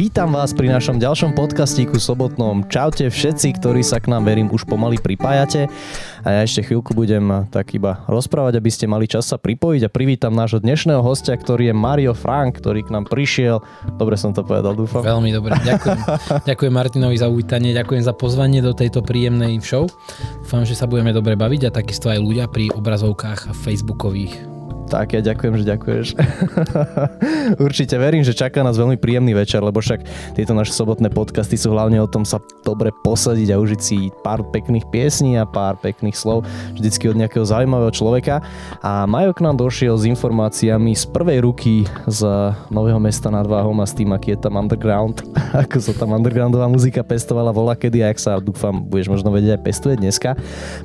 vítam 0.00 0.32
vás 0.32 0.56
pri 0.56 0.72
našom 0.72 0.96
ďalšom 0.96 1.36
podcastíku 1.36 2.00
sobotnom. 2.00 2.64
Čaute 2.72 3.12
všetci, 3.12 3.60
ktorí 3.60 3.84
sa 3.84 4.00
k 4.00 4.08
nám, 4.08 4.24
verím, 4.24 4.48
už 4.48 4.64
pomaly 4.64 4.96
pripájate. 4.96 5.68
A 6.24 6.28
ja 6.32 6.40
ešte 6.40 6.64
chvíľku 6.64 6.96
budem 6.96 7.44
tak 7.52 7.76
iba 7.76 8.00
rozprávať, 8.08 8.56
aby 8.56 8.70
ste 8.72 8.88
mali 8.88 9.04
čas 9.04 9.28
sa 9.28 9.36
pripojiť 9.36 9.84
a 9.84 9.92
privítam 9.92 10.32
nášho 10.32 10.56
dnešného 10.56 11.04
hostia, 11.04 11.36
ktorý 11.36 11.68
je 11.68 11.74
Mario 11.76 12.16
Frank, 12.16 12.56
ktorý 12.56 12.88
k 12.88 12.96
nám 12.96 13.12
prišiel. 13.12 13.60
Dobre 14.00 14.16
som 14.16 14.32
to 14.32 14.40
povedal, 14.40 14.72
dúfam. 14.72 15.04
Veľmi 15.04 15.36
dobre, 15.36 15.52
ďakujem. 15.60 16.00
ďakujem 16.48 16.72
Martinovi 16.72 17.20
za 17.20 17.28
uvítanie, 17.28 17.76
ďakujem 17.76 18.00
za 18.00 18.16
pozvanie 18.16 18.64
do 18.64 18.72
tejto 18.72 19.04
príjemnej 19.04 19.60
show. 19.60 19.84
Dúfam, 20.40 20.64
že 20.64 20.80
sa 20.80 20.88
budeme 20.88 21.12
dobre 21.12 21.36
baviť 21.36 21.68
a 21.68 21.76
takisto 21.76 22.08
aj 22.08 22.24
ľudia 22.24 22.48
pri 22.48 22.72
obrazovkách 22.72 23.52
facebookových 23.52 24.59
tak, 24.90 25.14
ja 25.14 25.22
ďakujem, 25.22 25.54
že 25.62 25.64
ďakuješ. 25.70 26.06
Určite 27.70 27.94
verím, 27.94 28.26
že 28.26 28.34
čaká 28.34 28.66
nás 28.66 28.74
veľmi 28.74 28.98
príjemný 28.98 29.38
večer, 29.38 29.62
lebo 29.62 29.78
však 29.78 30.02
tieto 30.34 30.50
naše 30.50 30.74
sobotné 30.74 31.14
podcasty 31.14 31.54
sú 31.54 31.70
hlavne 31.70 32.02
o 32.02 32.10
tom 32.10 32.26
sa 32.26 32.42
dobre 32.66 32.90
posadiť 33.06 33.54
a 33.54 33.60
užiť 33.62 33.80
si 33.80 34.10
pár 34.26 34.42
pekných 34.50 34.82
piesní 34.90 35.38
a 35.38 35.46
pár 35.46 35.78
pekných 35.78 36.18
slov 36.18 36.42
vždycky 36.74 37.06
od 37.06 37.14
nejakého 37.22 37.46
zaujímavého 37.46 37.94
človeka. 37.94 38.42
A 38.82 39.06
Majo 39.06 39.30
k 39.30 39.46
nám 39.46 39.62
došiel 39.62 39.94
s 39.94 40.10
informáciami 40.10 40.98
z 40.98 41.06
prvej 41.14 41.38
ruky 41.46 41.86
z 42.10 42.26
Nového 42.74 42.98
mesta 42.98 43.30
nad 43.30 43.46
Váhom 43.46 43.78
a 43.78 43.86
s 43.86 43.94
tým, 43.94 44.10
aký 44.10 44.34
je 44.34 44.42
tam 44.42 44.58
underground, 44.58 45.22
ako 45.62 45.78
sa 45.78 45.94
tam 45.94 46.18
undergroundová 46.18 46.66
muzika 46.66 47.06
pestovala 47.06 47.54
vola 47.54 47.78
kedy 47.78 48.02
a 48.02 48.10
ak 48.10 48.18
sa 48.18 48.42
dúfam, 48.42 48.82
budeš 48.82 49.06
možno 49.06 49.30
vedieť 49.30 49.54
aj 49.54 49.62
pestuje 49.62 49.94
dneska. 49.94 50.34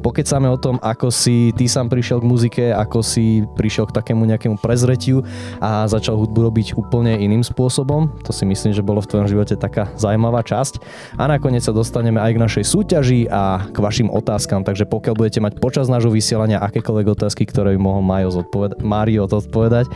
Pokecáme 0.05 0.45
o 0.45 0.61
tom, 0.61 0.77
ako 0.85 1.09
si 1.09 1.49
ty 1.57 1.65
sám 1.65 1.89
prišiel 1.89 2.21
k 2.21 2.29
muzike, 2.29 2.65
ako 2.69 3.01
si 3.01 3.41
prišiel 3.57 3.89
k 3.89 3.94
takému 3.95 4.27
nejakému 4.27 4.59
prezretiu 4.59 5.23
a 5.63 5.87
začal 5.87 6.19
hudbu 6.19 6.51
robiť 6.51 6.75
úplne 6.75 7.15
iným 7.15 7.47
spôsobom. 7.47 8.11
To 8.27 8.35
si 8.35 8.43
myslím, 8.43 8.75
že 8.75 8.83
bolo 8.83 8.99
v 8.99 9.09
tvojom 9.15 9.27
živote 9.31 9.55
taká 9.55 9.87
zaujímavá 9.95 10.43
časť. 10.43 10.83
A 11.15 11.31
nakoniec 11.31 11.63
sa 11.63 11.71
dostaneme 11.71 12.19
aj 12.19 12.31
k 12.35 12.43
našej 12.43 12.63
súťaži 12.67 13.21
a 13.31 13.63
k 13.71 13.77
vašim 13.79 14.11
otázkam, 14.11 14.67
takže 14.67 14.83
pokiaľ 14.83 15.15
budete 15.15 15.39
mať 15.39 15.63
počas 15.63 15.87
nášho 15.87 16.11
vysielania 16.11 16.59
akékoľvek 16.59 17.07
otázky, 17.15 17.47
ktoré 17.47 17.73
by 17.77 17.79
mohol 17.79 18.03
Mario 18.03 18.29
zodpovedať, 18.35 18.77
Mario 18.83 19.23
zodpovedať, 19.31 19.87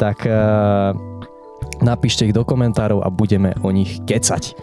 tak 0.00 0.24
uh, 0.24 0.96
napíšte 1.84 2.26
ich 2.26 2.34
do 2.34 2.46
komentárov 2.46 3.04
a 3.04 3.08
budeme 3.12 3.52
o 3.60 3.70
nich 3.74 4.00
kecať. 4.08 4.56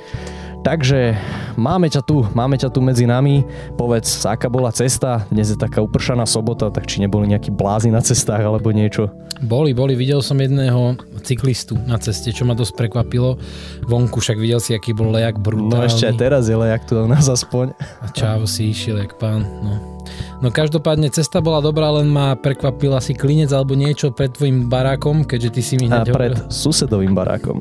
Takže 0.60 1.16
máme 1.56 1.88
ťa 1.88 2.04
tu, 2.04 2.28
máme 2.36 2.60
ťa 2.60 2.68
tu 2.68 2.84
medzi 2.84 3.08
nami. 3.08 3.48
Povedz, 3.80 4.28
aká 4.28 4.52
bola 4.52 4.76
cesta? 4.76 5.24
Dnes 5.32 5.48
je 5.48 5.56
taká 5.56 5.80
upršaná 5.80 6.28
sobota, 6.28 6.68
tak 6.68 6.84
či 6.84 7.00
neboli 7.00 7.32
nejakí 7.32 7.48
blázy 7.48 7.88
na 7.88 8.04
cestách 8.04 8.44
alebo 8.44 8.76
niečo? 8.76 9.08
Boli, 9.40 9.72
boli. 9.72 9.96
Videl 9.96 10.20
som 10.20 10.36
jedného 10.36 11.00
cyklistu 11.24 11.80
na 11.88 11.96
ceste, 11.96 12.36
čo 12.36 12.44
ma 12.44 12.60
dosť 12.60 12.76
prekvapilo. 12.76 13.40
Vonku 13.88 14.20
však 14.20 14.36
videl 14.36 14.60
si, 14.60 14.76
aký 14.76 14.92
bol 14.92 15.16
lejak 15.16 15.40
brutálny. 15.40 15.80
No 15.80 15.88
ešte 15.88 16.12
aj 16.12 16.16
teraz 16.20 16.44
je 16.52 16.60
lejak 16.60 16.84
tu 16.84 17.00
u 17.00 17.08
nás 17.08 17.24
aspoň. 17.24 17.72
A 18.04 18.12
čavo 18.12 18.44
si 18.44 18.76
išiel, 18.76 19.00
jak 19.00 19.16
pán. 19.16 19.48
No. 19.64 20.04
No 20.40 20.56
každopádne 20.56 21.12
cesta 21.12 21.44
bola 21.44 21.60
dobrá, 21.60 21.92
len 22.00 22.08
ma 22.08 22.32
prekvapil 22.32 22.96
asi 22.96 23.12
klinec 23.12 23.52
alebo 23.52 23.76
niečo 23.76 24.16
pred 24.16 24.32
tvojim 24.32 24.72
barákom, 24.72 25.28
keďže 25.28 25.50
ty 25.52 25.62
si 25.62 25.76
mi 25.76 25.92
hneď... 25.92 26.08
A 26.10 26.16
pred 26.16 26.36
hovoril. 26.40 26.48
susedovým 26.48 27.12
barákom. 27.12 27.60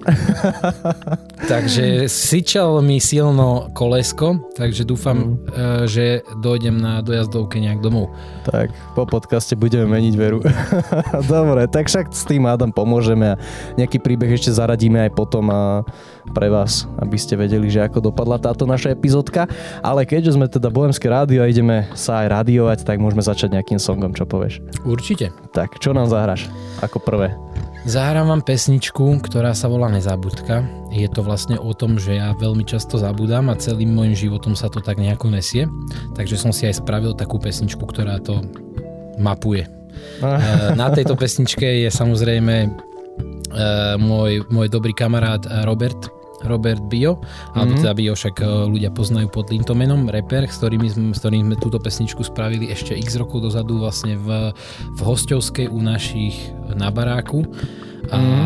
takže 1.53 2.07
syčal 2.07 2.79
mi 2.87 3.03
silno 3.03 3.75
kolesko, 3.75 4.55
takže 4.55 4.87
dúfam, 4.87 5.43
mm. 5.43 5.91
že 5.91 6.23
dojdem 6.39 6.79
na 6.79 7.03
dojazdovke 7.03 7.59
nejak 7.59 7.83
domov. 7.83 8.15
Tak, 8.47 8.71
po 8.95 9.03
podcaste 9.11 9.59
budeme 9.59 9.91
meniť 9.91 10.15
veru. 10.15 10.39
Dobre, 11.33 11.67
tak 11.67 11.91
však 11.91 12.15
s 12.15 12.31
tým 12.31 12.47
Adam 12.47 12.71
pomôžeme 12.71 13.35
a 13.35 13.41
nejaký 13.75 13.99
príbeh 13.99 14.39
ešte 14.39 14.55
zaradíme 14.55 15.11
aj 15.11 15.19
potom 15.19 15.51
a 15.51 15.83
pre 16.31 16.49
vás, 16.53 16.87
aby 17.01 17.17
ste 17.17 17.35
vedeli, 17.39 17.69
že 17.69 17.85
ako 17.85 18.13
dopadla 18.13 18.41
táto 18.41 18.65
naša 18.65 18.93
epizódka. 18.93 19.49
Ale 19.81 20.05
keďže 20.05 20.37
sme 20.37 20.47
teda 20.47 20.69
Bohemské 20.73 21.09
rádio 21.11 21.43
a 21.43 21.51
ideme 21.51 21.89
sa 21.97 22.25
aj 22.25 22.43
radiovať, 22.43 22.79
tak 22.85 23.01
môžeme 23.03 23.25
začať 23.25 23.59
nejakým 23.59 23.81
songom, 23.81 24.13
čo 24.13 24.29
povieš? 24.29 24.61
Určite. 24.85 25.35
Tak, 25.53 25.81
čo 25.81 25.97
nám 25.97 26.11
zahráš 26.11 26.47
ako 26.85 27.01
prvé? 27.03 27.35
Zahrám 27.89 28.29
vám 28.29 28.43
pesničku, 28.45 29.23
ktorá 29.25 29.57
sa 29.57 29.71
volá 29.71 29.89
Nezabudka. 29.89 30.61
Je 30.93 31.09
to 31.09 31.25
vlastne 31.25 31.57
o 31.57 31.73
tom, 31.73 31.97
že 31.97 32.21
ja 32.21 32.37
veľmi 32.37 32.67
často 32.67 33.01
zabudám 33.01 33.49
a 33.49 33.57
celým 33.57 33.95
môjim 33.95 34.13
životom 34.13 34.53
sa 34.53 34.69
to 34.69 34.85
tak 34.85 35.01
nejako 35.01 35.33
nesie. 35.33 35.65
Takže 36.13 36.37
som 36.37 36.53
si 36.53 36.69
aj 36.69 36.85
spravil 36.85 37.17
takú 37.17 37.41
pesničku, 37.41 37.81
ktorá 37.81 38.21
to 38.21 38.45
mapuje. 39.17 39.65
Eh, 40.19 40.75
na 40.75 40.91
tejto 40.91 41.15
pesničke 41.15 41.87
je 41.87 41.89
samozrejme 41.89 42.55
eh, 42.67 42.71
môj, 43.97 44.45
môj 44.51 44.67
dobrý 44.69 44.93
kamarát 44.93 45.43
Robert, 45.63 46.11
Robert 46.47 46.83
Bio, 46.87 47.19
alebo 47.55 47.75
mm-hmm. 47.75 47.83
teda 47.83 47.93
Bio 47.99 48.13
však 48.15 48.37
e, 48.39 48.47
ľudia 48.71 48.91
poznajú 48.95 49.27
pod 49.33 49.51
týmto 49.51 49.75
menom, 49.75 50.07
rapper, 50.07 50.47
s 50.47 50.59
ktorým, 50.63 50.83
sme, 50.87 51.11
s 51.15 51.19
ktorým 51.23 51.51
sme 51.51 51.57
túto 51.59 51.79
pesničku 51.83 52.23
spravili 52.23 52.71
ešte 52.71 52.95
x 52.95 53.19
rokov 53.19 53.43
dozadu 53.43 53.83
vlastne 53.83 54.15
v, 54.15 54.55
v 54.95 55.01
hostovskej 55.03 55.67
u 55.71 55.81
našich 55.83 56.37
na 56.75 56.95
baráku 56.95 57.43
a, 58.11 58.19
mm-hmm. 58.19 58.43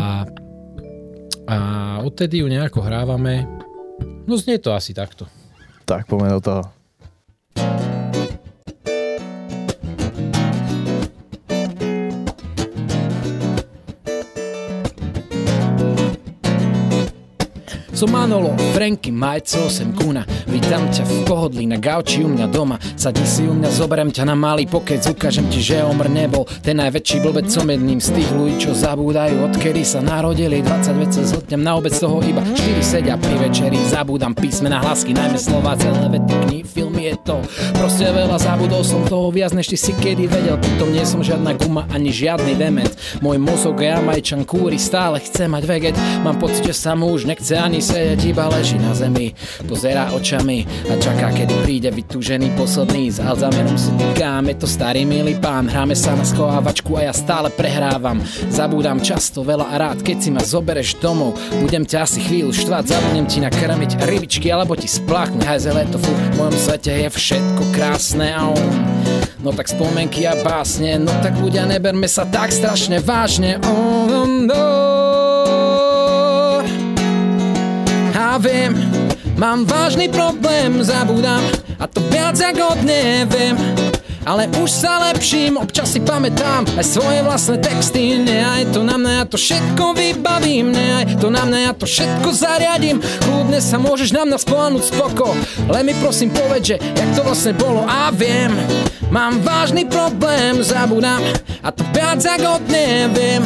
a 1.47 1.57
odtedy 2.01 2.41
ju 2.41 2.47
nejako 2.49 2.81
hrávame, 2.81 3.45
no 4.25 4.33
znie 4.39 4.57
to 4.57 4.73
asi 4.73 4.95
takto. 4.95 5.29
Tak 5.85 6.07
poďme 6.07 6.39
do 6.39 6.41
toho. 6.41 6.63
Som 18.03 18.11
Manolo, 18.11 18.51
Franky, 18.75 19.15
Majco, 19.15 19.71
sem 19.71 19.95
Kuna. 19.95 20.27
Vítam 20.51 20.91
ťa 20.91 21.07
v 21.07 21.15
pohodlí 21.23 21.63
na 21.63 21.79
gauči 21.79 22.19
u 22.19 22.27
mňa 22.27 22.51
doma. 22.51 22.75
Sadí 22.99 23.23
si 23.23 23.47
u 23.47 23.55
mňa, 23.55 23.71
zoberiem 23.71 24.11
ťa 24.11 24.27
na 24.27 24.35
malý 24.35 24.67
pokec 24.67 24.99
Ukážem 25.07 25.47
ti, 25.47 25.63
že 25.63 25.79
Omr 25.87 26.11
nebol. 26.11 26.43
Ten 26.59 26.83
najväčší 26.83 27.23
blbec 27.23 27.47
Som 27.47 27.71
jedným 27.71 28.03
z 28.03 28.11
tých 28.11 28.27
ľudí, 28.35 28.59
čo 28.59 28.75
zabúdajú 28.75 29.47
Odkedy 29.47 29.87
sa 29.87 30.03
narodili. 30.03 30.59
20 30.59 30.99
vece 30.99 31.23
Zhodnem 31.23 31.63
na 31.63 31.79
obec 31.79 31.95
toho 31.95 32.19
iba. 32.27 32.43
4 32.43 32.83
sedia 32.83 33.15
pri 33.15 33.39
večeri 33.39 33.79
Zabúdam 33.87 34.35
písmena, 34.35 34.83
hlasky, 34.83 35.15
najmä 35.15 35.39
slova 35.39 35.79
Celé 35.79 36.03
vety, 36.11 36.35
knihy, 36.43 36.63
filmy 36.67 37.07
je 37.07 37.15
to. 37.23 37.39
Proste 37.79 38.11
veľa 38.11 38.35
zabudol 38.35 38.83
som 38.83 39.07
toho 39.07 39.31
viac, 39.31 39.55
než 39.55 39.71
ty 39.71 39.79
si 39.79 39.95
kedy 39.95 40.27
vedel. 40.27 40.59
Pritom 40.59 40.91
nie 40.91 41.07
som 41.07 41.23
žiadna 41.23 41.55
guma, 41.55 41.87
ani 41.87 42.11
žiadny 42.11 42.59
dement. 42.59 42.91
Môj 43.23 43.39
mozog 43.39 43.79
je 43.79 43.95
amajčan 43.95 44.43
kúri, 44.43 44.75
stále 44.75 45.23
chce 45.23 45.47
mať 45.47 45.63
veget 45.63 45.95
Mám 46.27 46.43
pocit, 46.43 46.67
že 46.67 46.75
sa 46.75 46.99
mu 46.99 47.07
už 47.15 47.31
nechce 47.31 47.55
ani 47.55 47.79
sedieť, 47.93 48.21
iba 48.25 48.49
leží 48.49 48.81
na 48.81 48.97
zemi. 48.97 49.37
Pozerá 49.69 50.09
očami 50.17 50.65
a 50.89 50.97
čaká, 50.97 51.29
kedy 51.29 51.53
príde 51.61 51.89
vytúžený 51.93 52.57
posledný. 52.57 53.13
S 53.13 53.21
Alzheimerom 53.21 53.77
si 53.77 53.93
týkáme 53.93 54.57
to 54.57 54.65
starý 54.65 55.05
milý 55.05 55.37
pán. 55.37 55.69
Hráme 55.69 55.93
sa 55.93 56.17
na 56.17 56.25
schovávačku 56.25 56.97
a 56.97 57.05
ja 57.05 57.13
stále 57.13 57.53
prehrávam. 57.53 58.17
Zabúdam 58.49 58.97
často 58.97 59.45
veľa 59.45 59.69
a 59.69 59.75
rád, 59.77 60.01
keď 60.01 60.17
si 60.17 60.29
ma 60.33 60.41
zobereš 60.41 60.97
domov. 60.97 61.37
Budem 61.61 61.85
ťa 61.85 62.01
asi 62.01 62.17
chvíľu 62.25 62.49
štvať, 62.49 62.97
zabudnem 62.97 63.29
ti 63.29 63.37
nakrmiť 63.43 64.01
rybičky 64.09 64.49
Alebo 64.49 64.73
ti 64.73 64.89
spláchne 64.89 65.45
hajzele 65.45 65.85
to 65.93 66.01
fú 66.01 66.09
V 66.09 66.35
mojom 66.41 66.57
svete 66.57 66.89
je 66.97 67.09
všetko 67.13 67.61
krásne 67.77 68.33
a 68.33 68.49
on. 68.49 68.69
No 69.43 69.51
tak 69.53 69.69
spomenky 69.69 70.23
a 70.25 70.39
básne, 70.39 70.97
no 70.97 71.11
tak 71.21 71.35
ľudia 71.37 71.67
neberme 71.67 72.07
sa 72.07 72.23
tak 72.23 72.49
strašne 72.55 73.03
vážne. 73.03 73.59
Oh, 73.67 74.07
no, 74.07 74.23
no. 74.25 74.72
Mám 79.37 79.65
vážny 79.65 80.09
problém, 80.09 80.83
zabúdam 80.83 81.41
a 81.79 81.85
to 81.87 82.01
viac 82.09 82.37
ako 82.39 82.79
neviem. 82.83 83.57
Ale 84.23 84.47
už 84.55 84.71
sa 84.71 85.11
lepším, 85.11 85.59
občas 85.59 85.91
si 85.91 85.99
pamätám 85.99 86.63
aj 86.79 86.85
svoje 86.87 87.19
vlastné 87.27 87.59
texty 87.59 88.23
Ne 88.23 88.63
to 88.71 88.79
na 88.79 88.95
mňa, 88.95 89.11
ja 89.19 89.25
to 89.27 89.35
všetko 89.35 89.83
vybavím 89.99 90.71
Ne 90.71 91.19
to 91.19 91.27
na 91.27 91.43
mňa, 91.43 91.59
ja 91.59 91.73
to 91.75 91.83
všetko 91.83 92.31
zariadím 92.31 93.03
Kľudne 93.03 93.59
sa 93.59 93.75
môžeš 93.83 94.15
na 94.15 94.23
mňa 94.23 94.37
spolahnuť 94.39 94.83
spoko 94.95 95.35
Len 95.67 95.83
mi 95.83 95.93
prosím 95.99 96.31
povedz, 96.31 96.71
že 96.71 96.75
jak 96.79 97.09
to 97.19 97.21
vlastne 97.27 97.51
bolo 97.51 97.83
A 97.83 98.15
viem, 98.15 98.55
mám 99.13 99.37
vážny 99.45 99.85
problém, 99.85 100.57
zabúdam 100.65 101.21
A 101.61 101.69
to 101.69 101.85
viac 101.93 102.17
ako 102.25 102.57
neviem 102.65 103.45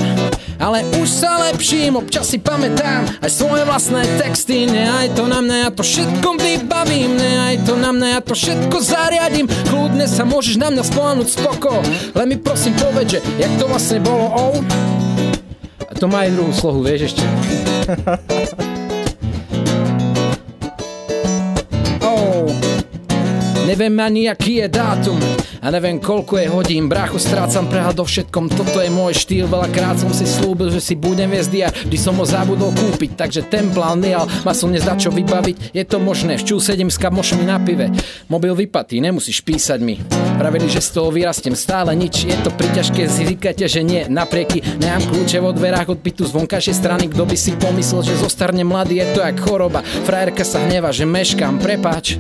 ale 0.58 0.82
už 0.98 1.06
sa 1.06 1.38
lepším, 1.50 2.02
občas 2.02 2.34
si 2.34 2.42
pamätám 2.42 3.06
aj 3.22 3.30
svoje 3.30 3.62
vlastné 3.62 4.02
texty, 4.18 4.66
ne 4.66 4.90
aj 4.90 5.14
to 5.14 5.30
na 5.30 5.38
mňa, 5.42 5.70
ja 5.70 5.70
to 5.70 5.86
všetko 5.86 6.30
vybavím, 6.34 7.14
ne 7.14 7.32
aj 7.54 7.56
to 7.62 7.74
na 7.78 7.94
mňa, 7.94 8.08
ja 8.18 8.22
to 8.26 8.34
všetko 8.34 8.78
zariadím, 8.82 9.46
kľudne 9.70 10.10
sa 10.10 10.26
môžeš 10.26 10.58
na 10.58 10.74
mňa 10.74 10.84
spolahnuť 10.84 11.28
spoko, 11.30 11.86
len 12.18 12.26
mi 12.26 12.38
prosím 12.42 12.74
povedz, 12.74 13.18
že 13.18 13.20
jak 13.38 13.54
to 13.62 13.70
vlastne 13.70 14.02
bolo, 14.02 14.26
oh. 14.34 14.58
A 15.88 15.94
to 15.94 16.10
má 16.10 16.26
aj 16.26 16.34
druhú 16.34 16.54
slohu, 16.54 16.82
vieš 16.82 17.14
ešte. 17.14 17.24
neviem 23.78 24.02
ani 24.02 24.26
aký 24.26 24.66
je 24.66 24.74
dátum 24.74 25.22
a 25.62 25.70
neviem 25.70 26.02
koľko 26.02 26.42
je 26.42 26.50
hodín, 26.50 26.90
brácho 26.90 27.22
strácam 27.22 27.70
prehľad 27.70 28.02
do 28.02 28.10
všetkom, 28.10 28.50
toto 28.50 28.82
je 28.82 28.90
môj 28.90 29.14
štýl, 29.14 29.46
veľakrát 29.46 30.02
som 30.02 30.10
si 30.10 30.26
slúbil, 30.26 30.74
že 30.74 30.82
si 30.82 30.98
budem 30.98 31.30
viesť 31.30 31.50
diar, 31.54 31.70
vždy 31.86 31.98
som 32.02 32.18
ho 32.18 32.26
zabudol 32.26 32.74
kúpiť, 32.74 33.14
takže 33.14 33.46
ten 33.46 33.70
plán 33.70 34.02
nejal, 34.02 34.26
ma 34.42 34.58
som 34.58 34.74
nezdá 34.74 34.98
čo 34.98 35.14
vybaviť, 35.14 35.78
je 35.78 35.84
to 35.86 36.02
možné, 36.02 36.42
včú 36.42 36.58
sedem 36.58 36.90
s 36.90 36.98
kamošmi 36.98 37.46
na 37.46 37.62
pive, 37.62 37.94
mobil 38.26 38.58
vypatý, 38.58 38.98
nemusíš 38.98 39.46
písať 39.46 39.78
mi, 39.78 40.02
pravili, 40.42 40.66
že 40.66 40.82
z 40.82 40.98
toho 40.98 41.14
vyrastiem. 41.14 41.54
Stále 41.54 41.94
nič, 41.94 42.26
je 42.26 42.38
to 42.42 42.50
priťažké, 42.50 43.06
zíkate, 43.06 43.70
že 43.70 43.86
nie, 43.86 44.10
naprieky, 44.10 44.66
nemám 44.82 45.06
kľúče 45.06 45.38
vo 45.38 45.54
dverách 45.54 45.94
od 45.94 46.02
bytu 46.02 46.26
z 46.26 46.34
vonkajšej 46.34 46.76
strany, 46.82 47.06
kto 47.14 47.30
by 47.30 47.38
si 47.38 47.54
pomyslel, 47.54 48.02
že 48.02 48.26
zostarne 48.26 48.66
mladý, 48.66 49.06
je 49.06 49.08
to 49.14 49.20
jak 49.22 49.38
choroba, 49.38 49.86
frajerka 50.02 50.42
sa 50.42 50.66
hneva, 50.66 50.90
že 50.90 51.06
meškám, 51.06 51.62
prepáč, 51.62 52.18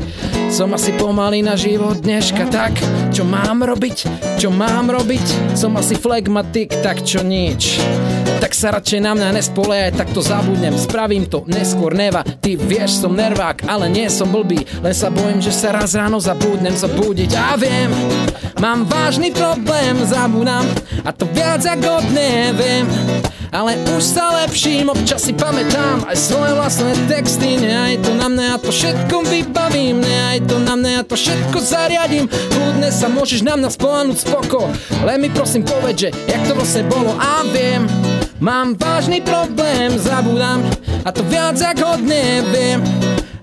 som 0.53 0.69
asi 0.74 0.94
pomalý 0.94 1.46
na 1.47 1.55
život 1.55 2.03
dneška, 2.03 2.51
tak, 2.51 2.75
čo 3.15 3.23
mám 3.23 3.63
robiť, 3.63 4.03
čo 4.35 4.51
mám 4.51 4.91
robiť, 4.91 5.55
som 5.55 5.79
asi 5.79 5.95
flegmatik, 5.95 6.75
tak 6.83 7.07
čo 7.07 7.23
nič. 7.23 7.79
Tak 8.38 8.54
sa 8.54 8.74
radšej 8.78 9.01
na 9.01 9.18
mňa 9.18 9.30
nespoliehaj, 9.38 9.98
tak 9.98 10.13
to 10.13 10.22
zabudnem, 10.22 10.78
spravím 10.78 11.25
to, 11.25 11.44
neskôr 11.50 11.94
neva, 11.98 12.22
ty 12.22 12.54
vieš, 12.54 13.01
som 13.01 13.18
nervák, 13.18 13.66
ale 13.66 13.89
nie 13.89 14.07
som 14.07 14.30
blbý, 14.30 14.62
len 14.81 14.94
sa 14.94 15.10
bojím, 15.10 15.42
že 15.42 15.51
sa 15.51 15.74
raz 15.74 15.98
ráno 15.98 16.22
zabudnem 16.22 16.74
zabúdiť 16.74 17.34
a 17.34 17.57
viem, 17.57 17.89
mám 18.62 18.86
vážny 18.86 19.34
problém, 19.34 19.98
zabudám. 20.06 20.66
A 21.01 21.10
to 21.12 21.25
viac 21.34 21.66
ako 21.66 22.01
neviem. 22.13 22.86
Ale 23.48 23.80
už 23.95 24.04
sa 24.04 24.44
lepším, 24.44 24.92
občas 24.92 25.24
si 25.24 25.31
pamätám 25.31 26.04
aj 26.04 26.18
svoje 26.19 26.51
vlastné 26.51 26.92
texty. 27.07 27.56
Nehaj 27.56 28.04
to 28.04 28.12
na 28.12 28.28
mňa, 28.28 28.44
ja 28.44 28.57
to 28.60 28.72
všetko 28.75 29.16
vybavím. 29.24 30.04
Nehaj 30.04 30.39
to 30.51 30.60
na 30.60 30.75
mňa, 30.75 30.89
ja 31.00 31.04
to 31.07 31.16
všetko 31.16 31.57
zariadím. 31.63 32.25
Kľudne 32.28 32.92
sa 32.92 33.07
môžeš 33.07 33.48
na 33.48 33.56
mňa 33.56 33.69
spolanúť 33.72 34.18
spoko. 34.19 34.68
Len 35.07 35.18
mi 35.24 35.31
prosím 35.31 35.63
povedz, 35.63 36.07
že 36.07 36.10
jak 36.28 36.44
to 36.44 36.60
vlastne 36.60 36.84
bolo. 36.92 37.16
A 37.16 37.48
viem, 37.48 37.88
mám 38.39 38.75
vážny 38.75 39.22
problém, 39.22 39.98
zabudám 40.00 40.63
A 41.06 41.12
to 41.12 41.24
viac 41.25 41.56
ako 41.62 42.01
neviem 42.04 42.84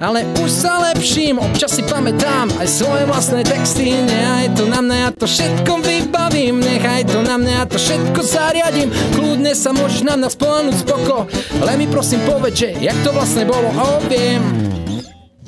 ale 0.05 0.26
už 0.43 0.50
sa 0.52 0.85
lepším, 0.93 1.41
občas 1.41 1.81
si 1.81 1.82
pamätám 1.87 2.52
aj 2.61 2.69
svoje 2.69 3.08
vlastné 3.08 3.41
texty, 3.41 3.94
nechaj 4.05 4.52
to 4.52 4.69
na 4.69 4.85
mňa, 4.85 4.96
ja 5.00 5.11
to 5.17 5.25
všetko 5.25 5.73
vybavím, 5.81 6.61
nechaj 6.61 7.08
to 7.08 7.25
na 7.25 7.41
mňa, 7.41 7.52
ja 7.62 7.64
to 7.64 7.79
všetko 7.81 8.20
zariadím, 8.20 8.93
kľudne 9.17 9.56
sa 9.56 9.73
môžeš 9.73 10.05
na 10.05 10.20
mňa 10.20 10.29
spolanúť 10.29 10.76
spoko, 10.76 11.25
ale 11.62 11.81
mi 11.81 11.88
prosím 11.88 12.20
povedz, 12.29 12.52
že 12.52 12.69
jak 12.85 12.99
to 13.00 13.17
vlastne 13.17 13.49
bolo, 13.49 13.73
oh, 13.73 14.02
viem. 14.12 14.44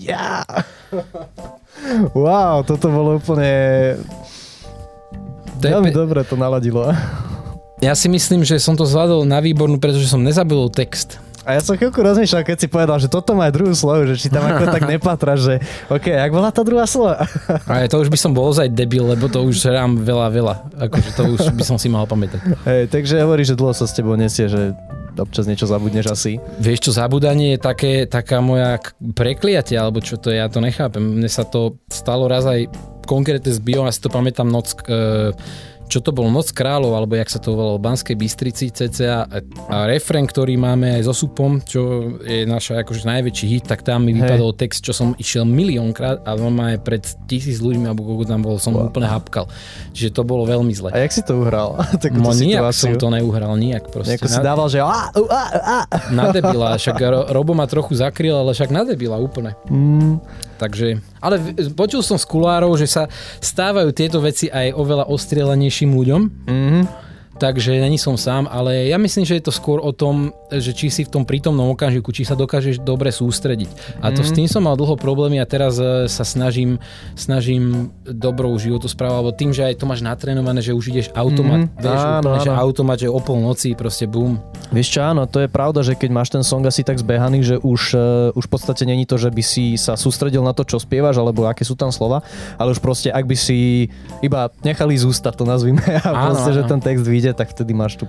Ja. 0.01 0.47
Wow, 2.17 2.65
toto 2.65 2.89
bolo 2.89 3.21
úplne... 3.21 3.53
Veľmi 5.61 5.93
dobre 5.93 6.25
to 6.25 6.39
naladilo. 6.39 6.97
Ja 7.84 7.93
si 7.93 8.08
myslím, 8.08 8.40
že 8.40 8.56
som 8.56 8.73
to 8.73 8.88
zvládol 8.88 9.28
na 9.28 9.37
výbornú, 9.44 9.76
pretože 9.76 10.08
som 10.08 10.25
nezabudol 10.25 10.73
text. 10.73 11.20
A 11.46 11.55
ja 11.55 11.61
som 11.62 11.78
chvíľku 11.78 12.02
rozmýšľal, 12.02 12.43
keď 12.43 12.56
si 12.58 12.67
povedal, 12.67 12.99
že 12.99 13.06
toto 13.06 13.37
má 13.37 13.46
druhú 13.55 13.70
slovu, 13.70 14.11
že 14.11 14.19
či 14.19 14.32
tam 14.32 14.43
ako 14.43 14.67
tak 14.67 14.82
nepatra, 14.96 15.38
že 15.38 15.62
OK, 15.93 16.11
jak 16.11 16.32
bola 16.34 16.50
tá 16.50 16.67
druhá 16.67 16.88
slova? 16.90 17.23
A 17.70 17.87
to 17.87 18.02
už 18.02 18.11
by 18.11 18.19
som 18.19 18.34
bol 18.34 18.50
ozaj 18.50 18.73
debil, 18.73 19.06
lebo 19.06 19.31
to 19.31 19.44
už 19.46 19.70
rám 19.70 19.94
veľa, 19.94 20.26
veľa. 20.34 20.55
Akože 20.88 21.11
to 21.14 21.23
už 21.38 21.55
by 21.55 21.62
som 21.62 21.78
si 21.78 21.87
mal 21.87 22.08
pamätať. 22.08 22.43
Hej, 22.67 22.90
takže 22.90 23.23
hovorí, 23.23 23.46
že 23.46 23.55
dlho 23.55 23.70
sa 23.76 23.87
s 23.87 23.94
tebou 23.94 24.19
nesie, 24.19 24.50
že 24.50 24.75
občas 25.14 25.46
niečo 25.46 25.70
zabudneš 25.70 26.11
asi. 26.11 26.43
Vieš 26.58 26.88
čo, 26.88 26.90
zabudanie 26.96 27.55
je 27.55 27.61
také, 27.62 27.93
taká 28.11 28.43
moja 28.43 28.82
prekliatie, 29.14 29.78
alebo 29.78 30.02
čo 30.02 30.19
to 30.19 30.34
je, 30.34 30.43
ja 30.43 30.50
to 30.50 30.58
nechápem. 30.58 31.00
Mne 31.00 31.31
sa 31.31 31.46
to 31.46 31.78
stalo 31.93 32.26
raz 32.26 32.43
aj 32.43 32.67
konkrétne 33.06 33.55
z 33.55 33.61
bio, 33.62 33.87
ja 33.87 33.94
si 33.94 34.02
to 34.02 34.11
pamätám 34.11 34.50
noc, 34.50 34.75
e, 34.90 35.31
čo 35.87 36.03
to 36.03 36.11
bol 36.11 36.27
Noc 36.29 36.50
kráľov, 36.50 36.99
alebo 36.99 37.15
jak 37.15 37.31
sa 37.31 37.38
to 37.38 37.55
volalo, 37.55 37.79
Banskej 37.79 38.19
Bystrici 38.19 38.75
cca 38.75 39.27
a 39.71 39.77
refren, 39.87 40.27
ktorý 40.27 40.59
máme 40.59 40.99
aj 40.99 41.03
so 41.06 41.15
supom, 41.15 41.62
čo 41.62 42.15
je 42.23 42.43
naša 42.44 42.83
akože 42.83 43.06
najväčší 43.06 43.47
hit, 43.47 43.65
tak 43.71 43.87
tam 43.87 44.06
mi 44.06 44.12
vypadol 44.15 44.53
hey. 44.55 44.61
text, 44.67 44.83
čo 44.83 44.91
som 44.91 45.15
išiel 45.17 45.47
miliónkrát 45.47 46.27
a 46.27 46.35
aj 46.37 46.77
pred 46.83 47.03
tisíc 47.31 47.62
ľuďmi, 47.62 47.87
alebo 47.87 48.03
koľko 48.03 48.25
tam 48.27 48.41
bol, 48.43 48.59
som 48.59 48.75
wow. 48.75 48.91
úplne 48.91 49.06
hapkal. 49.06 49.47
Čiže 49.94 50.11
to 50.15 50.23
bolo 50.27 50.44
veľmi 50.44 50.75
zle. 50.75 50.91
A 50.91 51.06
jak 51.06 51.15
si 51.15 51.23
to 51.23 51.38
uhral? 51.38 51.79
no 52.12 52.31
nijak 52.35 52.75
som 52.75 52.93
to 52.99 53.09
neuhral, 53.09 53.55
nijak 53.55 53.88
proste. 53.88 54.19
Nejako 54.19 54.29
si 54.29 54.41
dával, 54.43 54.67
že 54.67 54.79
a, 54.83 55.11
a, 55.15 55.43
a. 55.62 55.79
Na 56.11 56.35
debila, 56.35 56.75
však 56.77 56.99
Robo 57.31 57.55
ma 57.55 57.71
trochu 57.71 57.94
zakryl, 57.94 58.35
ale 58.35 58.53
však 58.53 58.71
na 58.75 58.83
debila 58.83 59.17
úplne. 59.17 59.55
Mm. 59.71 60.19
Takže, 60.56 61.00
ale 61.20 61.37
počul 61.76 62.00
som 62.00 62.17
z 62.17 62.25
kulárov, 62.25 62.81
že 62.81 62.88
sa 62.88 63.08
stávajú 63.44 63.93
tieto 63.93 64.25
veci 64.25 64.49
aj 64.49 64.73
oveľa 64.73 65.05
ostrielenejším 65.12 65.93
ľuďom. 65.93 66.23
Mm-hmm 66.49 67.06
takže 67.37 67.77
není 67.81 68.00
som 68.00 68.17
sám, 68.17 68.49
ale 68.49 68.88
ja 68.88 68.97
myslím, 68.97 69.25
že 69.29 69.37
je 69.38 69.44
to 69.44 69.53
skôr 69.53 69.79
o 69.81 69.93
tom, 69.93 70.33
že 70.49 70.73
či 70.73 70.88
si 70.88 71.03
v 71.05 71.12
tom 71.12 71.25
prítomnom 71.25 71.73
okamžiku, 71.73 72.12
či 72.12 72.25
sa 72.25 72.38
dokážeš 72.38 72.81
dobre 72.81 73.12
sústrediť. 73.12 74.00
A 74.00 74.12
to 74.12 74.25
mm. 74.25 74.29
s 74.29 74.33
tým 74.33 74.49
som 74.49 74.65
mal 74.65 74.75
dlho 74.79 74.97
problémy 74.97 75.38
a 75.43 75.47
teraz 75.47 75.77
e, 75.77 76.09
sa 76.09 76.25
snažím, 76.25 76.79
snažím 77.19 77.93
dobrou 78.06 78.55
životosprávou, 78.56 79.23
alebo 79.23 79.33
tým, 79.35 79.53
že 79.53 79.67
aj 79.67 79.81
to 79.81 79.85
máš 79.88 80.00
natrénované, 80.00 80.62
že 80.62 80.77
už 80.77 80.93
ideš 80.93 81.09
automat, 81.12 81.67
mm. 81.67 81.83
vieš, 81.83 82.03
áno, 82.03 82.19
úplne, 82.23 82.38
áno. 82.38 82.47
že 82.47 82.53
automat, 82.53 82.97
že 83.03 83.09
o 83.11 83.21
polnoci 83.21 83.69
proste 83.75 84.06
bum. 84.06 84.38
Vieš 84.71 84.99
čo, 84.99 85.00
áno, 85.03 85.27
to 85.31 85.43
je 85.43 85.49
pravda, 85.50 85.83
že 85.83 85.94
keď 85.94 86.11
máš 86.11 86.29
ten 86.35 86.43
song 86.43 86.62
asi 86.67 86.83
tak 86.83 86.99
zbehaný, 86.99 87.43
že 87.43 87.56
už, 87.62 87.81
uh, 87.94 88.38
už 88.38 88.44
v 88.47 88.50
podstate 88.50 88.83
není 88.83 89.06
to, 89.06 89.19
že 89.19 89.31
by 89.31 89.43
si 89.43 89.79
sa 89.79 89.94
sústredil 89.94 90.43
na 90.43 90.55
to, 90.55 90.67
čo 90.67 90.83
spievaš, 90.83 91.19
alebo 91.19 91.47
aké 91.47 91.62
sú 91.62 91.79
tam 91.79 91.91
slova, 91.94 92.23
ale 92.59 92.75
už 92.75 92.83
proste, 92.83 93.11
ak 93.11 93.25
by 93.27 93.37
si 93.38 93.91
iba 94.23 94.50
nechali 94.62 94.99
z 94.99 95.06
ústa, 95.06 95.31
to 95.31 95.47
nazvime, 95.47 95.83
a 96.06 96.11
áno, 96.11 96.35
proste, 96.35 96.50
áno. 96.55 96.56
že 96.59 96.62
ten 96.67 96.81
text 96.83 97.06
vyjde, 97.06 97.25
tak 97.32 97.50
vtedy 97.50 97.73
máš 97.73 97.99
tu 97.99 98.05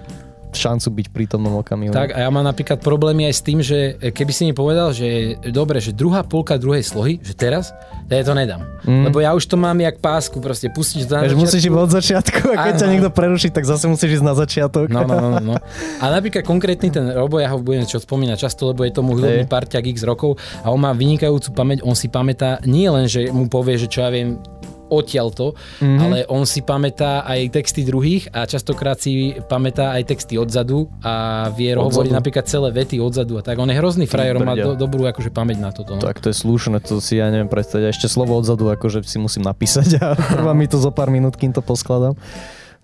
šancu 0.58 0.88
byť 0.90 1.08
prítomnom 1.12 1.60
okamihu. 1.60 1.92
Tak 1.92 2.16
a 2.16 2.26
ja 2.26 2.30
mám 2.32 2.46
napríklad 2.46 2.80
problémy 2.80 3.28
aj 3.28 3.34
s 3.36 3.42
tým, 3.44 3.60
že 3.60 4.00
keby 4.00 4.32
si 4.32 4.44
mi 4.48 4.54
povedal, 4.56 4.96
že 4.96 5.38
dobre, 5.52 5.84
že 5.84 5.92
druhá 5.92 6.24
polka 6.24 6.56
druhej 6.56 6.82
slohy, 6.82 7.20
že 7.20 7.36
teraz, 7.36 7.76
ja 8.08 8.24
to 8.24 8.32
nedám. 8.32 8.64
Mm. 8.88 9.12
Lebo 9.12 9.20
ja 9.20 9.36
už 9.36 9.44
to 9.46 9.60
mám 9.60 9.78
jak 9.78 10.00
pásku, 10.00 10.40
proste 10.40 10.72
pustiť 10.72 11.06
to 11.06 11.12
na 11.14 11.28
Veď 11.28 11.36
musíš 11.36 11.68
ísť 11.68 11.76
od 11.76 11.92
začiatku 11.92 12.42
a 12.50 12.56
keď 12.56 12.74
Aha. 12.74 12.82
ťa 12.82 12.88
niekto 12.88 13.10
preruší, 13.12 13.50
tak 13.52 13.68
zase 13.68 13.86
musíš 13.92 14.20
ísť 14.20 14.26
na 14.26 14.36
začiatok. 14.36 14.88
No, 14.88 15.04
no, 15.04 15.16
no, 15.20 15.30
no. 15.44 15.56
A 16.04 16.06
napríklad 16.14 16.48
konkrétny 16.48 16.90
ten 16.90 17.06
Robo, 17.12 17.38
ja 17.38 17.52
ho 17.52 17.60
budem 17.60 17.84
čo 17.84 18.00
spomínať 18.00 18.38
často, 18.40 18.72
lebo 18.72 18.88
je 18.88 18.94
to 18.96 19.04
môj 19.04 19.22
hudobný 19.22 19.46
parťak 19.46 19.86
x 19.92 20.08
rokov 20.08 20.40
a 20.64 20.72
on 20.72 20.80
má 20.80 20.96
vynikajúcu 20.96 21.52
pamäť, 21.52 21.78
on 21.84 21.98
si 21.98 22.08
pamätá 22.08 22.64
nie 22.64 22.88
len, 22.88 23.06
že 23.12 23.28
mu 23.30 23.52
povie, 23.52 23.76
že 23.76 23.92
čo 23.92 24.08
ja 24.08 24.10
viem, 24.10 24.40
odtiaľto, 24.88 25.54
mm-hmm. 25.54 26.00
ale 26.00 26.18
on 26.28 26.44
si 26.44 26.64
pamätá 26.64 27.24
aj 27.28 27.54
texty 27.54 27.84
druhých 27.84 28.32
a 28.32 28.48
častokrát 28.48 28.98
si 29.00 29.36
pamätá 29.48 29.94
aj 29.96 30.04
texty 30.08 30.40
odzadu 30.40 30.88
a 31.04 31.48
vie 31.54 31.76
odzadu. 31.76 31.92
hovoriť 31.92 32.12
napríklad 32.12 32.46
celé 32.48 32.70
vety 32.72 32.98
odzadu 33.00 33.40
a 33.40 33.42
tak. 33.44 33.60
On 33.60 33.68
je 33.68 33.76
hrozný 33.76 34.06
frajer, 34.08 34.40
má 34.42 34.56
do, 34.56 34.74
dobrú 34.74 35.06
akože 35.08 35.30
pamäť 35.30 35.58
na 35.60 35.70
toto. 35.76 35.96
No. 35.96 36.02
Tak 36.02 36.24
to 36.24 36.32
je 36.32 36.36
slušné, 36.36 36.82
to 36.84 37.04
si 37.04 37.20
ja 37.20 37.28
neviem 37.30 37.52
predstaviť. 37.52 37.92
Ešte 37.94 38.08
slovo 38.08 38.40
odzadu 38.40 38.72
akože 38.74 39.04
si 39.04 39.18
musím 39.20 39.46
napísať 39.46 40.00
a 40.00 40.16
trvá 40.36 40.52
mi 40.56 40.66
to 40.66 40.80
zo 40.80 40.90
pár 40.90 41.12
minút, 41.12 41.36
kým 41.36 41.52
to 41.52 41.62
poskladám. 41.62 42.16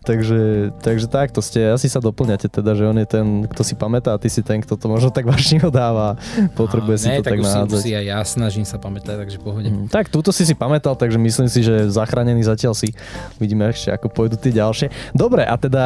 Takže, 0.03 0.75
takže 0.83 1.07
tak, 1.07 1.31
to 1.31 1.39
ste, 1.39 1.63
asi 1.63 1.87
sa 1.87 2.03
doplňate 2.03 2.51
teda, 2.51 2.75
že 2.75 2.83
on 2.83 2.99
je 2.99 3.07
ten, 3.07 3.25
kto 3.47 3.63
si 3.63 3.71
pamätá 3.71 4.11
a 4.11 4.19
ty 4.19 4.27
si 4.27 4.43
ten, 4.43 4.59
kto 4.59 4.75
to 4.75 4.91
možno 4.91 5.15
tak 5.15 5.23
vážne 5.23 5.63
dáva. 5.71 6.19
Potrebuje 6.59 6.97
si 6.99 7.07
ne, 7.07 7.23
to 7.23 7.31
tak, 7.31 7.39
tak 7.39 7.47
nahádzať. 7.47 7.79
Si, 7.79 7.91
aj 7.95 8.05
ja 8.05 8.19
snažím 8.27 8.67
sa 8.67 8.75
pamätať, 8.75 9.15
takže 9.15 9.37
pohode. 9.39 9.71
Mm, 9.71 9.87
tak, 9.87 10.11
túto 10.11 10.35
si 10.35 10.43
si 10.43 10.51
pamätal, 10.51 10.99
takže 10.99 11.15
myslím 11.15 11.47
si, 11.47 11.63
že 11.63 11.87
zachránený 11.87 12.43
zatiaľ 12.43 12.75
si. 12.75 12.91
Vidíme 13.39 13.71
ešte, 13.71 13.95
ako 13.95 14.11
pôjdu 14.11 14.35
tie 14.35 14.51
ďalšie. 14.51 14.91
Dobre, 15.15 15.47
a 15.47 15.55
teda 15.55 15.85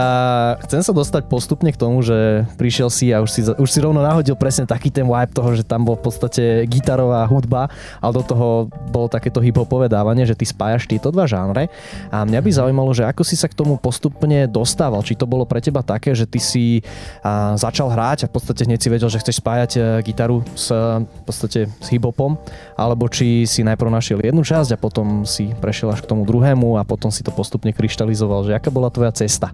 chcem 0.65 0.81
sa 0.81 0.97
dostať 0.97 1.29
postupne 1.29 1.69
k 1.69 1.77
tomu, 1.77 2.01
že 2.01 2.49
prišiel 2.57 2.89
si 2.89 3.13
a 3.13 3.21
už 3.21 3.29
si, 3.29 3.41
už 3.45 3.69
si 3.69 3.79
rovno 3.85 4.01
nahodil 4.01 4.33
presne 4.33 4.65
taký 4.65 4.89
ten 4.89 5.05
vibe 5.05 5.29
toho, 5.29 5.53
že 5.53 5.61
tam 5.61 5.85
bol 5.85 5.93
v 5.93 6.09
podstate 6.09 6.65
gitarová 6.65 7.21
hudba, 7.29 7.69
ale 8.01 8.11
do 8.17 8.23
toho 8.25 8.47
bolo 8.89 9.05
takéto 9.05 9.37
hip-hopové 9.45 9.85
dávanie, 9.85 10.25
že 10.25 10.33
ty 10.33 10.49
spájaš 10.49 10.89
tieto 10.89 11.13
dva 11.13 11.29
žánre. 11.29 11.69
A 12.09 12.25
mňa 12.25 12.39
by 12.41 12.49
zaujímalo, 12.49 12.89
že 12.97 13.05
ako 13.05 13.21
si 13.21 13.37
sa 13.37 13.45
k 13.45 13.53
tomu 13.53 13.77
postupne 13.77 14.06
postupne 14.07 14.47
dostával? 14.47 15.03
Či 15.03 15.19
to 15.19 15.27
bolo 15.27 15.43
pre 15.43 15.59
teba 15.59 15.83
také, 15.83 16.15
že 16.15 16.23
ty 16.23 16.39
si 16.39 16.79
a, 17.19 17.59
začal 17.59 17.91
hrať 17.91 18.23
a 18.23 18.29
v 18.31 18.33
podstate 18.39 18.63
hneď 18.63 18.79
si 18.79 18.87
vedel, 18.87 19.11
že 19.11 19.19
chceš 19.19 19.43
spájať 19.43 19.71
a, 19.75 19.79
e, 19.99 20.07
gitaru 20.07 20.47
s, 20.55 20.71
v 20.71 21.23
podstate 21.27 21.67
s 21.67 21.87
hiphopom, 21.91 22.39
alebo 22.79 23.11
či 23.11 23.43
si 23.43 23.67
najprv 23.67 23.91
našiel 23.91 24.23
jednu 24.23 24.47
časť 24.47 24.73
a 24.73 24.77
potom 24.79 25.27
si 25.27 25.51
prešiel 25.59 25.91
až 25.91 26.07
k 26.07 26.09
tomu 26.15 26.23
druhému 26.23 26.79
a 26.79 26.87
potom 26.87 27.11
si 27.11 27.19
to 27.19 27.35
postupne 27.35 27.75
kryštalizoval, 27.75 28.47
že 28.47 28.55
aká 28.55 28.71
bola 28.71 28.87
tvoja 28.87 29.11
cesta? 29.11 29.51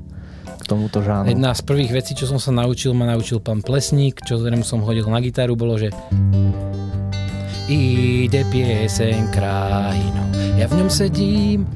k 0.53 0.69
tomuto 0.69 1.03
žánru? 1.03 1.27
Jedna 1.27 1.51
z 1.51 1.59
prvých 1.65 1.91
vecí, 1.91 2.15
čo 2.15 2.23
som 2.23 2.39
sa 2.39 2.55
naučil, 2.55 2.95
ma 2.95 3.03
naučil 3.03 3.43
pán 3.43 3.59
Plesník, 3.59 4.23
čo 4.23 4.39
ktorému 4.39 4.63
som 4.63 4.79
hodil 4.79 5.03
na 5.11 5.19
gitaru, 5.19 5.59
bolo, 5.59 5.75
že 5.75 5.91
ide 7.67 8.47
pieseň 8.47 9.27
krajinou, 9.33 10.27
ja 10.55 10.71
v 10.71 10.73
ňom 10.79 10.87
sedím, 10.87 11.67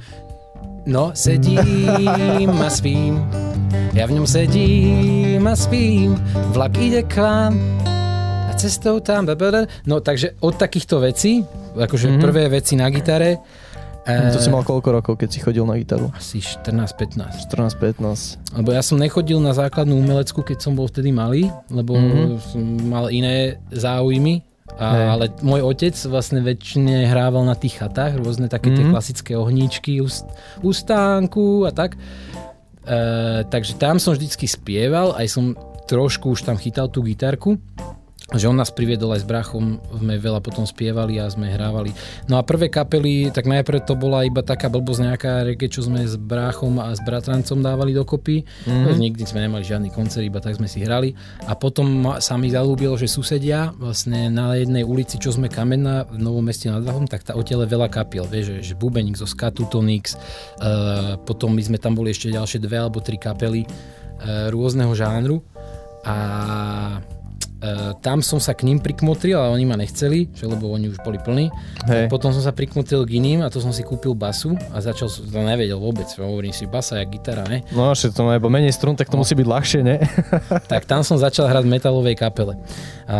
No, 0.87 1.11
sedím 1.11 2.47
a 2.63 2.71
spím, 2.71 3.19
ja 3.91 4.07
v 4.07 4.15
ňom 4.15 4.23
sedím 4.23 5.43
a 5.43 5.51
spím, 5.51 6.15
vlak 6.55 6.79
ide 6.79 7.03
k 7.03 7.19
vám 7.19 7.59
a 8.47 8.55
cestou 8.55 9.03
tam... 9.03 9.27
No, 9.83 9.99
takže 9.99 10.39
od 10.39 10.55
takýchto 10.55 11.03
vecí, 11.03 11.43
akože 11.75 12.07
mm-hmm. 12.07 12.23
prvé 12.23 12.43
veci 12.47 12.79
na 12.79 12.87
gitare, 12.87 13.35
Eh, 14.07 14.31
To 14.31 14.39
si 14.39 14.47
mal 14.47 14.63
koľko 14.63 15.03
rokov, 15.03 15.13
keď 15.19 15.29
si 15.35 15.43
chodil 15.43 15.67
na 15.67 15.75
gitaru? 15.75 16.07
Asi 16.15 16.39
14-15. 16.39 17.43
14-15. 17.51 18.55
Lebo 18.55 18.71
ja 18.71 18.79
som 18.79 18.95
nechodil 18.95 19.35
na 19.43 19.51
základnú 19.51 19.99
umeleckú, 19.99 20.47
keď 20.47 20.63
som 20.63 20.79
bol 20.79 20.87
vtedy 20.87 21.11
malý, 21.11 21.51
lebo 21.67 21.99
Mhm. 21.99 22.07
mm-hmm. 22.07 22.39
som 22.39 22.63
mal 22.87 23.11
iné 23.11 23.59
záujmy. 23.67 24.46
A, 24.75 25.15
ale 25.15 25.31
môj 25.39 25.63
otec 25.63 25.95
vlastne 26.05 26.43
väčšine 26.43 27.07
hrával 27.07 27.47
na 27.47 27.55
tých 27.55 27.79
chatách, 27.79 28.19
rôzne 28.19 28.51
také 28.51 28.75
tie 28.75 28.83
Mhm. 28.83 28.91
klasické 28.91 29.33
ohníčky 29.33 30.03
u, 30.03 30.07
u 30.61 30.69
stánku 30.75 31.63
a 31.63 31.71
tak. 31.71 31.95
E, 32.83 32.97
takže 33.47 33.79
tam 33.79 33.97
som 33.97 34.11
vždycky 34.13 34.45
spieval, 34.45 35.15
aj 35.15 35.27
som 35.31 35.55
trošku 35.87 36.35
už 36.35 36.43
tam 36.43 36.59
chytal 36.59 36.91
tú 36.91 36.99
gitarku 37.01 37.55
že 38.35 38.51
on 38.51 38.59
nás 38.59 38.75
priviedol 38.75 39.15
aj 39.15 39.23
s 39.23 39.27
brachom, 39.27 39.79
sme 39.87 40.19
veľa 40.19 40.43
potom 40.43 40.67
spievali 40.67 41.15
a 41.15 41.31
sme 41.31 41.47
hrávali. 41.47 41.95
No 42.27 42.35
a 42.35 42.43
prvé 42.43 42.67
kapely, 42.67 43.31
tak 43.31 43.47
najprv 43.47 43.87
to 43.87 43.95
bola 43.95 44.27
iba 44.27 44.43
taká 44.43 44.67
blbosť 44.67 44.99
nejaká 45.07 45.31
reggae, 45.47 45.71
čo 45.71 45.87
sme 45.87 46.03
s 46.03 46.19
bráchom 46.19 46.75
a 46.83 46.91
s 46.91 46.99
bratrancom 46.99 47.63
dávali 47.63 47.95
dokopy. 47.95 48.43
Mm. 48.67 48.83
No, 48.83 48.89
nikdy 48.99 49.23
sme 49.23 49.47
nemali 49.47 49.63
žiadny 49.63 49.95
koncert, 49.95 50.27
iba 50.27 50.43
tak 50.43 50.59
sme 50.59 50.67
si 50.67 50.83
hrali. 50.83 51.15
A 51.47 51.55
potom 51.55 51.87
sa 52.19 52.35
mi 52.35 52.51
zalúbilo, 52.51 52.99
že 52.99 53.07
susedia 53.07 53.71
vlastne 53.79 54.27
na 54.27 54.59
jednej 54.59 54.83
ulici, 54.83 55.15
čo 55.15 55.31
sme 55.31 55.47
kamenná 55.47 56.03
v 56.11 56.19
Novom 56.19 56.43
meste 56.43 56.67
nad 56.67 56.83
Váhom, 56.83 57.07
tak 57.07 57.23
tá 57.23 57.31
odtiaľ 57.31 57.63
veľa 57.63 57.87
kapiel, 57.87 58.27
vieš, 58.27 58.59
že, 58.59 58.71
že 58.71 58.73
Bubeník 58.75 59.15
zo 59.15 59.23
Scatutonix, 59.23 60.19
uh, 60.59 61.15
potom 61.23 61.55
my 61.55 61.63
sme 61.63 61.79
tam 61.79 61.95
boli 61.95 62.11
ešte 62.11 62.27
ďalšie 62.27 62.59
dve 62.59 62.75
alebo 62.75 62.99
tri 62.99 63.15
kapely 63.15 63.63
uh, 63.63 64.51
rôzneho 64.51 64.91
žánru 64.91 65.39
a 66.03 66.15
Uh, 67.57 67.97
tam 68.05 68.21
som 68.21 68.37
sa 68.37 68.53
k 68.53 68.69
ním 68.69 68.77
prikmotril, 68.77 69.33
ale 69.33 69.57
oni 69.57 69.65
ma 69.65 69.73
nechceli, 69.73 70.29
že 70.29 70.45
lebo 70.45 70.69
oni 70.69 70.93
už 70.93 71.01
boli 71.01 71.17
plní. 71.17 71.49
Hej. 71.89 72.05
Potom 72.05 72.29
som 72.29 72.45
sa 72.45 72.53
prikmotril 72.53 73.01
k 73.01 73.17
iným 73.17 73.41
a 73.41 73.49
to 73.49 73.57
som 73.57 73.73
si 73.73 73.81
kúpil 73.81 74.13
basu 74.13 74.53
a 74.69 74.77
začal 74.77 75.09
som, 75.09 75.25
to 75.25 75.41
nevedel 75.41 75.81
vôbec, 75.81 76.05
hovorím 76.21 76.53
si 76.53 76.69
basa, 76.69 77.01
jak 77.01 77.09
gitara, 77.09 77.41
ne? 77.49 77.65
No, 77.73 77.97
že 77.97 78.13
to 78.13 78.21
iba 78.29 78.45
menej 78.45 78.77
strun, 78.77 78.93
tak 78.93 79.09
to 79.09 79.17
musí 79.17 79.33
byť 79.33 79.47
ľahšie, 79.49 79.81
ne? 79.81 79.97
tak 80.71 80.85
tam 80.85 81.01
som 81.01 81.17
začal 81.17 81.49
hrať 81.49 81.65
v 81.65 81.73
metalovej 81.73 82.13
kapele. 82.13 82.53
A 83.09 83.17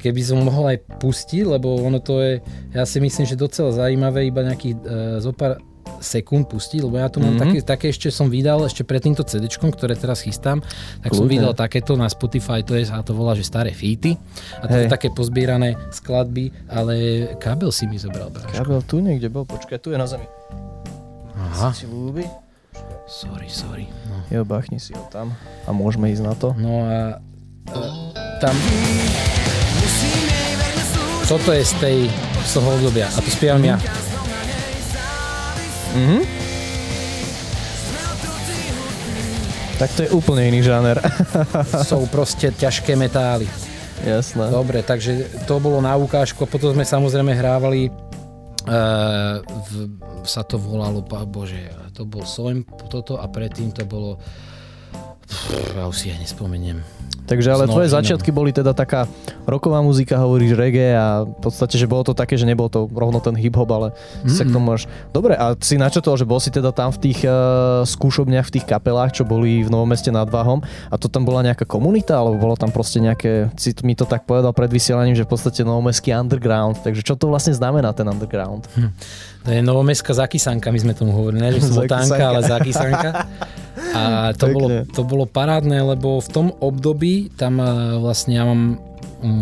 keby 0.00 0.20
som 0.24 0.40
mohol 0.40 0.72
aj 0.72 0.80
pustiť, 0.96 1.44
lebo 1.44 1.76
ono 1.84 2.00
to 2.00 2.24
je, 2.24 2.40
ja 2.72 2.88
si 2.88 3.04
myslím, 3.04 3.28
že 3.28 3.36
docela 3.36 3.68
zaujímavé 3.68 4.24
iba 4.32 4.40
nejakých 4.48 4.74
uh, 4.80 4.84
zopár 5.20 5.60
sekúnd 6.04 6.46
pustiť, 6.46 6.84
lebo 6.84 7.00
ja 7.00 7.08
tu 7.08 7.18
mám 7.18 7.34
mm-hmm. 7.34 7.42
také, 7.42 7.58
také 7.64 7.86
ešte 7.90 8.12
som 8.12 8.28
vydal, 8.28 8.68
ešte 8.68 8.84
pred 8.84 9.00
týmto 9.00 9.24
CD, 9.24 9.48
ktoré 9.48 9.96
teraz 9.96 10.20
chystám, 10.20 10.60
tak 11.00 11.16
som 11.16 11.24
Kľudne. 11.24 11.32
vydal 11.40 11.52
takéto 11.56 11.96
na 11.96 12.06
Spotify, 12.12 12.60
to 12.60 12.76
je, 12.76 12.84
a 12.92 13.00
to 13.00 13.16
volá, 13.16 13.32
že 13.32 13.42
staré 13.42 13.72
feety. 13.72 14.20
A 14.60 14.68
to 14.68 14.76
Hej. 14.76 14.86
je 14.86 14.92
také 14.92 15.08
pozbierané 15.10 15.74
skladby, 15.90 16.52
ale 16.68 16.94
kábel 17.40 17.72
si 17.72 17.88
mi 17.88 17.96
zobral, 17.96 18.28
bráško. 18.28 18.54
Kabel 18.54 18.80
tu 18.84 19.00
niekde 19.00 19.32
bol, 19.32 19.48
počkaj, 19.48 19.80
tu 19.80 19.90
je 19.90 19.98
na 19.98 20.04
zemi. 20.06 20.28
Aha, 21.34 21.72
Si 21.74 21.88
ľúbi? 21.88 22.28
sorry, 23.04 23.46
sorry. 23.48 23.86
No, 24.10 24.22
Jo, 24.32 24.42
bachni 24.44 24.80
si 24.80 24.96
ho 24.96 25.04
tam 25.12 25.36
a 25.64 25.70
môžeme 25.70 26.10
ísť 26.10 26.22
na 26.24 26.34
to. 26.34 26.52
no 26.58 26.84
a 26.84 27.20
e, 27.70 27.80
tam... 28.40 28.54
Toto 31.24 31.56
je 31.56 31.64
z 31.64 31.74
tej 31.80 31.98
z 32.44 32.50
toho 32.60 32.76
obdobia 32.76 33.08
a 33.08 33.18
to 33.24 33.30
spievam 33.32 33.64
ja. 33.64 33.80
Mhm. 35.94 36.18
Tak 39.74 39.90
to 39.98 40.00
je 40.06 40.10
úplne 40.14 40.46
iný 40.46 40.62
žáner. 40.62 41.02
Sú 41.88 42.06
proste 42.06 42.54
ťažké 42.54 42.94
metály. 42.94 43.50
Jasné. 44.04 44.52
Dobre, 44.52 44.84
takže 44.84 45.26
to 45.48 45.58
bolo 45.58 45.80
na 45.80 45.96
ukážku 45.96 46.44
potom 46.44 46.76
sme 46.76 46.84
samozrejme 46.84 47.32
hrávali 47.32 47.88
uh, 47.88 49.40
v, 49.40 49.88
sa 50.28 50.44
to 50.44 50.60
volalo, 50.60 51.00
bože, 51.04 51.72
to 51.96 52.04
bol 52.04 52.26
Soim 52.28 52.68
toto 52.92 53.16
a 53.16 53.24
predtým 53.30 53.72
to 53.72 53.88
bolo 53.88 54.20
Pff, 55.24 55.72
ja 55.72 55.88
už 55.88 55.96
si 55.96 56.06
ja 56.12 56.20
nespomeniem. 56.20 56.84
Takže 57.24 57.48
ale 57.56 57.64
tvoje 57.64 57.88
začiatky 57.88 58.28
boli 58.28 58.52
teda 58.52 58.76
taká 58.76 59.08
roková 59.48 59.80
muzika, 59.80 60.20
hovoríš 60.20 60.52
reggae 60.56 60.92
a 60.92 61.24
v 61.24 61.38
podstate, 61.40 61.80
že 61.80 61.88
bolo 61.88 62.04
to 62.04 62.12
také, 62.12 62.36
že 62.36 62.44
nebol 62.44 62.68
to 62.68 62.84
rovno 62.92 63.16
ten 63.20 63.32
hip-hop, 63.32 63.68
ale 63.72 63.88
mm-hmm. 63.96 64.36
sa 64.36 64.44
k 64.44 64.52
tomu 64.52 64.76
máš... 64.76 64.84
Dobre, 65.10 65.32
a 65.32 65.56
si 65.56 65.80
načetol, 65.80 66.20
že 66.20 66.28
bol 66.28 66.36
si 66.36 66.52
teda 66.52 66.68
tam 66.68 66.92
v 66.92 67.10
tých 67.10 67.24
uh, 67.24 67.80
skúšobniach, 67.88 68.48
v 68.48 68.60
tých 68.60 68.66
kapelách, 68.68 69.16
čo 69.16 69.24
boli 69.24 69.64
v 69.64 69.72
Novom 69.72 69.88
meste 69.88 70.12
nad 70.12 70.28
Váhom 70.28 70.60
a 70.92 70.94
to 71.00 71.08
tam 71.08 71.24
bola 71.24 71.40
nejaká 71.40 71.64
komunita, 71.64 72.20
alebo 72.20 72.36
bolo 72.36 72.56
tam 72.60 72.68
proste 72.68 73.00
nejaké, 73.00 73.48
si 73.56 73.72
mi 73.80 73.96
to 73.96 74.04
tak 74.04 74.28
povedal 74.28 74.52
pred 74.52 74.68
vysielaním, 74.68 75.16
že 75.16 75.24
v 75.24 75.32
podstate 75.32 75.64
novomestský 75.64 76.12
underground, 76.12 76.84
takže 76.84 77.00
čo 77.00 77.16
to 77.16 77.32
vlastne 77.32 77.56
znamená 77.56 77.96
ten 77.96 78.04
underground? 78.04 78.68
To 79.44 79.52
je 79.52 79.60
novomestská 79.60 80.16
zakysanka, 80.16 80.72
my 80.72 80.80
sme 80.80 80.92
tomu 80.96 81.12
hovorili, 81.12 81.44
ne, 81.44 81.52
že 81.52 81.68
smotánka, 81.70 82.22
ale 82.32 82.40
zakysanka. 82.44 83.28
A 83.94 84.32
to 84.34 84.50
bolo, 84.50 84.68
to 84.88 85.02
bolo 85.04 85.24
parádne, 85.28 85.84
lebo 85.84 86.18
v 86.18 86.28
tom 86.32 86.46
období 86.58 87.30
tam 87.36 87.60
eh, 87.60 88.00
vlastne 88.00 88.32
ja 88.34 88.44
mám 88.48 88.80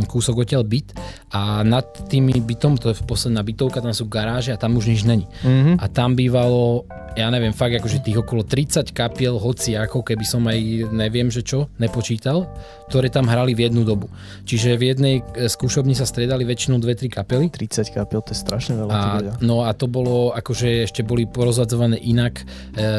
kúsok 0.07 0.47
odtiaľ 0.47 0.63
byt 0.67 0.95
a 1.33 1.65
nad 1.67 1.85
tými 2.07 2.39
bytom, 2.39 2.79
to 2.79 2.93
je 2.93 2.97
posledná 3.03 3.43
bytovka, 3.43 3.83
tam 3.83 3.95
sú 3.97 4.07
garáže 4.07 4.53
a 4.55 4.61
tam 4.61 4.77
už 4.79 4.93
nič 4.93 5.03
není. 5.03 5.27
Mhm. 5.43 5.81
A 5.81 5.85
tam 5.89 6.15
bývalo, 6.15 6.87
ja 7.19 7.29
neviem, 7.33 7.53
fakt 7.57 7.77
akože 7.77 8.05
tých 8.05 8.21
okolo 8.21 8.45
30 8.47 8.93
kapiel, 8.93 9.41
hoci 9.41 9.75
ako 9.75 10.05
keby 10.05 10.25
som 10.25 10.45
aj 10.47 10.93
neviem, 10.93 11.29
že 11.33 11.43
čo, 11.43 11.73
nepočítal, 11.81 12.47
ktoré 12.93 13.09
tam 13.09 13.27
hrali 13.27 13.57
v 13.57 13.69
jednu 13.69 13.83
dobu. 13.83 14.13
Čiže 14.45 14.77
v 14.77 14.83
jednej 14.93 15.15
eh, 15.21 15.49
skúšobni 15.49 15.97
sa 15.97 16.05
stredali 16.05 16.45
väčšinou 16.45 16.79
2-3 16.79 17.09
kapely 17.09 17.49
30 17.49 17.91
kapiel, 17.91 18.21
to 18.23 18.37
je 18.37 18.39
strašne 18.39 18.79
veľa. 18.79 18.91
a, 18.93 19.01
no 19.43 19.65
a 19.67 19.73
to 19.73 19.89
bolo, 19.89 20.31
akože 20.37 20.87
ešte 20.87 21.03
boli 21.03 21.25
porozhadzované 21.25 21.97
inak 21.99 22.43
e, 22.43 22.45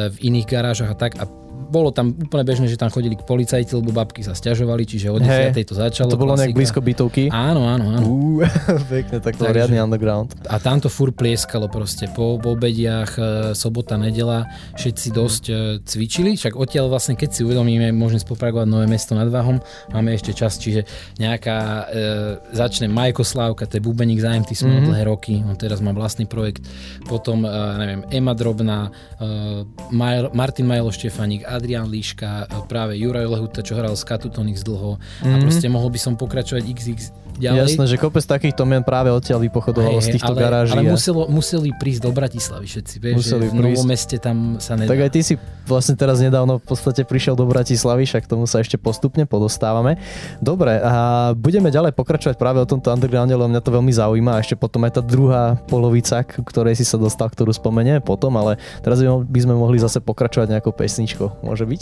v 0.10 0.18
iných 0.32 0.48
garážach 0.50 0.94
a 0.94 0.98
tak 0.98 1.18
a 1.22 1.26
bolo 1.74 1.90
tam 1.90 2.14
úplne 2.14 2.46
bežné, 2.46 2.70
že 2.70 2.78
tam 2.78 2.94
chodili 2.94 3.18
k 3.18 3.26
policajti, 3.26 3.74
lebo 3.74 3.90
babky 3.90 4.22
sa 4.22 4.38
stiažovali, 4.38 4.86
čiže 4.86 5.10
od 5.10 5.26
Hej. 5.26 5.58
10. 5.58 5.70
to 5.74 5.74
začalo. 5.74 6.10
To 6.14 6.22
bolo 6.22 6.38
nejak 6.38 6.53
blízko 6.54 6.80
bytovky. 6.86 7.34
Áno, 7.34 7.66
áno, 7.66 7.86
áno. 7.98 8.06
Uú, 8.06 8.46
pekne, 8.94 9.18
tak 9.18 9.40
to 9.40 9.50
riadny 9.50 9.82
underground. 9.82 10.36
A 10.46 10.62
tam 10.62 10.78
to 10.78 10.92
fur 10.92 11.10
plieskalo 11.10 11.66
proste. 11.72 12.06
Po, 12.12 12.38
po 12.38 12.54
obediach, 12.54 13.18
e, 13.18 13.24
sobota, 13.58 13.98
nedela, 13.98 14.46
všetci 14.78 15.08
dosť 15.10 15.44
e, 15.50 15.54
cvičili. 15.82 16.38
Však 16.38 16.54
odtiaľ 16.54 16.94
vlastne, 16.94 17.18
keď 17.18 17.30
si 17.34 17.42
uvedomíme, 17.42 17.90
môžeme 17.90 18.22
spopragovať 18.22 18.68
Nové 18.70 18.86
mesto 18.86 19.18
nad 19.18 19.28
Váhom, 19.34 19.58
máme 19.90 20.14
ešte 20.14 20.36
čas, 20.38 20.62
čiže 20.62 20.86
nejaká, 21.18 21.58
e, 21.58 22.54
začne 22.54 22.86
Majko 22.86 23.26
Slávka, 23.26 23.66
to 23.66 23.82
je 23.82 23.84
bubeník 23.84 24.22
MT, 24.22 24.54
sme 24.54 24.80
mm-hmm. 24.80 24.88
dlhé 24.88 25.04
roky, 25.10 25.34
on 25.42 25.58
teraz 25.58 25.82
má 25.82 25.90
vlastný 25.92 26.30
projekt. 26.30 26.66
Potom, 27.10 27.44
e, 27.44 27.50
neviem, 27.82 28.02
Ema 28.14 28.38
Drobná, 28.38 28.94
e, 29.18 29.66
Maj, 29.92 30.32
Martin 30.38 30.70
Majlo 30.70 30.94
Štefaník, 30.94 31.50
Adrian 31.50 31.90
Líška, 31.90 32.46
e, 32.46 32.66
práve 32.70 32.96
Juraj 33.00 33.26
Lehuta, 33.26 33.66
čo 33.66 33.74
hral 33.76 33.98
s 33.98 34.06
Katutonix 34.06 34.62
dlho. 34.62 35.02
Mm-hmm. 35.02 35.34
A 35.34 35.36
proste 35.42 35.68
mohol 35.68 35.90
by 35.90 36.00
som 36.00 36.14
pokračovať 36.14 36.43
créature 36.44 36.60
XX 36.60 37.12
ďalej. 37.38 37.60
Jasné, 37.66 37.84
že 37.90 37.96
kopec 37.98 38.24
takýchto 38.26 38.64
mien 38.66 38.82
práve 38.86 39.10
odtiaľ 39.10 39.42
vypochodovalo 39.48 40.00
z 40.02 40.18
týchto 40.18 40.34
ale, 40.34 40.40
garáží. 40.40 40.78
Ale 40.78 40.90
muselo, 40.90 41.26
museli 41.30 41.70
prísť 41.74 42.02
do 42.06 42.12
Bratislavy 42.14 42.66
všetci, 42.70 42.96
vieš, 43.02 43.16
Museli 43.26 43.46
že 43.48 43.52
v. 43.52 43.54
Novom 43.60 43.88
meste 43.88 44.16
tam 44.22 44.62
sa 44.62 44.78
nedá. 44.78 44.90
Tak 44.90 45.00
aj 45.06 45.12
ty 45.14 45.20
si 45.26 45.34
vlastne 45.66 45.96
teraz 45.96 46.20
nedávno 46.20 46.60
v 46.60 46.66
podstate 46.66 47.02
prišiel 47.08 47.34
do 47.34 47.48
Bratislavy, 47.48 48.04
však 48.06 48.28
tomu 48.28 48.46
sa 48.46 48.60
ešte 48.62 48.78
postupne 48.78 49.24
podostávame. 49.26 49.98
Dobre, 50.44 50.78
a 50.84 51.32
budeme 51.34 51.72
ďalej 51.72 51.96
pokračovať 51.96 52.36
práve 52.36 52.60
o 52.60 52.68
tomto 52.68 52.92
undergrounde, 52.92 53.34
lebo 53.34 53.50
mňa 53.50 53.62
to 53.64 53.72
veľmi 53.72 53.94
zaujíma 53.96 54.38
a 54.38 54.42
ešte 54.44 54.60
potom 54.60 54.84
aj 54.84 55.00
tá 55.00 55.02
druhá 55.02 55.56
polovica, 55.72 56.22
k 56.22 56.44
ktorej 56.44 56.76
si 56.78 56.86
sa 56.86 57.00
dostal, 57.00 57.32
ktorú 57.32 57.56
spomenieme 57.56 58.04
potom, 58.04 58.36
ale 58.36 58.60
teraz 58.84 59.00
by 59.04 59.40
sme 59.40 59.56
mohli 59.56 59.80
zase 59.80 60.04
pokračovať 60.04 60.52
nejakou 60.52 60.76
pesničkou, 60.76 61.42
môže 61.42 61.64
byť? 61.64 61.82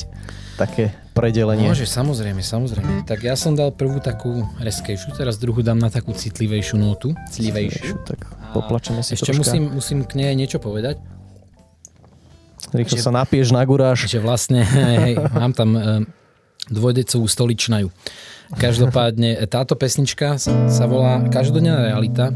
Také 0.61 0.93
predelenie. 1.17 1.65
Môže, 1.65 1.89
samozrejme, 1.89 2.45
samozrejme. 2.45 3.03
Tak 3.09 3.25
ja 3.25 3.33
som 3.33 3.57
dal 3.57 3.73
prvú 3.73 3.97
takú 3.97 4.45
reskejšiu, 4.61 5.17
teraz 5.17 5.40
druhú 5.41 5.65
dám 5.65 5.81
na 5.81 5.89
takú 5.89 6.13
citlivejšiu 6.13 6.77
notu. 6.77 7.17
Citlivejšiu. 7.33 8.05
Tak 8.05 8.19
poplačeme 8.53 9.01
si 9.01 9.17
Ešte 9.17 9.33
troška. 9.33 9.41
musím, 9.41 9.63
musím 9.73 9.99
k 10.05 10.13
nej 10.21 10.37
niečo 10.37 10.61
povedať, 10.61 11.01
Rýchlo 12.71 13.01
sa 13.01 13.11
napieš 13.11 13.51
na 13.51 13.65
guráž. 13.65 14.07
že 14.07 14.21
vlastne 14.21 14.63
hej, 15.03 15.17
mám 15.33 15.51
tam 15.51 15.75
e, 15.75 15.81
dvojdecovú 16.71 17.27
stoličnajú. 17.27 17.91
Každopádne 18.55 19.35
e, 19.35 19.45
táto 19.49 19.75
pesnička 19.75 20.39
sa, 20.39 20.69
sa 20.71 20.85
volá 20.87 21.25
Každodenná 21.27 21.91
realita 21.91 22.31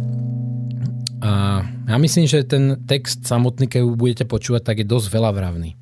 a 1.24 1.64
ja 1.64 1.98
myslím, 2.02 2.26
že 2.28 2.44
ten 2.44 2.84
text 2.84 3.24
samotný, 3.24 3.70
keď 3.70 3.82
ju 3.86 3.90
budete 3.96 4.26
počúvať, 4.28 4.62
tak 4.66 4.76
je 4.84 4.86
dosť 4.90 5.08
veľa 5.14 5.32
vravný. 5.32 5.78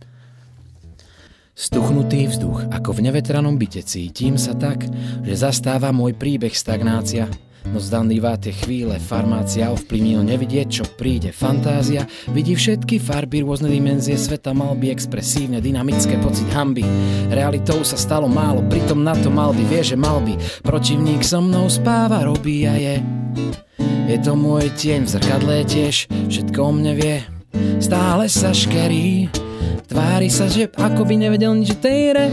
Stuchnutý 1.53 2.25
vzduch, 2.33 2.65
ako 2.73 2.97
v 2.97 3.05
nevetranom 3.05 3.61
byte 3.61 3.85
cítim 3.85 4.41
sa 4.41 4.57
tak, 4.57 4.89
že 5.21 5.37
zastáva 5.37 5.93
môj 5.93 6.17
príbeh 6.17 6.49
stagnácia. 6.49 7.29
No 7.69 7.77
zdanlivá 7.77 8.41
tie 8.41 8.51
chvíle, 8.51 8.97
farmácia 8.97 9.69
ovplyvní, 9.69 10.17
no 10.17 10.25
nevidieť, 10.25 10.67
čo 10.81 10.83
príde. 10.97 11.29
Fantázia 11.29 12.09
vidí 12.33 12.57
všetky 12.57 12.97
farby, 12.97 13.45
rôzne 13.45 13.69
dimenzie 13.69 14.17
sveta, 14.17 14.49
mal 14.51 14.73
by 14.73 14.97
expresívne, 14.97 15.61
dynamické 15.61 16.17
pocit 16.25 16.49
hamby. 16.57 16.81
Realitou 17.29 17.85
sa 17.85 18.01
stalo 18.01 18.25
málo, 18.25 18.65
pritom 18.65 19.05
na 19.05 19.13
to 19.13 19.29
mal 19.29 19.53
by, 19.53 19.63
vie, 19.69 19.85
že 19.85 19.95
mal 19.95 20.25
by. 20.25 20.33
Protivník 20.65 21.21
so 21.21 21.37
mnou 21.37 21.69
spáva, 21.69 22.25
robí 22.25 22.65
a 22.65 22.73
je. 22.81 22.97
Je 24.09 24.17
to 24.25 24.33
môj 24.33 24.73
tieň 24.73 25.05
v 25.05 25.11
zrkadle 25.15 25.55
tiež, 25.69 26.09
všetko 26.33 26.59
o 26.65 26.71
mne 26.73 26.93
vie. 26.97 27.17
stále 27.77 28.25
sa 28.25 28.49
škerí. 28.49 29.42
Tvári 29.87 30.29
sa, 30.31 30.47
že 30.49 30.71
ako 30.73 31.05
by 31.05 31.15
nevedel 31.19 31.53
nič 31.53 31.75
o 31.75 31.77
tej 31.77 31.99
hre. 32.15 32.27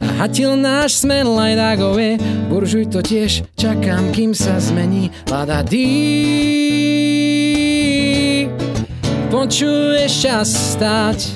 A 0.00 0.24
hatil 0.24 0.56
náš 0.56 1.04
smen 1.04 1.28
lajdágové, 1.28 2.16
buržuj 2.48 2.88
to 2.88 3.04
tiež, 3.04 3.44
čakám, 3.54 4.10
kým 4.16 4.32
sa 4.32 4.56
zmení. 4.56 5.12
Lada 5.28 5.60
dí, 5.60 5.86
počuješ 9.28 10.12
čas 10.24 10.48
stať, 10.74 11.30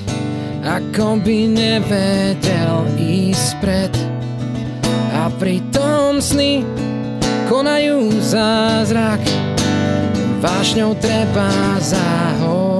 ako 0.65 1.21
by 1.21 1.37
nevedel 1.45 2.89
ísť 2.97 3.49
pred. 3.61 3.93
A 5.13 5.29
pritom 5.37 6.17
sny 6.17 6.65
konajú 7.45 8.09
zázrak, 8.19 9.21
vášňou 10.41 10.97
treba 10.97 11.79
zahorieť. 11.79 12.74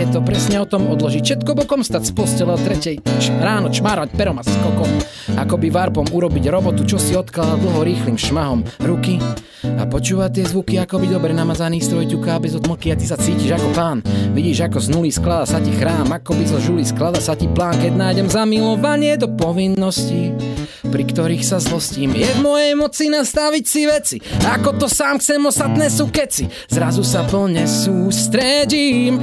Je 0.00 0.08
to 0.08 0.24
presne 0.24 0.56
o 0.56 0.64
tom 0.64 0.88
odložiť 0.88 1.20
všetko 1.20 1.52
bokom, 1.60 1.84
stať 1.84 2.08
z 2.08 2.12
postele 2.16 2.56
o 2.56 2.60
tretej 2.60 3.04
č- 3.20 3.36
ráno, 3.36 3.68
čmárať 3.68 4.16
perom 4.16 4.40
a 4.40 4.44
skokom. 4.48 4.88
Ako 5.36 5.60
by 5.60 5.68
varpom 5.68 6.08
urobiť 6.08 6.48
robotu, 6.48 6.88
čo 6.88 6.96
si 6.96 7.12
odkladal 7.12 7.60
dlho 7.60 7.84
rýchlým 7.84 8.16
šmahom 8.16 8.64
ruky. 8.80 9.20
A 9.60 9.84
počúvať 9.84 10.40
tie 10.40 10.44
zvuky, 10.48 10.80
ako 10.80 11.04
by 11.04 11.06
dobre 11.12 11.36
namazaný 11.36 11.84
stroj 11.84 12.08
ťuká 12.08 12.40
bez 12.40 12.56
odmlky 12.56 12.88
a 12.88 12.96
ty 12.96 13.04
sa 13.04 13.20
cítiš 13.20 13.60
ako 13.60 13.68
pán. 13.76 14.00
Vidíš, 14.32 14.72
ako 14.72 14.80
z 14.80 14.88
nuly 14.88 15.12
sklada 15.12 15.44
sa 15.44 15.60
ti 15.60 15.68
chrám, 15.76 16.08
ako 16.16 16.32
by 16.32 16.44
zo 16.48 16.58
žuli 16.64 16.80
sklada 16.80 17.20
sa 17.20 17.36
ti 17.36 17.44
plán, 17.52 17.76
keď 17.76 17.92
nájdem 17.92 18.32
zamilovanie 18.32 19.20
do 19.20 19.28
povinností 19.28 20.32
pri 20.80 21.06
ktorých 21.06 21.44
sa 21.44 21.60
zlostím. 21.60 22.16
Je 22.16 22.26
v 22.26 22.40
mojej 22.40 22.72
moci 22.74 23.12
nastaviť 23.12 23.64
si 23.68 23.82
veci, 23.86 24.16
ako 24.48 24.80
to 24.80 24.86
sám 24.90 25.20
chcem, 25.22 25.38
ostatné 25.44 25.86
sú 25.92 26.10
keci. 26.10 26.50
Zrazu 26.66 27.06
sa 27.06 27.22
plne 27.22 27.68
sústredím 27.68 29.22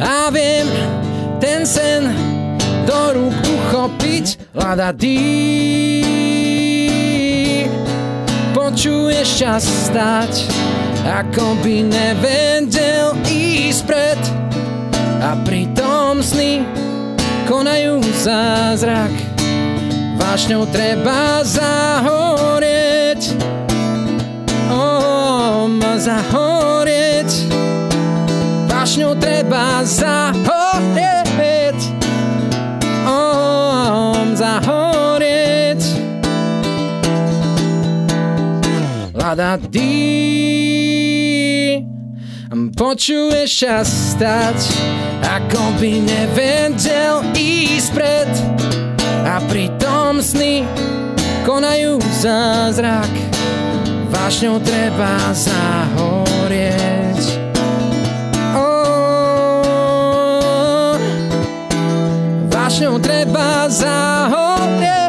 a 0.00 0.32
viem 0.32 0.66
ten 1.40 1.68
sen 1.68 2.08
do 2.88 3.00
rúk 3.14 3.36
uchopiť. 3.36 4.56
Lada 4.56 4.90
dý, 4.96 6.02
počuješ 8.56 9.28
čas 9.38 9.64
stať, 9.64 10.48
ako 11.04 11.54
by 11.60 11.76
nevedel 11.86 13.14
ísť 13.28 13.82
pred. 13.86 14.20
A 15.20 15.36
pritom 15.44 16.24
sny 16.24 16.64
konajú 17.44 18.00
zázrak 18.24 19.12
vášňou 20.30 20.64
treba 20.70 21.44
zahorieť. 21.44 23.34
Om, 24.70 25.82
zahorieť. 25.98 26.59
Vášňou 28.80 29.12
treba 29.20 29.84
zahorieť. 29.84 31.76
Om, 33.04 34.32
zahorieť. 34.32 35.84
Lada 39.12 39.60
dý, 39.60 39.84
počuješ 42.72 43.50
čas 43.52 44.16
stať, 44.16 44.56
ako 45.28 45.76
by 45.76 46.00
nevedel 46.00 47.20
ísť 47.36 47.88
pred 47.92 48.32
a 49.28 49.44
pritom 49.44 50.24
sny 50.24 50.64
konajú 51.44 52.00
zázrak. 52.16 53.12
Vášňou 54.08 54.56
treba 54.64 55.36
zahorieť. 55.36 56.79
Vášňou 62.80 62.96
treba 63.04 63.68
zahorieť. 63.68 64.99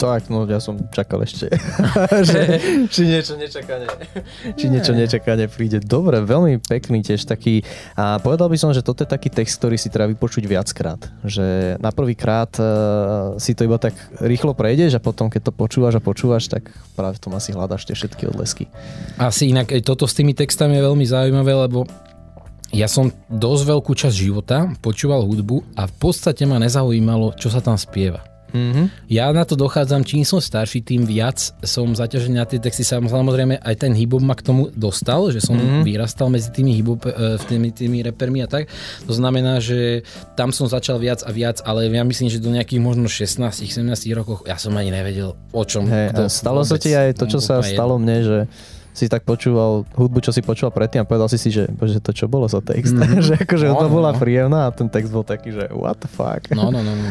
Tak, 0.00 0.32
no 0.32 0.48
ja 0.48 0.56
som 0.64 0.80
čakal 0.88 1.20
ešte, 1.28 1.52
že, 2.32 2.40
či 2.88 3.04
niečo 3.04 3.36
nečakane, 3.36 3.84
či 4.56 4.72
niečo 4.72 4.96
nečakane 4.96 5.44
príde. 5.52 5.76
Dobre, 5.84 6.24
veľmi 6.24 6.56
pekný 6.64 7.04
tiež 7.04 7.28
taký. 7.28 7.60
A 8.00 8.16
povedal 8.16 8.48
by 8.48 8.56
som, 8.56 8.72
že 8.72 8.80
toto 8.80 9.04
je 9.04 9.12
taký 9.12 9.28
text, 9.28 9.60
ktorý 9.60 9.76
si 9.76 9.92
treba 9.92 10.08
vypočuť 10.08 10.48
viackrát. 10.48 11.04
Že 11.20 11.76
na 11.84 11.92
prvý 11.92 12.16
krát 12.16 12.48
uh, 12.56 13.36
si 13.36 13.52
to 13.52 13.68
iba 13.68 13.76
tak 13.76 13.92
rýchlo 14.24 14.56
prejdeš 14.56 14.96
a 14.96 15.04
potom, 15.04 15.28
keď 15.28 15.48
to 15.48 15.52
počúvaš 15.52 16.00
a 16.00 16.02
počúvaš, 16.02 16.48
tak 16.48 16.72
práve 16.96 17.20
v 17.20 17.22
tom 17.28 17.36
asi 17.36 17.52
hľadaš 17.52 17.84
tie 17.84 17.92
všetky 17.92 18.24
odlesky. 18.24 18.72
Asi 19.20 19.52
inak 19.52 19.68
aj 19.68 19.84
toto 19.84 20.08
s 20.08 20.16
tými 20.16 20.32
textami 20.32 20.80
je 20.80 20.86
veľmi 20.88 21.04
zaujímavé, 21.04 21.52
lebo 21.68 21.84
ja 22.72 22.88
som 22.88 23.12
dosť 23.28 23.62
veľkú 23.68 23.92
časť 23.92 24.16
života 24.16 24.64
počúval 24.80 25.28
hudbu 25.28 25.76
a 25.76 25.84
v 25.84 25.94
podstate 26.00 26.48
ma 26.48 26.56
nezaujímalo, 26.56 27.36
čo 27.36 27.52
sa 27.52 27.60
tam 27.60 27.76
spieva. 27.76 28.24
Mm-hmm. 28.50 28.86
Ja 29.10 29.30
na 29.30 29.46
to 29.46 29.54
dochádzam, 29.56 30.04
čím 30.04 30.26
som 30.26 30.42
starší, 30.42 30.82
tým 30.84 31.06
viac 31.06 31.54
som 31.64 31.90
zaťažený 31.94 32.34
na 32.36 32.46
tie 32.46 32.58
texty. 32.58 32.82
Samozrejme 32.82 33.62
aj 33.62 33.74
ten 33.78 33.94
hip 33.94 34.12
ma 34.20 34.34
k 34.34 34.42
tomu 34.42 34.68
dostal, 34.74 35.30
že 35.30 35.40
som 35.40 35.54
mm-hmm. 35.56 35.82
vyrastal 35.86 36.28
medzi 36.28 36.50
tými 36.50 36.74
hip 36.76 37.06
e, 37.06 37.38
tými, 37.46 37.70
tými 37.70 37.98
repermi 38.04 38.42
a 38.44 38.48
tak. 38.50 38.66
To 39.06 39.14
znamená, 39.14 39.62
že 39.62 40.02
tam 40.34 40.50
som 40.50 40.66
začal 40.66 40.98
viac 40.98 41.22
a 41.22 41.30
viac, 41.30 41.62
ale 41.62 41.86
ja 41.88 42.02
myslím, 42.02 42.28
že 42.28 42.42
do 42.42 42.50
nejakých 42.50 42.80
možno 42.82 43.06
16-17 43.06 43.80
rokoch 44.14 44.42
ja 44.44 44.58
som 44.58 44.74
ani 44.74 44.90
nevedel 44.90 45.32
o 45.34 45.62
čom. 45.62 45.86
Hey, 45.86 46.10
a 46.10 46.26
stalo 46.26 46.66
sa 46.66 46.76
ti 46.76 46.92
aj 46.92 47.16
to, 47.16 47.30
čo 47.30 47.38
sa 47.38 47.62
stalo 47.62 47.96
mne, 47.96 48.18
že 48.20 48.38
si 48.90 49.06
tak 49.06 49.22
počúval 49.22 49.86
hudbu, 49.94 50.18
čo 50.18 50.34
si 50.34 50.42
počúval 50.42 50.74
predtým 50.74 51.02
a 51.02 51.06
povedal 51.06 51.30
si 51.30 51.38
si, 51.38 51.54
že 51.54 51.70
bože, 51.70 52.02
to 52.02 52.10
čo 52.10 52.26
bolo 52.26 52.50
za 52.50 52.58
text? 52.58 52.92
Mm. 52.92 53.22
že 53.26 53.34
akože 53.38 53.66
no, 53.70 53.78
to 53.78 53.86
no, 53.86 53.94
bola 53.94 54.10
no. 54.12 54.18
príjemná 54.18 54.60
a 54.66 54.70
ten 54.74 54.90
text 54.90 55.14
bol 55.14 55.22
taký, 55.22 55.54
že 55.54 55.70
what 55.70 55.96
the 56.02 56.10
fuck? 56.10 56.42
No, 56.50 56.74
no, 56.74 56.82
no. 56.82 56.92
no. 56.92 57.08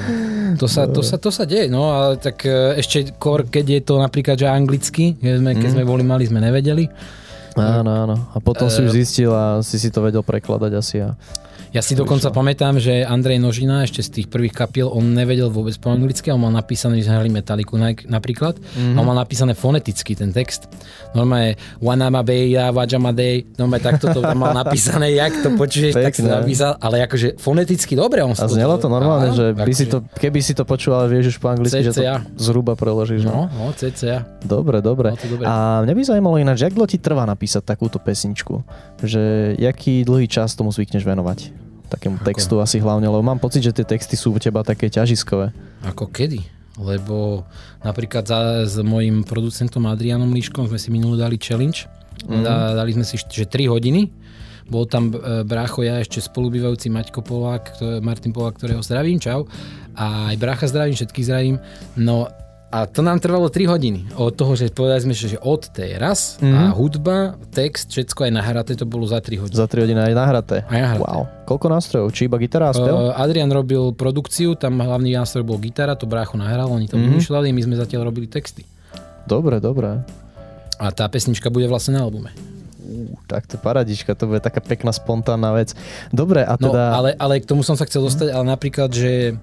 To, 0.60 0.68
sa, 0.68 0.86
to, 0.92 1.00
sa, 1.00 1.16
to 1.16 1.32
sa 1.32 1.48
deje, 1.48 1.72
no 1.72 1.90
ale 1.90 2.20
tak 2.20 2.44
e, 2.44 2.76
ešte 2.78 3.16
kor, 3.16 3.48
keď 3.48 3.66
je 3.80 3.82
to 3.86 3.96
napríklad, 3.96 4.36
že 4.36 4.52
anglicky, 4.52 5.16
keď 5.16 5.40
sme, 5.40 5.52
mm. 5.56 5.60
keď 5.64 5.70
sme 5.80 5.84
boli 5.88 6.04
mali, 6.04 6.28
sme 6.28 6.44
nevedeli. 6.44 6.92
Áno, 7.60 7.92
áno. 7.92 8.16
A 8.32 8.38
potom 8.40 8.70
uh, 8.70 8.72
si 8.72 8.80
už 8.86 8.94
zistil 8.94 9.32
a 9.34 9.60
si 9.66 9.76
si 9.82 9.90
to 9.92 10.00
vedel 10.00 10.24
prekladať 10.24 10.72
asi 10.76 11.04
a... 11.04 11.16
Ja 11.70 11.86
si 11.86 11.94
dokonca 11.94 12.34
pamätám, 12.34 12.82
že 12.82 13.06
Andrej 13.06 13.38
Nožina 13.38 13.86
ešte 13.86 14.02
z 14.02 14.10
tých 14.10 14.28
prvých 14.34 14.58
kapiel, 14.58 14.90
on 14.90 15.14
nevedel 15.14 15.54
vôbec 15.54 15.78
po 15.78 15.94
anglicky, 15.94 16.34
on 16.34 16.42
mal 16.42 16.50
napísané, 16.50 16.98
že 16.98 17.14
hrali 17.14 17.30
metaliku 17.30 17.78
napríklad, 18.10 18.58
mm-hmm. 18.58 18.98
on 18.98 19.06
mal 19.06 19.14
napísané 19.14 19.54
foneticky 19.54 20.18
ten 20.18 20.34
text. 20.34 20.66
Normálne 21.14 21.62
Wanama 21.78 22.26
Beja, 22.26 22.74
Wajama 22.74 23.14
Day, 23.14 23.46
normálne 23.62 23.86
takto 23.86 24.10
to 24.10 24.18
tam 24.18 24.42
mal 24.42 24.58
napísané, 24.58 25.14
jak 25.14 25.46
to 25.46 25.54
počuješ, 25.54 25.94
tak 25.94 26.18
si 26.18 26.26
napísal, 26.26 26.74
ale 26.82 27.06
akože 27.06 27.38
foneticky 27.38 27.94
dobre 27.94 28.26
on 28.26 28.34
A 28.34 28.50
znelo 28.50 28.82
to 28.82 28.90
normálne, 28.90 29.30
že 29.38 29.54
by 29.54 29.70
si 29.70 29.86
akože- 29.86 29.94
to, 29.94 29.98
keby 30.18 30.40
si 30.42 30.58
to 30.58 30.66
počúval, 30.66 31.06
vieš 31.06 31.38
už 31.38 31.38
po 31.38 31.54
anglicky, 31.54 31.86
že 31.86 31.94
to 31.94 32.02
zhruba 32.42 32.74
preložíš. 32.74 33.30
No, 33.30 33.46
no, 33.46 33.70
CCA. 33.78 34.26
Dobre, 34.42 34.82
dobre. 34.82 35.14
No, 35.14 35.22
dobre. 35.22 35.46
A 35.46 35.86
mňa 35.86 35.94
by 35.94 36.02
zaujímalo 36.02 36.42
ináč, 36.42 36.66
jak 36.66 36.74
dlho 36.74 36.90
ti 36.90 36.98
trvá 36.98 37.30
napísať 37.30 37.62
takúto 37.62 38.02
pesničku? 38.02 38.66
Že 39.06 39.54
jaký 39.62 40.02
dlhý 40.02 40.26
čas 40.26 40.58
tomu 40.58 40.74
zvykneš 40.74 41.06
venovať? 41.06 41.69
Takému 41.90 42.22
Ako? 42.22 42.26
textu 42.30 42.56
asi 42.62 42.78
hlavne, 42.78 43.10
lebo 43.10 43.26
mám 43.26 43.42
pocit, 43.42 43.66
že 43.66 43.74
tie 43.74 43.86
texty 43.86 44.14
sú 44.14 44.32
u 44.32 44.40
teba 44.40 44.62
také 44.62 44.88
ťažiskové. 44.88 45.50
Ako 45.90 46.08
kedy? 46.14 46.46
Lebo 46.80 47.44
napríklad 47.84 48.24
za, 48.24 48.64
s 48.64 48.80
mojim 48.80 49.28
producentom 49.28 49.84
Adrianom 49.90 50.32
Líškom 50.32 50.72
sme 50.72 50.80
si 50.80 50.90
minulý 50.94 51.20
dali 51.20 51.36
challenge. 51.36 51.92
Mm. 52.24 52.44
Da, 52.46 52.78
dali 52.78 52.96
sme 52.96 53.04
si 53.04 53.20
že 53.20 53.50
3 53.50 53.68
hodiny. 53.68 54.08
Bol 54.70 54.86
tam 54.86 55.10
e, 55.10 55.42
brácho, 55.44 55.82
ja 55.82 55.98
ešte 55.98 56.22
spolubývajúci 56.22 56.94
Maťko 56.94 57.26
Polák, 57.26 57.74
ktorý, 57.76 58.00
Martin 58.06 58.32
Polák, 58.32 58.62
ktorého 58.62 58.86
zdravím, 58.86 59.18
čau. 59.18 59.50
A 59.98 60.32
aj 60.32 60.36
brácha 60.38 60.70
zdravím, 60.70 60.96
všetkých 60.96 61.26
zdravím. 61.26 61.58
No 61.98 62.30
a 62.70 62.86
to 62.86 63.02
nám 63.02 63.18
trvalo 63.18 63.50
3 63.50 63.66
hodiny. 63.66 64.00
Od 64.14 64.30
toho, 64.30 64.54
že 64.54 64.70
povedali 64.70 65.02
sme, 65.02 65.14
že 65.18 65.42
od 65.42 65.74
teraz 65.74 66.38
mm. 66.38 66.54
a 66.54 66.62
hudba, 66.70 67.34
text, 67.50 67.90
všetko 67.90 68.30
aj 68.30 68.32
nahraté, 68.38 68.78
to 68.78 68.86
bolo 68.86 69.10
za 69.10 69.18
3 69.18 69.42
hodiny. 69.42 69.58
Za 69.58 69.66
3 69.66 69.90
hodiny 69.90 70.00
aj 70.06 70.14
nahraté. 70.14 70.58
Aj 70.70 70.82
nahraté. 70.86 71.02
Wow. 71.02 71.26
Koľko 71.50 71.66
nástrojov? 71.66 72.08
Či 72.14 72.30
iba 72.30 72.38
gitara 72.38 72.70
a 72.70 72.74
spev? 72.78 72.94
Uh, 72.94 73.10
Adrian 73.18 73.50
robil 73.50 73.90
produkciu, 73.98 74.54
tam 74.54 74.78
hlavný 74.78 75.18
nástroj 75.18 75.42
bol 75.42 75.58
gitara, 75.58 75.98
to 75.98 76.06
brácho 76.06 76.38
nahral, 76.38 76.70
oni 76.70 76.86
to 76.86 76.94
mm. 76.94 77.10
vymýšľali, 77.10 77.50
my 77.50 77.62
sme 77.66 77.76
zatiaľ 77.82 78.14
robili 78.14 78.30
texty. 78.30 78.62
Dobre, 79.26 79.58
dobre. 79.58 80.06
A 80.78 80.94
tá 80.94 81.10
pesnička 81.10 81.50
bude 81.50 81.66
vlastne 81.66 81.98
na 81.98 82.06
albume. 82.06 82.30
Uh, 82.86 83.18
tak 83.26 83.50
to 83.50 83.58
paradička, 83.58 84.14
to 84.14 84.30
bude 84.30 84.46
taká 84.46 84.62
pekná 84.62 84.94
spontánna 84.94 85.58
vec. 85.58 85.74
Dobre, 86.14 86.46
a 86.46 86.54
no, 86.62 86.70
teda... 86.70 86.82
No, 86.94 86.98
ale, 87.02 87.10
ale 87.18 87.42
k 87.42 87.50
tomu 87.50 87.66
som 87.66 87.74
sa 87.74 87.90
chcel 87.90 88.06
dostať, 88.06 88.30
ale 88.30 88.46
napríklad, 88.46 88.94
že 88.94 89.34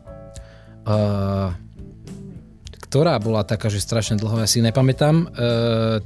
uh, 0.86 1.65
ktorá 2.86 3.18
bola 3.18 3.42
taká, 3.42 3.66
že 3.66 3.82
strašne 3.82 4.16
dlho, 4.16 4.38
ja 4.38 4.48
si 4.48 4.62
nepamätám 4.62 5.14
e, 5.16 5.26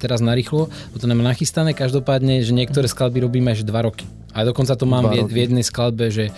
teraz 0.00 0.24
narýchlo, 0.24 0.68
bo 0.68 0.96
to 0.96 1.04
nemám 1.04 1.28
nachystané, 1.28 1.76
každopádne, 1.76 2.40
že 2.40 2.56
niektoré 2.56 2.88
skladby 2.88 3.20
robíme 3.24 3.52
až 3.52 3.62
2 3.62 3.86
roky. 3.86 4.08
A 4.32 4.46
dokonca 4.46 4.78
to 4.78 4.86
mám 4.86 5.10
v, 5.10 5.26
v 5.26 5.36
jednej 5.44 5.64
skladbe, 5.66 6.08
že 6.08 6.30
e, 6.30 6.32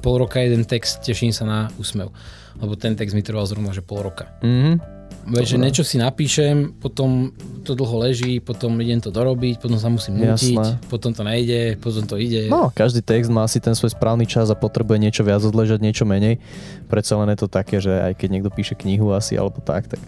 pol 0.00 0.22
roka 0.22 0.40
jeden 0.40 0.64
text, 0.64 1.04
teším 1.04 1.34
sa 1.34 1.44
na 1.44 1.58
úsmev. 1.76 2.08
Lebo 2.56 2.72
ten 2.76 2.96
text 2.96 3.12
mi 3.12 3.24
trval 3.24 3.44
zrovna, 3.44 3.76
že 3.76 3.84
pol 3.84 4.00
roka. 4.00 4.32
Mhm. 4.40 5.01
Vieš, 5.22 5.54
že 5.54 5.58
niečo 5.58 5.84
si 5.86 5.96
napíšem, 6.02 6.74
potom 6.82 7.30
to 7.62 7.78
dlho 7.78 8.02
leží, 8.02 8.42
potom 8.42 8.74
idem 8.82 8.98
to 8.98 9.14
dorobiť, 9.14 9.62
potom 9.62 9.78
sa 9.78 9.86
musím 9.86 10.18
nutiť, 10.18 10.58
Jasné. 10.58 10.90
potom 10.90 11.14
to 11.14 11.22
nejde, 11.22 11.78
potom 11.78 12.02
to 12.02 12.18
ide. 12.18 12.50
No, 12.50 12.74
každý 12.74 13.06
text 13.06 13.30
má 13.30 13.46
asi 13.46 13.62
ten 13.62 13.72
svoj 13.78 13.94
správny 13.94 14.26
čas 14.26 14.50
a 14.50 14.58
potrebuje 14.58 14.98
niečo 14.98 15.22
viac 15.22 15.46
odležať, 15.46 15.78
niečo 15.78 16.02
menej. 16.02 16.42
Predsa 16.90 17.14
len 17.22 17.30
je 17.30 17.38
to 17.38 17.48
také, 17.48 17.78
že 17.78 17.94
aj 17.94 18.18
keď 18.18 18.28
niekto 18.34 18.50
píše 18.50 18.74
knihu 18.74 19.14
asi 19.14 19.38
alebo 19.38 19.62
tak, 19.62 19.86
tak 19.86 20.02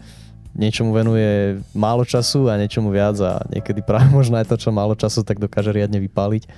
niečomu 0.54 0.90
venuje 0.90 1.62
málo 1.74 2.02
času 2.02 2.50
a 2.50 2.58
niečomu 2.58 2.90
viac 2.90 3.18
a 3.22 3.42
niekedy 3.54 3.86
práve 3.86 4.10
možno 4.18 4.38
aj 4.42 4.50
to, 4.50 4.56
čo 4.58 4.74
málo 4.74 4.98
času, 4.98 5.22
tak 5.22 5.38
dokáže 5.38 5.70
riadne 5.70 6.02
vypáliť. 6.02 6.50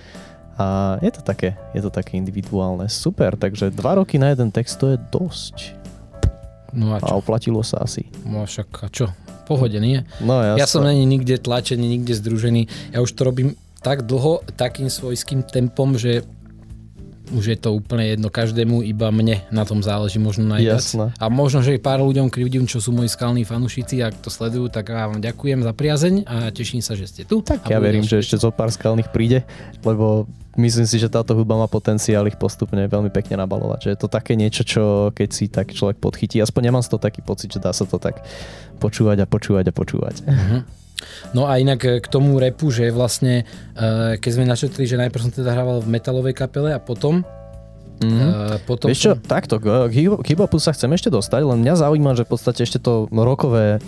A 0.57 0.97
je 1.05 1.13
to 1.13 1.21
také, 1.21 1.53
je 1.77 1.85
to 1.85 1.93
také 1.93 2.17
individuálne. 2.17 2.89
Super, 2.89 3.37
takže 3.37 3.69
dva 3.77 4.01
roky 4.01 4.17
na 4.17 4.33
jeden 4.33 4.49
text 4.49 4.81
to 4.81 4.97
je 4.97 4.99
dosť. 5.13 5.76
No 6.73 6.95
a 6.95 6.99
A 6.99 7.07
čo? 7.07 7.15
oplatilo 7.15 7.63
sa 7.63 7.83
asi. 7.83 8.09
No 8.25 8.43
však 8.43 8.69
a 8.83 8.89
čo? 8.89 9.07
Pohode, 9.47 9.79
nie? 9.79 10.03
No 10.19 10.43
jasné. 10.43 10.59
Ja 10.59 10.67
som 10.67 10.83
není 10.83 11.07
nikde 11.07 11.39
tlačený, 11.39 11.87
nikde 11.87 12.19
združený. 12.19 12.67
Ja 12.91 12.99
už 12.99 13.15
to 13.15 13.23
robím 13.23 13.55
tak 13.79 14.03
dlho, 14.03 14.43
takým 14.59 14.91
svojským 14.91 15.47
tempom, 15.47 15.95
že 15.95 16.27
už 17.35 17.45
je 17.55 17.59
to 17.59 17.75
úplne 17.75 18.07
jedno 18.07 18.29
každému, 18.31 18.87
iba 18.87 19.11
mne 19.11 19.43
na 19.51 19.65
tom 19.67 19.83
záleží 19.83 20.23
možno 20.23 20.47
najviac. 20.47 20.79
Jasné. 20.79 21.07
A 21.19 21.27
možno, 21.27 21.65
že 21.65 21.79
pár 21.83 21.99
ľuďom 22.03 22.31
krivdím, 22.31 22.71
čo 22.71 22.79
sú 22.79 22.95
moji 22.95 23.11
skalní 23.11 23.43
fanúšici, 23.43 24.03
ak 24.03 24.23
to 24.23 24.31
sledujú, 24.31 24.71
tak 24.71 24.93
ja 24.93 25.11
vám 25.11 25.19
ďakujem 25.19 25.67
za 25.67 25.73
priazeň 25.75 26.15
a 26.27 26.37
teším 26.55 26.81
sa, 26.85 26.95
že 26.95 27.11
ste 27.11 27.23
tu. 27.27 27.43
Tak 27.43 27.67
ja 27.67 27.83
verím, 27.83 28.07
že 28.07 28.23
ešte 28.23 28.39
zo 28.39 28.55
pár 28.55 28.71
skalných 28.71 29.11
príde, 29.11 29.43
lebo 29.83 30.31
myslím 30.55 30.87
si, 30.87 30.97
že 31.03 31.13
táto 31.13 31.35
hudba 31.35 31.59
má 31.59 31.69
potenciál 31.69 32.25
ich 32.31 32.39
postupne 32.39 32.81
veľmi 32.87 33.11
pekne 33.11 33.43
nabalovať. 33.43 33.79
Že 33.83 33.91
je 33.93 33.99
to 33.99 34.09
také 34.09 34.33
niečo, 34.39 34.63
čo 34.63 34.83
keď 35.13 35.29
si 35.35 35.51
tak 35.51 35.75
človek 35.75 35.99
podchytí, 35.99 36.39
aspoň 36.39 36.71
nemám 36.71 36.85
z 36.87 36.95
toho 36.95 37.01
taký 37.03 37.21
pocit, 37.27 37.51
že 37.51 37.61
dá 37.61 37.75
sa 37.75 37.85
to 37.85 37.99
tak 37.99 38.23
počúvať 38.79 39.25
a 39.25 39.27
počúvať 39.27 39.65
a 39.69 39.73
počúvať. 39.75 40.17
No 41.33 41.45
a 41.45 41.57
inak 41.57 41.81
e, 41.81 42.01
k 42.01 42.07
tomu 42.07 42.37
repu, 42.37 42.69
že 42.69 42.89
vlastne, 42.89 43.45
e, 43.73 43.85
keď 44.17 44.31
sme 44.33 44.45
načetli, 44.45 44.83
že 44.83 44.97
najprv 44.97 45.21
som 45.21 45.31
teda 45.31 45.51
hrával 45.51 45.79
v 45.79 45.89
metalovej 45.91 46.33
kapele 46.33 46.73
a 46.73 46.81
potom, 46.81 47.21
Mhm. 47.97 48.21
e, 48.21 48.33
potom 48.63 48.89
Vieš 48.89 49.01
čo, 49.01 49.13
som- 49.13 49.21
takto, 49.23 49.57
k 49.57 49.67
hip- 49.89 50.21
k 50.21 50.27
hip-hopu 50.29 50.57
sa 50.57 50.71
chcem 50.71 50.89
ešte 50.91 51.09
dostať, 51.09 51.41
len 51.43 51.61
mňa 51.61 51.75
zaujíma, 51.79 52.13
že 52.13 52.25
v 52.25 52.31
podstate 52.31 52.61
ešte 52.61 52.77
to 52.77 53.09
rokové 53.11 53.81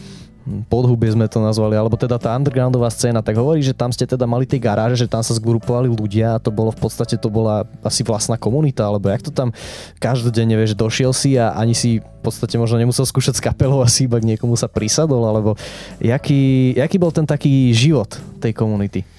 podhubie 0.66 1.12
sme 1.12 1.28
to 1.28 1.38
nazvali, 1.38 1.76
alebo 1.76 1.94
teda 1.94 2.16
tá 2.16 2.32
undergroundová 2.34 2.88
scéna, 2.88 3.20
tak 3.20 3.36
hovorí, 3.36 3.60
že 3.60 3.76
tam 3.76 3.92
ste 3.92 4.08
teda 4.08 4.24
mali 4.24 4.48
tie 4.48 4.56
garáže, 4.56 5.04
že 5.04 5.10
tam 5.10 5.20
sa 5.20 5.36
zgrupovali 5.36 5.90
ľudia 5.90 6.36
a 6.36 6.42
to 6.42 6.48
bolo 6.48 6.72
v 6.72 6.80
podstate, 6.80 7.20
to 7.20 7.28
bola 7.28 7.68
asi 7.84 8.00
vlastná 8.02 8.40
komunita, 8.40 8.86
alebo 8.86 9.12
jak 9.12 9.22
to 9.24 9.32
tam 9.32 9.52
každodenne, 10.00 10.56
vieš, 10.56 10.78
došiel 10.78 11.12
si 11.12 11.36
a 11.36 11.52
ani 11.54 11.76
si 11.76 12.00
v 12.00 12.20
podstate 12.24 12.56
možno 12.56 12.80
nemusel 12.80 13.04
skúšať 13.04 13.38
s 13.38 13.44
kapelou, 13.44 13.82
asi 13.86 14.08
iba 14.08 14.16
k 14.16 14.28
niekomu 14.34 14.56
sa 14.56 14.70
prisadol, 14.70 15.26
alebo 15.26 15.54
jaký, 16.00 16.74
jaký 16.78 16.96
bol 16.96 17.12
ten 17.12 17.28
taký 17.28 17.70
život 17.76 18.16
tej 18.40 18.56
komunity? 18.56 19.17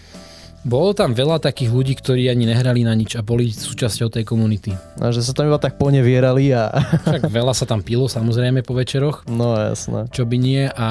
Bolo 0.62 0.92
tam 0.92 1.12
veľa 1.12 1.40
takých 1.40 1.70
ľudí, 1.70 1.96
ktorí 1.96 2.28
ani 2.28 2.44
nehrali 2.44 2.84
na 2.84 2.92
nič 2.92 3.16
a 3.16 3.22
boli 3.22 3.48
súčasťou 3.48 4.10
tej 4.10 4.24
komunity. 4.24 4.76
A 4.98 5.10
že 5.10 5.22
sa 5.22 5.32
tam 5.32 5.48
iba 5.48 5.56
tak 5.56 5.76
ponevierali 5.76 6.52
a... 6.52 6.68
Však 7.08 7.32
veľa 7.32 7.54
sa 7.54 7.64
tam 7.64 7.80
pilo 7.80 8.06
samozrejme 8.06 8.60
po 8.62 8.74
večeroch, 8.74 9.24
No 9.26 9.56
jasné. 9.56 10.12
čo 10.12 10.24
by 10.24 10.36
nie. 10.36 10.68
A 10.68 10.88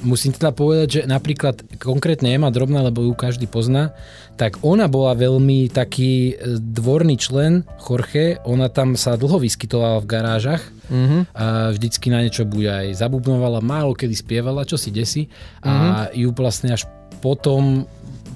musím 0.00 0.30
teda 0.30 0.50
povedať, 0.50 0.88
že 0.88 1.00
napríklad 1.04 1.60
konkrétne 1.76 2.30
Ema 2.30 2.48
Drobná, 2.48 2.78
lebo 2.80 3.02
ju 3.02 3.12
každý 3.12 3.44
pozná, 3.44 3.90
tak 4.32 4.62
ona 4.62 4.86
bola 4.86 5.12
veľmi 5.12 5.66
taký 5.68 6.12
e, 6.32 6.34
dvorný 6.56 7.18
člen 7.18 7.52
Jorge. 7.78 8.38
Ona 8.42 8.70
tam 8.70 8.94
sa 8.94 9.14
dlho 9.14 9.38
vyskytovala 9.38 9.98
v 9.98 10.08
garážach 10.08 10.62
Mhm. 10.84 11.32
a 11.32 11.44
vždycky 11.72 12.06
na 12.06 12.20
niečo 12.20 12.44
buď 12.44 12.64
aj 12.68 13.00
zabubnovala, 13.00 13.58
málo 13.58 13.92
kedy 13.92 14.12
spievala, 14.12 14.62
čo 14.62 14.76
si 14.76 14.88
desi. 14.88 15.24
A 15.64 16.06
ju 16.12 16.28
vlastne 16.30 16.70
až 16.70 16.84
potom 17.18 17.88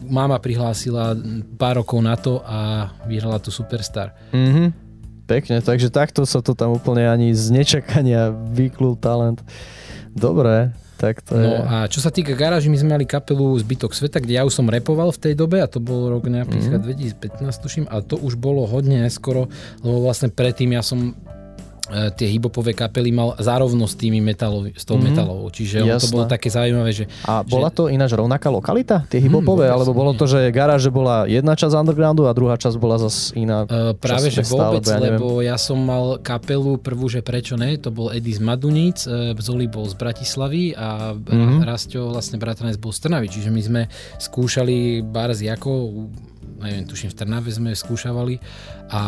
mama 0.07 0.39
prihlásila 0.39 1.13
pár 1.55 1.83
rokov 1.83 2.01
na 2.01 2.15
to 2.15 2.41
a 2.43 2.91
vyhrala 3.05 3.39
tu 3.39 3.51
Superstar. 3.51 4.15
Mhm. 4.33 4.73
Pekne, 5.27 5.59
takže 5.59 5.91
takto 5.91 6.23
sa 6.23 6.39
to 6.39 6.55
tam 6.55 6.71
úplne 6.71 7.03
ani 7.03 7.35
z 7.35 7.51
nečakania 7.51 8.31
vyklul 8.31 8.95
talent. 8.95 9.43
Dobre, 10.15 10.71
tak 10.97 11.19
to 11.27 11.35
je... 11.35 11.45
No 11.45 11.67
a 11.67 11.91
čo 11.91 11.99
sa 11.99 12.09
týka 12.09 12.33
garáži, 12.33 12.71
my 12.71 12.79
sme 12.79 12.95
mali 12.95 13.05
kapelu 13.05 13.53
Zbytok 13.59 13.91
sveta, 13.93 14.23
kde 14.23 14.39
ja 14.39 14.47
už 14.47 14.55
som 14.55 14.71
repoval 14.71 15.11
v 15.11 15.19
tej 15.21 15.35
dobe 15.35 15.59
a 15.59 15.67
to 15.67 15.77
bol 15.77 16.09
rok 16.09 16.25
napríklad 16.25 16.79
Mhm. 16.79 17.19
2015 17.21 17.59
tuším 17.59 17.85
a 17.91 18.01
to 18.01 18.17
už 18.17 18.39
bolo 18.39 18.65
hodne 18.65 19.03
neskoro, 19.03 19.51
lebo 19.83 19.99
vlastne 20.01 20.31
predtým 20.31 20.73
ja 20.73 20.81
som 20.81 21.19
tie 22.13 22.27
hibopové 22.27 22.73
kapely 22.73 23.09
mal 23.09 23.35
zárovno 23.37 23.85
s 23.85 23.95
tými 23.95 24.19
metalov, 24.19 24.67
s 24.69 24.83
tou 24.83 24.97
Mhm. 24.97 25.05
metalovou. 25.05 25.47
Čiže 25.49 25.77
ono 25.81 25.95
to 25.95 26.03
Jasné. 26.03 26.13
bolo 26.13 26.25
také 26.27 26.49
zaujímavé, 26.49 26.91
že 26.93 27.05
A 27.23 27.41
bola 27.43 27.69
to 27.69 27.87
ináč 27.87 28.11
rovnaká 28.13 28.49
lokalita, 28.49 29.07
tie 29.07 29.19
hipopové, 29.19 29.65
vôbec 29.65 29.75
alebo 29.77 29.93
bolo 29.93 30.11
nie. 30.11 30.19
to, 30.19 30.27
že 30.27 30.51
garáže 30.51 30.89
bola 30.89 31.25
jedna 31.25 31.53
časť 31.53 31.73
undergroundu 31.73 32.25
a 32.25 32.33
druhá 32.33 32.55
časť 32.55 32.77
bola 32.77 32.99
zase 32.99 33.35
iná 33.35 33.63
Uh, 33.65 33.93
práve, 33.93 34.29
že 34.29 34.43
vôbec, 34.43 34.83
ja 34.83 34.99
lebo 34.99 35.39
ja 35.41 35.57
som 35.57 35.79
mal 35.79 36.19
kapelu 36.19 36.77
prvú, 36.77 37.07
že 37.07 37.21
prečo 37.21 37.55
ne, 37.55 37.75
to 37.77 37.89
bol 37.89 38.09
Eddie 38.09 38.33
z 38.33 38.41
Maduníc, 38.41 39.05
uh, 39.05 39.35
Zoli 39.37 39.67
bol 39.67 39.85
z 39.85 39.95
Bratislavy 39.95 40.73
a 40.73 41.13
Mhm. 41.13 41.23
mm-hmm. 41.23 41.63
Rastio 41.63 42.09
vlastne 42.09 42.37
bratranec 42.37 42.77
bol 42.77 42.91
z 42.91 43.01
Trnavy, 43.01 43.29
čiže 43.29 43.49
my 43.49 43.61
sme 43.61 43.83
skúšali 44.21 44.77
bar 45.03 45.31
z 45.31 45.47
Jako, 45.47 45.71
neviem, 46.61 46.85
tuším 46.89 47.13
v 47.13 47.17
Trnave 47.17 47.51
sme 47.53 47.77
skúšavali 47.77 48.41
a 48.89 49.03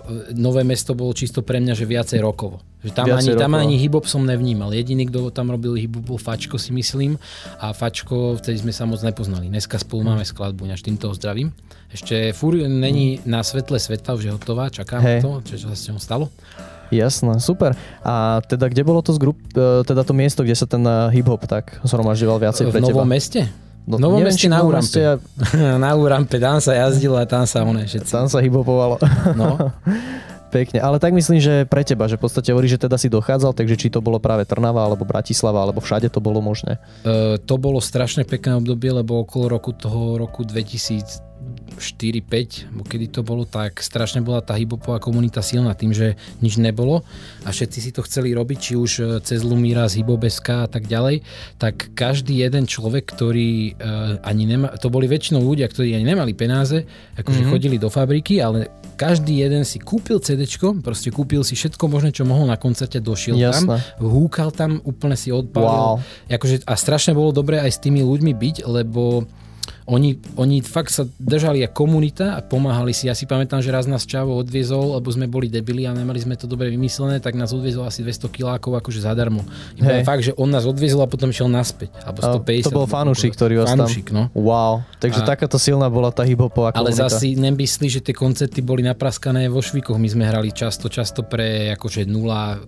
e, 0.00 0.36
Nové 0.36 0.64
mesto 0.64 0.96
bolo 0.96 1.12
čisto 1.12 1.44
pre 1.44 1.60
mňa, 1.60 1.72
že 1.76 1.84
viacej 1.84 2.18
rokovo. 2.24 2.64
Že 2.84 2.90
tam, 2.92 3.06
Viacej 3.08 3.32
ani, 3.32 3.40
tam 3.40 3.52
rokovo. 3.56 3.64
ani 3.64 3.74
hip-hop 3.80 4.06
som 4.08 4.22
nevnímal. 4.28 4.70
Jediný, 4.76 5.08
kto 5.08 5.32
tam 5.32 5.48
robil 5.48 5.76
hip 5.80 5.96
bol 5.96 6.20
Fačko 6.20 6.60
si 6.60 6.72
myslím 6.76 7.16
a 7.56 7.72
Fačko, 7.72 8.36
vtedy 8.36 8.60
sme 8.60 8.72
sa 8.76 8.84
moc 8.84 9.00
nepoznali. 9.00 9.48
Dneska 9.48 9.80
spolu 9.80 10.04
máme 10.04 10.24
skladbu, 10.24 10.68
až 10.68 10.84
týmto 10.84 11.08
ho 11.08 11.14
zdravím. 11.16 11.52
Ešte 11.94 12.34
fúr 12.34 12.58
není 12.66 13.22
na 13.22 13.40
svetle 13.46 13.78
sveta, 13.78 14.18
už 14.18 14.26
je 14.26 14.32
hotová, 14.34 14.66
čakáme 14.68 15.18
Hej. 15.18 15.20
to, 15.22 15.30
čo, 15.46 15.70
sa 15.70 15.78
s 15.78 15.86
ňou 15.88 16.02
stalo. 16.02 16.26
Jasné, 16.92 17.40
super. 17.40 17.72
A 18.04 18.44
teda 18.44 18.68
kde 18.68 18.84
bolo 18.84 19.00
to 19.00 19.16
z 19.16 19.18
grup, 19.22 19.38
e, 19.56 19.86
teda 19.86 20.04
to 20.04 20.12
miesto, 20.12 20.44
kde 20.44 20.58
sa 20.58 20.66
ten 20.68 20.84
e, 20.84 21.14
hip-hop 21.14 21.46
tak 21.48 21.80
zhromažďoval 21.86 22.42
viacej 22.42 22.68
v 22.68 22.70
pre 22.70 22.82
teba? 22.84 23.00
Novom 23.00 23.08
meste? 23.08 23.48
No, 23.84 24.00
Novom 24.00 24.24
neviem, 24.24 24.32
meste 24.32 24.48
na 24.48 24.60
v 24.60 24.60
Novom 24.64 24.70
Urampe. 24.72 24.84
meste 24.88 25.02
a 25.04 25.14
na 25.84 25.90
Urampe, 25.92 26.36
tam 26.40 26.56
sa 26.60 26.72
jazdilo 26.72 27.20
a 27.20 27.28
tam 27.28 27.44
sa 27.44 27.60
one 27.64 27.84
všetci. 27.84 28.10
Tam 28.10 28.26
sa 28.32 28.40
hip-hopovalo. 28.40 28.96
No. 29.36 29.60
Pekne, 30.54 30.78
ale 30.78 31.02
tak 31.02 31.10
myslím, 31.10 31.42
že 31.42 31.66
pre 31.66 31.82
teba, 31.82 32.06
že 32.06 32.14
v 32.14 32.30
podstate 32.30 32.54
hovorí, 32.54 32.70
že 32.70 32.78
teda 32.78 32.94
si 32.94 33.10
dochádzal, 33.10 33.58
takže 33.58 33.74
či 33.74 33.90
to 33.90 33.98
bolo 33.98 34.22
práve 34.22 34.46
Trnava, 34.46 34.86
alebo 34.86 35.02
Bratislava, 35.02 35.58
alebo 35.58 35.82
všade 35.82 36.06
to 36.06 36.22
bolo 36.22 36.38
možné. 36.38 36.78
E, 37.02 37.42
to 37.42 37.58
bolo 37.58 37.82
strašne 37.82 38.22
pekné 38.22 38.62
obdobie, 38.62 38.94
lebo 38.94 39.26
okolo 39.26 39.50
roku 39.50 39.74
toho 39.74 40.14
roku 40.14 40.46
2004-5, 41.78 42.70
kedy 42.86 43.06
to 43.10 43.20
bolo, 43.26 43.44
tak 43.44 43.82
strašne 43.82 44.22
bola 44.22 44.40
tá 44.40 44.54
hibopová 44.54 45.02
komunita 45.02 45.42
silná 45.42 45.74
tým, 45.74 45.90
že 45.90 46.14
nič 46.40 46.58
nebolo 46.58 47.02
a 47.42 47.50
všetci 47.50 47.78
si 47.78 47.90
to 47.90 48.06
chceli 48.06 48.32
robiť, 48.32 48.58
či 48.58 48.72
už 48.78 48.90
e, 48.98 49.02
cez 49.22 49.42
Lumíra, 49.42 49.90
z 49.90 50.00
Hibobeska 50.02 50.64
a 50.64 50.68
tak 50.70 50.86
ďalej, 50.86 51.26
tak 51.58 51.92
každý 51.92 52.40
jeden 52.40 52.64
človek, 52.64 53.04
ktorý 53.10 53.74
e, 53.74 53.92
ani 54.22 54.44
nema, 54.46 54.74
to 54.78 54.88
boli 54.88 55.10
väčšinou 55.10 55.42
ľudia, 55.42 55.68
ktorí 55.68 55.92
ani 55.94 56.06
nemali 56.06 56.32
penáze, 56.32 56.86
akože 57.18 57.44
mm-hmm. 57.44 57.52
chodili 57.52 57.76
do 57.76 57.90
fabriky, 57.90 58.40
ale 58.40 58.70
každý 58.94 59.42
jeden 59.42 59.66
si 59.66 59.82
kúpil 59.82 60.22
CDčko, 60.22 60.78
proste 60.80 61.10
kúpil 61.10 61.42
si 61.42 61.58
všetko 61.58 61.90
možné, 61.90 62.14
čo 62.14 62.22
mohol 62.22 62.46
na 62.46 62.54
koncerte, 62.54 63.02
došiel 63.02 63.36
tam, 63.50 63.74
Jasné. 63.74 63.78
húkal 63.98 64.54
tam, 64.54 64.78
úplne 64.86 65.18
si 65.18 65.34
odpálil. 65.34 65.98
Wow. 65.98 66.30
Akože, 66.30 66.62
a 66.62 66.74
strašne 66.78 67.12
bolo 67.12 67.34
dobré 67.34 67.58
aj 67.58 67.74
s 67.74 67.82
tými 67.82 68.06
ľuďmi 68.06 68.32
byť, 68.32 68.56
lebo 68.70 69.26
oni, 69.84 70.16
oni 70.40 70.64
fakt 70.64 70.90
sa 70.90 71.04
držali 71.20 71.60
ako 71.64 71.84
komunita 71.84 72.34
a 72.36 72.40
pomáhali 72.40 72.96
si. 72.96 73.04
Ja 73.04 73.12
si 73.12 73.28
pamätám, 73.28 73.60
že 73.60 73.68
raz 73.68 73.84
nás 73.84 74.08
Čavo 74.08 74.40
odviezol, 74.40 74.96
lebo 74.96 75.12
sme 75.12 75.28
boli 75.28 75.52
debili 75.52 75.84
a 75.84 75.92
nemali 75.92 76.16
sme 76.16 76.32
to 76.32 76.48
dobre 76.48 76.72
vymyslené, 76.72 77.20
tak 77.20 77.36
nás 77.36 77.52
odviezol 77.52 77.84
asi 77.84 78.00
200 78.00 78.32
kilákov 78.32 78.80
akože 78.80 79.04
zadarmo. 79.04 79.44
Iba 79.76 80.00
fakt, 80.00 80.24
že 80.24 80.32
on 80.40 80.48
nás 80.48 80.64
odviezol 80.64 81.04
a 81.04 81.08
potom 81.08 81.28
šiel 81.28 81.52
naspäť. 81.52 81.92
Alebo 82.00 82.24
A 82.24 82.40
150. 82.40 82.64
to 82.64 82.72
bol 82.72 82.88
fanúšik, 82.88 83.36
ktorý 83.36 83.60
vás 83.60 83.76
fanúšik, 83.76 84.08
tam... 84.08 84.16
no. 84.16 84.22
Wow, 84.32 84.80
takže 84.96 85.20
A- 85.20 85.36
takáto 85.36 85.60
silná 85.60 85.92
bola 85.92 86.08
tá 86.08 86.24
hip-hopová 86.24 86.72
Ale 86.72 86.88
komunita. 86.96 87.12
zasi 87.12 87.36
nemyslí, 87.36 87.86
že 87.92 88.00
tie 88.00 88.16
koncerty 88.16 88.64
boli 88.64 88.80
napraskané 88.80 89.52
vo 89.52 89.60
švíkoch. 89.60 90.00
My 90.00 90.08
sme 90.08 90.24
hrali 90.24 90.48
často, 90.56 90.88
často 90.88 91.20
pre 91.20 91.76
akože 91.76 92.08
nula, 92.08 92.64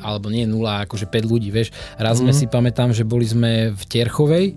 alebo 0.00 0.32
nie 0.32 0.48
nula, 0.48 0.88
akože 0.88 1.04
5 1.12 1.28
ľudí, 1.28 1.52
vieš. 1.52 1.76
Raz 2.00 2.24
sme 2.24 2.32
si 2.32 2.48
pamätám, 2.48 2.96
že 2.96 3.04
boli 3.04 3.28
sme 3.28 3.76
v 3.76 3.82
Tierchovej, 3.84 4.56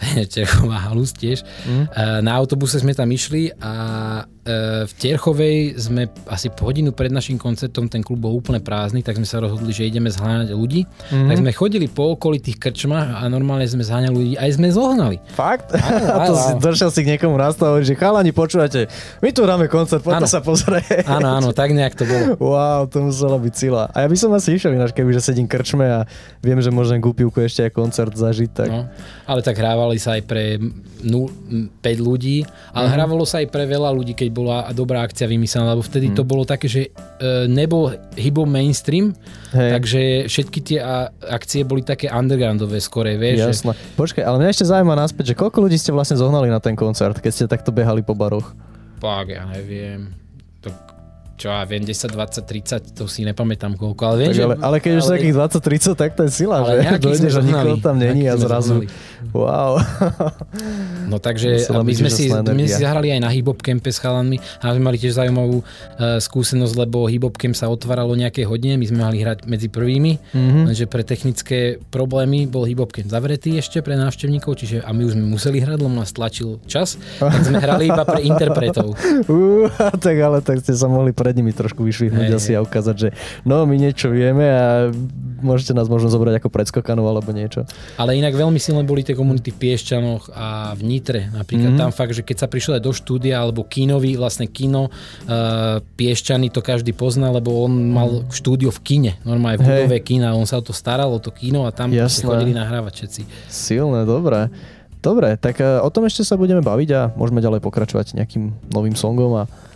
Terchová 0.34 0.90
halus 0.90 1.12
tiež. 1.12 1.44
Mm. 1.68 1.84
Na 2.24 2.32
autobuse 2.40 2.80
sme 2.80 2.96
tam 2.96 3.08
išli 3.12 3.52
a 3.60 3.72
v 4.40 4.92
Tierchovej 4.96 5.76
sme 5.76 6.08
asi 6.24 6.48
po 6.48 6.64
hodinu 6.72 6.96
pred 6.96 7.12
našim 7.12 7.36
koncertom, 7.36 7.92
ten 7.92 8.00
klub 8.00 8.24
bol 8.24 8.32
úplne 8.32 8.56
prázdny, 8.56 9.04
tak 9.04 9.20
sme 9.20 9.28
sa 9.28 9.36
rozhodli, 9.36 9.68
že 9.68 9.84
ideme 9.84 10.08
zháňať 10.08 10.56
ľudí. 10.56 10.88
Mm-hmm. 10.88 11.28
Tak 11.28 11.36
sme 11.44 11.50
chodili 11.52 11.86
po 11.92 12.16
okolitých 12.16 12.56
krčmách 12.56 13.20
a 13.20 13.28
normálne 13.28 13.68
sme 13.68 13.84
zháňali 13.84 14.14
ľudí, 14.16 14.34
aj 14.40 14.50
sme 14.56 14.72
zohnali. 14.72 15.20
Fakt? 15.36 15.76
Áno, 15.76 16.06
a 16.16 16.18
to 16.24 16.32
si 16.40 16.50
došiel 16.56 16.88
si 16.88 17.00
k 17.04 17.16
niekomu 17.16 17.36
nastaviť, 17.36 17.84
že 17.84 17.94
chalani, 18.00 18.32
počúvate, 18.32 18.88
my 19.20 19.28
tu 19.28 19.44
dáme 19.44 19.68
koncert, 19.68 20.00
poďte 20.00 20.32
sa 20.32 20.40
pozrieť. 20.40 21.04
Áno, 21.04 21.28
áno, 21.36 21.48
tak 21.52 21.76
nejak 21.76 21.92
to 21.92 22.08
bolo. 22.08 22.24
Wow, 22.50 22.88
to 22.88 23.04
muselo 23.04 23.36
byť 23.36 23.54
sila. 23.54 23.92
A 23.92 24.02
ja 24.02 24.08
by 24.08 24.16
som 24.16 24.32
asi 24.32 24.56
išiel 24.56 24.72
ináč, 24.74 24.96
keby 24.96 25.12
že 25.12 25.22
sedím 25.22 25.46
krčme 25.46 25.84
a 25.84 26.00
viem, 26.40 26.58
že 26.58 26.72
môžem 26.72 26.98
kúpivku 26.98 27.44
ešte 27.44 27.68
aj 27.68 27.72
koncert 27.76 28.16
zažiť. 28.16 28.50
Tak... 28.50 28.68
No, 28.72 28.88
ale 29.28 29.40
tak 29.44 29.60
hrávali 29.60 30.00
sa 30.00 30.16
aj 30.16 30.22
pre 30.24 30.58
0, 30.58 31.30
5 31.78 31.84
ľudí, 32.00 32.42
ale 32.74 32.88
mm-hmm. 32.88 32.96
hrávalo 32.96 33.24
sa 33.28 33.44
aj 33.44 33.48
pre 33.52 33.68
veľa 33.68 33.90
ľudí, 33.92 34.16
keď 34.16 34.28
bola 34.30 34.70
dobrá 34.70 35.02
akcia 35.04 35.26
vymyslená, 35.26 35.74
lebo 35.74 35.82
vtedy 35.82 36.10
mm. 36.10 36.16
to 36.16 36.22
bolo 36.22 36.46
také, 36.46 36.70
že 36.70 36.88
e, 36.88 37.50
nebol 37.50 37.90
hybom 38.14 38.46
mainstream, 38.46 39.12
hey. 39.52 39.76
takže 39.76 40.00
všetky 40.30 40.58
tie 40.62 40.78
akcie 41.26 41.66
boli 41.66 41.82
také 41.82 42.08
undergroundové 42.08 42.78
skore, 42.78 43.18
vieš. 43.18 43.60
Jasné. 43.60 43.74
Že... 43.74 43.98
Počkaj, 43.98 44.22
ale 44.24 44.36
mňa 44.40 44.50
ešte 44.54 44.66
zaujíma 44.70 44.94
naspäť, 44.94 45.34
že 45.34 45.38
koľko 45.38 45.66
ľudí 45.66 45.76
ste 45.76 45.90
vlastne 45.90 46.16
zohnali 46.16 46.48
na 46.48 46.62
ten 46.62 46.78
koncert, 46.78 47.18
keď 47.18 47.32
ste 47.34 47.44
takto 47.50 47.74
behali 47.74 48.00
po 48.00 48.14
baroch? 48.14 48.54
Pak, 49.02 49.26
ja 49.28 49.44
neviem 49.50 50.20
čo 51.40 51.48
ja 51.48 51.64
viem, 51.64 51.80
10, 51.80 52.12
20, 52.12 52.44
30, 52.44 53.00
to 53.00 53.08
si 53.08 53.24
nepamätám 53.24 53.72
koľko, 53.80 54.02
ale 54.12 54.16
viem, 54.28 54.36
tak, 54.36 54.44
ale, 54.44 54.54
ale 54.60 54.76
keď 54.76 54.92
ale, 54.92 55.00
už 55.00 55.06
takých 55.08 55.34
20, 55.40 55.96
30, 55.96 55.96
tak 55.96 56.10
to 56.12 56.22
je 56.28 56.32
sila, 56.36 56.60
ale 56.60 56.84
že 56.84 57.00
dojde, 57.00 57.28
že 57.32 57.40
nikto 57.40 57.76
tam 57.80 57.96
není 57.96 58.28
a 58.28 58.36
zrazu, 58.36 58.84
wow. 59.32 59.80
No 61.08 61.16
takže 61.16 61.64
my 61.88 61.94
sme 61.96 62.12
si, 62.12 62.28
my 62.28 62.64
si 62.68 62.76
zahrali 62.84 63.16
aj 63.16 63.20
na 63.24 63.32
hip-hop 63.32 63.64
campe 63.64 63.88
s 63.88 63.96
chalanmi 63.96 64.36
a 64.60 64.76
sme 64.76 64.84
mali 64.84 65.00
tiež 65.00 65.16
zaujímavú 65.16 65.64
uh, 65.64 66.20
skúsenosť, 66.20 66.74
lebo 66.76 67.08
camp 67.32 67.56
sa 67.56 67.72
otváralo 67.72 68.12
nejaké 68.12 68.44
hodine, 68.44 68.76
my 68.76 68.84
sme 68.84 69.00
mali 69.00 69.24
hrať 69.24 69.48
medzi 69.48 69.72
prvými, 69.72 70.20
mm-hmm. 70.20 70.64
lenže 70.68 70.84
pre 70.92 71.08
technické 71.08 71.80
problémy 71.88 72.44
bol 72.44 72.68
camp 72.68 73.08
zavretý 73.08 73.56
ešte 73.56 73.80
pre 73.80 73.96
návštevníkov, 73.96 74.60
čiže 74.60 74.84
a 74.84 74.92
my 74.92 75.08
už 75.08 75.16
sme 75.16 75.24
museli 75.24 75.64
hrať, 75.64 75.80
lebo 75.80 75.88
nás 75.88 76.12
tlačil 76.12 76.60
čas, 76.68 77.00
tak 77.16 77.48
sme 77.48 77.56
hrali 77.56 77.88
iba 77.88 78.04
pre 78.04 78.20
interpretov. 78.30 78.92
Uh, 79.24 79.72
tak 79.96 80.20
ale 80.20 80.44
tak 80.44 80.60
ste 80.60 80.76
sa 80.76 80.84
mohli 80.84 81.16
pre 81.16 81.29
pred 81.30 81.38
nimi 81.38 81.54
trošku 81.54 81.86
vyšvihnúť 81.86 82.26
hey, 82.26 82.34
asi 82.34 82.50
a 82.58 82.60
ukázať, 82.66 82.96
že 82.98 83.08
no 83.46 83.62
my 83.62 83.78
niečo 83.78 84.10
vieme 84.10 84.50
a 84.50 84.90
môžete 85.38 85.78
nás 85.78 85.86
možno 85.86 86.10
zobrať 86.10 86.42
ako 86.42 86.50
predskokanov 86.50 87.06
alebo 87.06 87.30
niečo. 87.30 87.70
Ale 87.94 88.18
inak 88.18 88.34
veľmi 88.34 88.58
silné 88.58 88.82
boli 88.82 89.06
tie 89.06 89.14
komunity 89.14 89.54
v 89.54 89.62
Piešťanoch 89.62 90.34
a 90.34 90.74
v 90.74 90.82
Nitre. 90.82 91.30
Napríklad 91.30 91.78
mm-hmm. 91.78 91.86
tam 91.86 91.94
fakt, 91.94 92.18
že 92.18 92.26
keď 92.26 92.36
sa 92.42 92.48
prišlo 92.50 92.74
aj 92.74 92.82
do 92.82 92.90
štúdia 92.90 93.38
alebo 93.38 93.62
kínový, 93.62 94.18
vlastne 94.18 94.50
kino, 94.50 94.90
uh, 94.90 95.78
Piešťany 95.94 96.50
to 96.50 96.66
každý 96.66 96.90
pozná, 96.98 97.30
lebo 97.30 97.62
on 97.62 97.94
mal 97.94 98.26
mhm. 98.26 98.34
štúdio 98.34 98.74
v 98.74 98.80
kine, 98.82 99.12
normálne 99.22 99.62
v 99.62 99.70
budove 99.70 100.02
hey. 100.02 100.02
kina, 100.02 100.34
on 100.34 100.50
sa 100.50 100.58
o 100.58 100.66
to 100.66 100.74
staral, 100.74 101.14
o 101.14 101.22
to 101.22 101.30
kino 101.30 101.62
a 101.62 101.70
tam 101.70 101.94
chodili 101.94 102.50
nahrávať 102.58 103.06
všetci. 103.06 103.22
Silné, 103.46 104.02
dobré. 104.02 104.50
Dobre, 104.98 105.38
tak 105.38 105.62
uh, 105.62 105.78
o 105.78 105.94
tom 105.94 106.10
ešte 106.10 106.26
sa 106.26 106.34
budeme 106.34 106.58
baviť 106.58 106.88
a 106.90 107.00
môžeme 107.14 107.38
ďalej 107.38 107.62
pokračovať 107.62 108.18
nejakým 108.18 108.74
novým 108.74 108.98
songom 108.98 109.46
a 109.46 109.69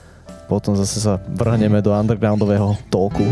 potom 0.46 0.76
zase 0.76 1.00
sa 1.00 1.18
vrhneme 1.18 1.80
do 1.80 1.90
undergroundového 1.92 2.76
toku. 2.92 3.24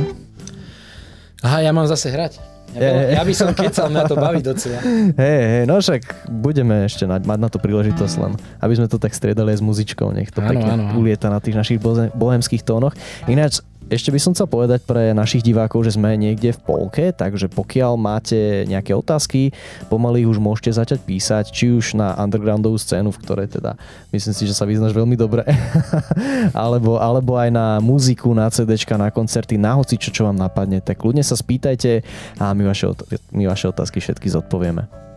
Aha, 1.42 1.64
ja 1.64 1.70
mám 1.74 1.86
zase 1.90 2.08
hrať. 2.08 2.52
Ja, 2.72 2.88
bol, 2.88 3.00
ja 3.12 3.22
by 3.28 3.34
som 3.36 3.48
kecal, 3.52 3.92
na 3.92 4.08
to 4.08 4.16
baviť 4.16 4.42
docela. 4.48 4.80
Hej, 5.20 5.40
hej, 5.44 5.64
no 5.68 5.76
však 5.76 6.32
budeme 6.32 6.88
ešte 6.88 7.04
na, 7.04 7.20
mať 7.20 7.38
na 7.38 7.48
to 7.52 7.60
príležitosť 7.60 8.14
len, 8.16 8.32
aby 8.64 8.72
sme 8.80 8.88
to 8.88 8.96
tak 8.96 9.12
striedali 9.12 9.52
aj 9.52 9.60
s 9.60 9.64
muzičkou, 9.64 10.08
nech 10.16 10.32
to 10.32 10.40
áno, 10.40 10.56
pekne 10.56 10.72
áno, 10.72 10.96
ulieta 10.96 11.28
na 11.28 11.36
tých 11.36 11.52
našich 11.52 11.78
bohemských 12.16 12.64
tónoch. 12.64 12.96
Ináč 13.28 13.60
ešte 13.88 14.10
by 14.14 14.20
som 14.20 14.32
chcel 14.36 14.48
povedať 14.48 14.84
pre 14.84 15.14
našich 15.16 15.42
divákov, 15.42 15.86
že 15.86 15.96
sme 15.96 16.14
niekde 16.14 16.54
v 16.54 16.62
polke, 16.62 17.04
takže 17.10 17.50
pokiaľ 17.52 17.98
máte 17.98 18.66
nejaké 18.66 18.94
otázky, 18.94 19.54
pomaly 19.90 20.24
už 20.26 20.38
môžete 20.38 20.74
začať 20.74 20.98
písať, 21.02 21.44
či 21.50 21.72
už 21.74 21.98
na 21.98 22.14
undergroundovú 22.16 22.78
scénu, 22.78 23.12
v 23.12 23.20
ktorej 23.20 23.48
teda 23.52 23.76
myslím 24.14 24.34
si, 24.34 24.44
že 24.48 24.56
sa 24.56 24.64
vyznáš 24.64 24.96
veľmi 24.96 25.16
dobre, 25.18 25.44
alebo, 26.56 26.96
alebo 26.98 27.36
aj 27.36 27.50
na 27.52 27.66
muziku, 27.84 28.32
na 28.32 28.48
CDčka, 28.48 28.96
na 28.96 29.12
koncerty, 29.12 29.60
na 29.60 29.76
hoci 29.76 30.00
čo, 30.00 30.08
čo 30.08 30.22
vám 30.24 30.38
napadne, 30.38 30.80
tak 30.80 31.02
kľudne 31.02 31.22
sa 31.22 31.36
spýtajte 31.36 32.00
a 32.40 32.52
my 32.56 32.62
vaše, 32.66 32.88
my 33.34 33.44
vaše 33.46 33.68
otázky 33.68 34.00
všetky 34.00 34.32
zodpovieme. 34.32 35.11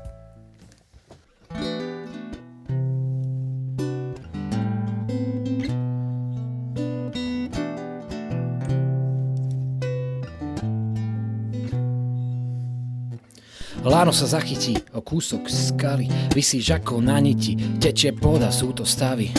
Láno 13.85 14.09
sa 14.09 14.25
zachytí 14.25 14.73
o 14.97 14.99
kúsok 15.05 15.45
skaly, 15.45 16.09
vysíš 16.33 16.73
ako 16.73 17.05
na 17.05 17.21
niti, 17.21 17.53
tečie 17.77 18.17
poda, 18.17 18.49
sú 18.49 18.73
to 18.73 18.81
stavy. 18.81 19.29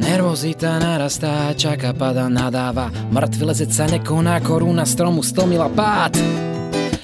Nervozita 0.00 0.80
narastá, 0.80 1.52
čaká, 1.52 1.92
pada, 1.92 2.32
nadáva, 2.32 2.88
mŕtvy 3.12 3.44
lezec 3.44 3.70
sa 3.76 3.84
nekoná, 3.84 4.40
koruna 4.40 4.88
stromu 4.88 5.20
stomila 5.20 5.68
pád. 5.68 6.16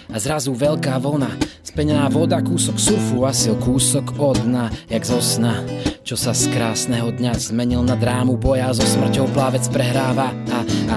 A 0.09 0.17
zrazu 0.17 0.57
veľká 0.57 0.97
vlna, 0.97 1.37
spenená 1.61 2.09
voda, 2.09 2.41
kúsok 2.41 2.81
surfu, 2.81 3.29
asi 3.29 3.53
kúsok 3.53 4.17
od 4.17 4.41
dna, 4.41 4.73
jak 4.89 5.05
zo 5.05 5.21
sna 5.21 5.61
čo 6.03 6.19
sa 6.19 6.35
z 6.35 6.51
krásneho 6.51 7.15
dňa 7.15 7.33
zmenil 7.39 7.81
na 7.87 7.95
drámu 7.95 8.35
boja 8.35 8.75
so 8.75 8.83
smrťou 8.83 9.31
plavec 9.31 9.63
prehráva 9.71 10.35
a, 10.51 10.59
a 10.91 10.97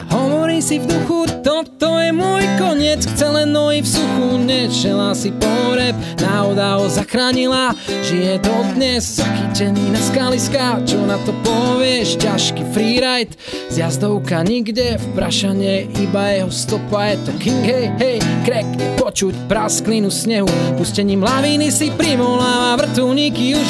hovorí 0.56 0.63
si 0.63 0.80
v 0.80 0.88
duchu 0.88 1.28
toto 1.44 2.00
je 2.00 2.15
môj 2.15 2.48
koniec. 2.56 3.04
Celé 3.20 3.44
nohy 3.44 3.84
v 3.84 3.91
suchu 3.91 4.39
nešela 4.39 5.12
si 5.12 5.36
poreb. 5.36 5.91
Náhoda 6.24 6.80
ho 6.80 6.88
zachránila 6.88 7.76
žije 8.08 8.39
to 8.39 8.56
dnes. 8.72 9.20
Zachytený 9.20 9.91
na 9.91 10.00
skaliska 10.00 10.80
čo 10.88 11.04
na 11.04 11.20
to 11.28 11.36
povieš? 11.44 12.15
Ťažký 12.24 12.63
freeride 12.72 13.36
z 13.68 13.84
jazdovka 13.84 14.48
nikde. 14.48 14.96
V 14.96 15.06
prašane 15.12 15.91
iba 16.00 16.24
jeho 16.32 16.52
stopa 16.52 17.12
je 17.12 17.15
to 17.28 17.32
king 17.36 17.60
hej 17.68 17.91
hej. 18.00 18.18
Krek 18.48 18.68
počuť 18.96 19.36
prasklinu 19.52 20.08
snehu. 20.08 20.48
Pustením 20.80 21.20
lavíny 21.20 21.68
si 21.68 21.91
privoláva 21.91 22.80
vrtulníky 22.80 23.60
už 23.60 23.68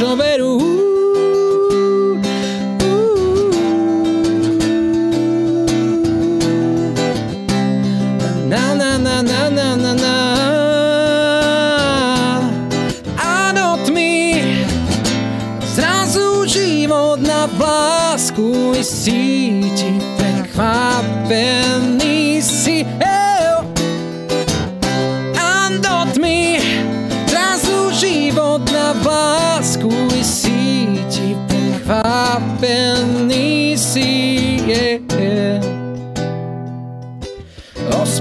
ho 17.45 17.53
berú 17.61 18.73
síti 18.81 20.01
prekvapený 20.17 22.41
si 22.41 22.81
oh. 22.81 23.61
A 25.37 25.69
do 25.77 26.09
tmy 26.17 26.57
zrazu 27.29 27.93
život 27.93 28.65
na 28.73 28.97
vlásku 28.97 29.93
síti 30.25 31.37
prekvapený 31.45 33.77
si 33.77 34.57
yeah. 34.65 35.04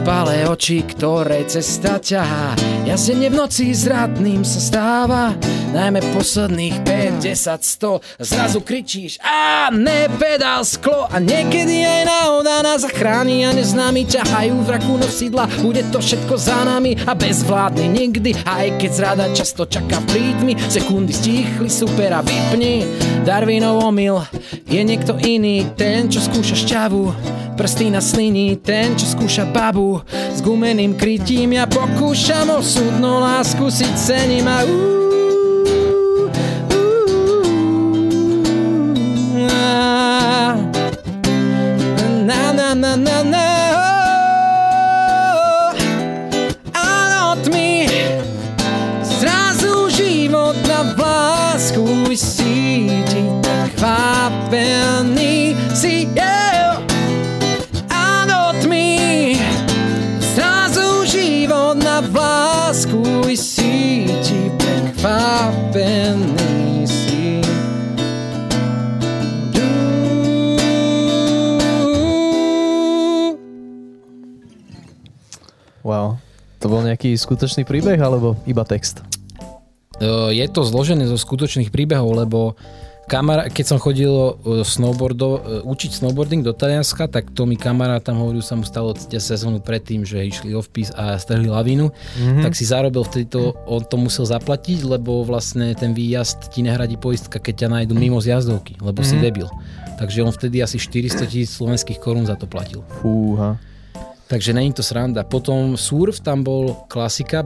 Ospalé 0.05 0.45
oči, 0.45 0.85
ktoré 0.85 1.49
cesta 1.49 1.97
ťahá. 1.97 2.53
Jazdenie 2.85 3.33
v 3.33 3.41
noci 3.41 3.73
zradným 3.73 4.45
sa 4.45 4.61
stáva. 4.61 5.33
Najmä 5.73 6.05
posledných 6.13 6.85
5, 6.85 7.25
10, 7.25 8.21
100 8.21 8.21
zrazu 8.21 8.61
kričíš 8.61 9.17
a 9.25 9.73
nepedal 9.73 10.61
sklo. 10.69 11.09
A 11.09 11.17
niekedy 11.17 11.89
aj 11.89 12.05
náhoda 12.05 12.61
nás 12.61 12.85
zachráni 12.85 13.49
a 13.49 13.57
neznámi 13.57 14.05
ťahajú 14.05 14.53
v 14.61 14.69
rakú 14.77 15.01
nosidla 15.01 15.49
bude 15.65 15.81
to 15.89 16.05
všetko 16.05 16.37
za 16.37 16.69
nami 16.69 17.01
a 17.09 17.17
bezvládny 17.17 17.89
nikdy. 17.89 18.37
Aj 18.45 18.69
keď 18.77 18.91
zrada 18.93 19.33
často 19.33 19.65
čaká 19.65 20.05
v 20.05 20.21
prítmi 20.21 20.53
sekundy 20.69 21.17
stíchli 21.17 21.73
super 21.73 22.13
a 22.13 22.21
vypni. 22.21 22.85
Darwinov 23.25 23.81
omyl. 23.81 24.21
Je 24.69 24.85
niekto 24.85 25.17
iný 25.17 25.65
ten 25.81 26.13
čo 26.13 26.21
skúša 26.21 26.61
šťavu 26.61 27.03
prsty 27.55 27.91
na 27.91 28.03
sliní 28.03 28.59
ten 28.59 28.99
čo 28.99 29.07
skúša 29.07 29.47
babu 29.47 30.03
s 30.11 30.43
gumeným 30.43 30.99
krytím. 30.99 31.55
Ja 31.55 31.71
pokúšam 31.71 32.51
o 32.51 32.61
súdnu 32.61 33.23
lásku 33.23 33.71
si 33.71 33.87
cením 33.95 34.51
a 34.51 34.67
uh, 34.67 35.04
Wow. 75.85 76.17
To 76.65 76.73
bol 76.73 76.81
nejaký 76.81 77.13
skutočný 77.13 77.69
príbeh 77.69 78.01
alebo 78.01 78.41
iba 78.49 78.65
text? 78.65 79.05
E, 80.01 80.33
je 80.33 80.47
to 80.49 80.65
zložené 80.65 81.05
zo 81.05 81.21
skutočných 81.21 81.69
príbehov, 81.69 82.25
lebo 82.25 82.57
kamara, 83.07 83.49
keď 83.53 83.65
som 83.75 83.79
chodil 83.81 84.11
e, 84.11 84.33
snowboardo, 84.65 85.29
e, 85.37 85.41
učiť 85.65 86.03
snowboarding 86.03 86.41
do 86.41 86.57
Talianska, 86.57 87.09
tak 87.09 87.33
to 87.33 87.45
mi 87.45 87.55
kamarát 87.55 88.01
tam 88.01 88.21
hovoril, 88.21 88.41
sa 88.41 88.57
mu 88.57 88.65
stalo 88.65 88.97
sezónu 88.97 89.61
predtým, 89.61 90.03
že 90.03 90.25
išli 90.25 90.57
off-piste 90.57 90.97
a 90.97 91.17
strhli 91.21 91.49
lavínu, 91.49 91.93
mm-hmm. 91.93 92.43
tak 92.43 92.53
si 92.57 92.65
zarobil 92.65 93.05
vtedy 93.05 93.29
to, 93.29 93.53
on 93.69 93.85
to 93.85 93.97
musel 94.01 94.25
zaplatiť, 94.25 94.85
lebo 94.85 95.25
vlastne 95.25 95.77
ten 95.77 95.93
výjazd 95.93 96.53
ti 96.53 96.65
nehradí 96.65 96.97
poistka, 96.97 97.41
keď 97.41 97.67
ťa 97.67 97.69
nájdu 97.71 97.93
mimo 97.97 98.19
z 98.19 98.37
jazdovky, 98.37 98.81
lebo 98.81 99.05
mm-hmm. 99.05 99.21
si 99.21 99.25
debil. 99.25 99.49
Takže 99.95 100.27
on 100.27 100.35
vtedy 100.35 100.59
asi 100.59 100.81
400 100.81 101.31
tisíc 101.31 101.55
slovenských 101.55 102.03
korún 102.03 102.27
za 102.27 102.35
to 102.35 102.51
platil. 102.51 102.83
Fúha. 102.99 103.61
Takže 104.25 104.57
není 104.57 104.73
to 104.73 104.81
sranda. 104.81 105.21
Potom 105.21 105.77
surf, 105.77 106.21
tam 106.25 106.41
bol 106.41 106.89
klasika, 106.89 107.45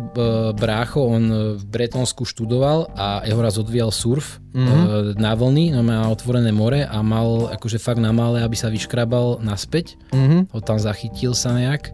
brácho, 0.54 1.02
on 1.02 1.58
v 1.58 1.62
Bretonsku 1.66 2.22
študoval 2.22 2.94
a 2.94 3.26
jeho 3.26 3.40
raz 3.42 3.58
odvíjal 3.58 3.90
surf 3.90 4.38
mm-hmm. 4.54 5.18
na 5.18 5.34
vlny, 5.34 5.74
no 5.74 5.82
má 5.82 6.06
otvorené 6.06 6.54
more 6.54 6.86
a 6.86 7.02
mal 7.02 7.50
akože 7.50 7.82
fakt 7.82 7.98
na 7.98 8.14
malé, 8.14 8.46
aby 8.46 8.54
sa 8.54 8.70
vyškrabal 8.70 9.42
naspäť. 9.42 9.98
Mm-hmm. 10.14 10.54
Ho 10.54 10.60
tam 10.62 10.78
zachytil 10.78 11.34
sa 11.34 11.50
nejak. 11.50 11.90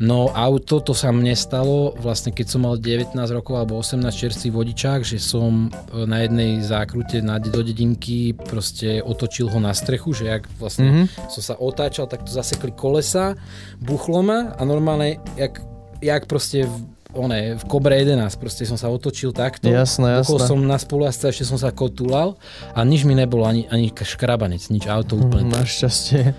No 0.00 0.32
auto, 0.32 0.80
to 0.80 0.96
sa 0.96 1.12
mne 1.12 1.36
stalo 1.36 1.92
vlastne 2.00 2.32
keď 2.32 2.46
som 2.48 2.64
mal 2.64 2.80
19 2.80 3.12
rokov 3.36 3.60
alebo 3.60 3.76
18 3.76 4.00
čerstvý 4.08 4.48
vodičák, 4.48 5.04
že 5.04 5.20
som 5.20 5.68
e, 5.68 6.08
na 6.08 6.24
jednej 6.24 6.64
zákrute 6.64 7.20
na, 7.20 7.36
do 7.36 7.60
dedinky 7.60 8.32
proste 8.32 9.04
otočil 9.04 9.52
ho 9.52 9.60
na 9.60 9.76
strechu, 9.76 10.16
že 10.16 10.24
jak 10.24 10.48
vlastne 10.56 10.88
mm-hmm. 10.88 11.28
som 11.28 11.42
sa 11.44 11.54
otáčal, 11.60 12.08
tak 12.08 12.24
to 12.24 12.32
zasekli 12.32 12.72
kolesa, 12.72 13.36
buchlo 13.76 14.24
ma 14.24 14.56
a 14.56 14.64
normálne 14.64 15.20
jak, 15.36 15.60
jak 16.00 16.24
proste 16.24 16.64
v, 16.64 16.74
one, 17.12 17.60
v 17.60 17.64
Kobre 17.68 18.00
11, 18.00 18.24
proste 18.40 18.64
som 18.64 18.80
sa 18.80 18.88
otočil 18.88 19.36
takto. 19.36 19.68
Jasné, 19.68 20.24
jasné. 20.24 20.48
som 20.48 20.64
na 20.64 20.80
spolujazca, 20.80 21.28
ešte 21.28 21.44
som 21.44 21.60
sa 21.60 21.76
kotulal 21.76 22.40
a 22.72 22.80
nič 22.88 23.04
mi 23.04 23.12
nebolo, 23.12 23.44
ani, 23.44 23.68
ani 23.68 23.92
škrabanec, 23.92 24.64
nič 24.72 24.88
auto 24.88 25.20
úplne. 25.20 25.52
Našťastie. 25.52 26.32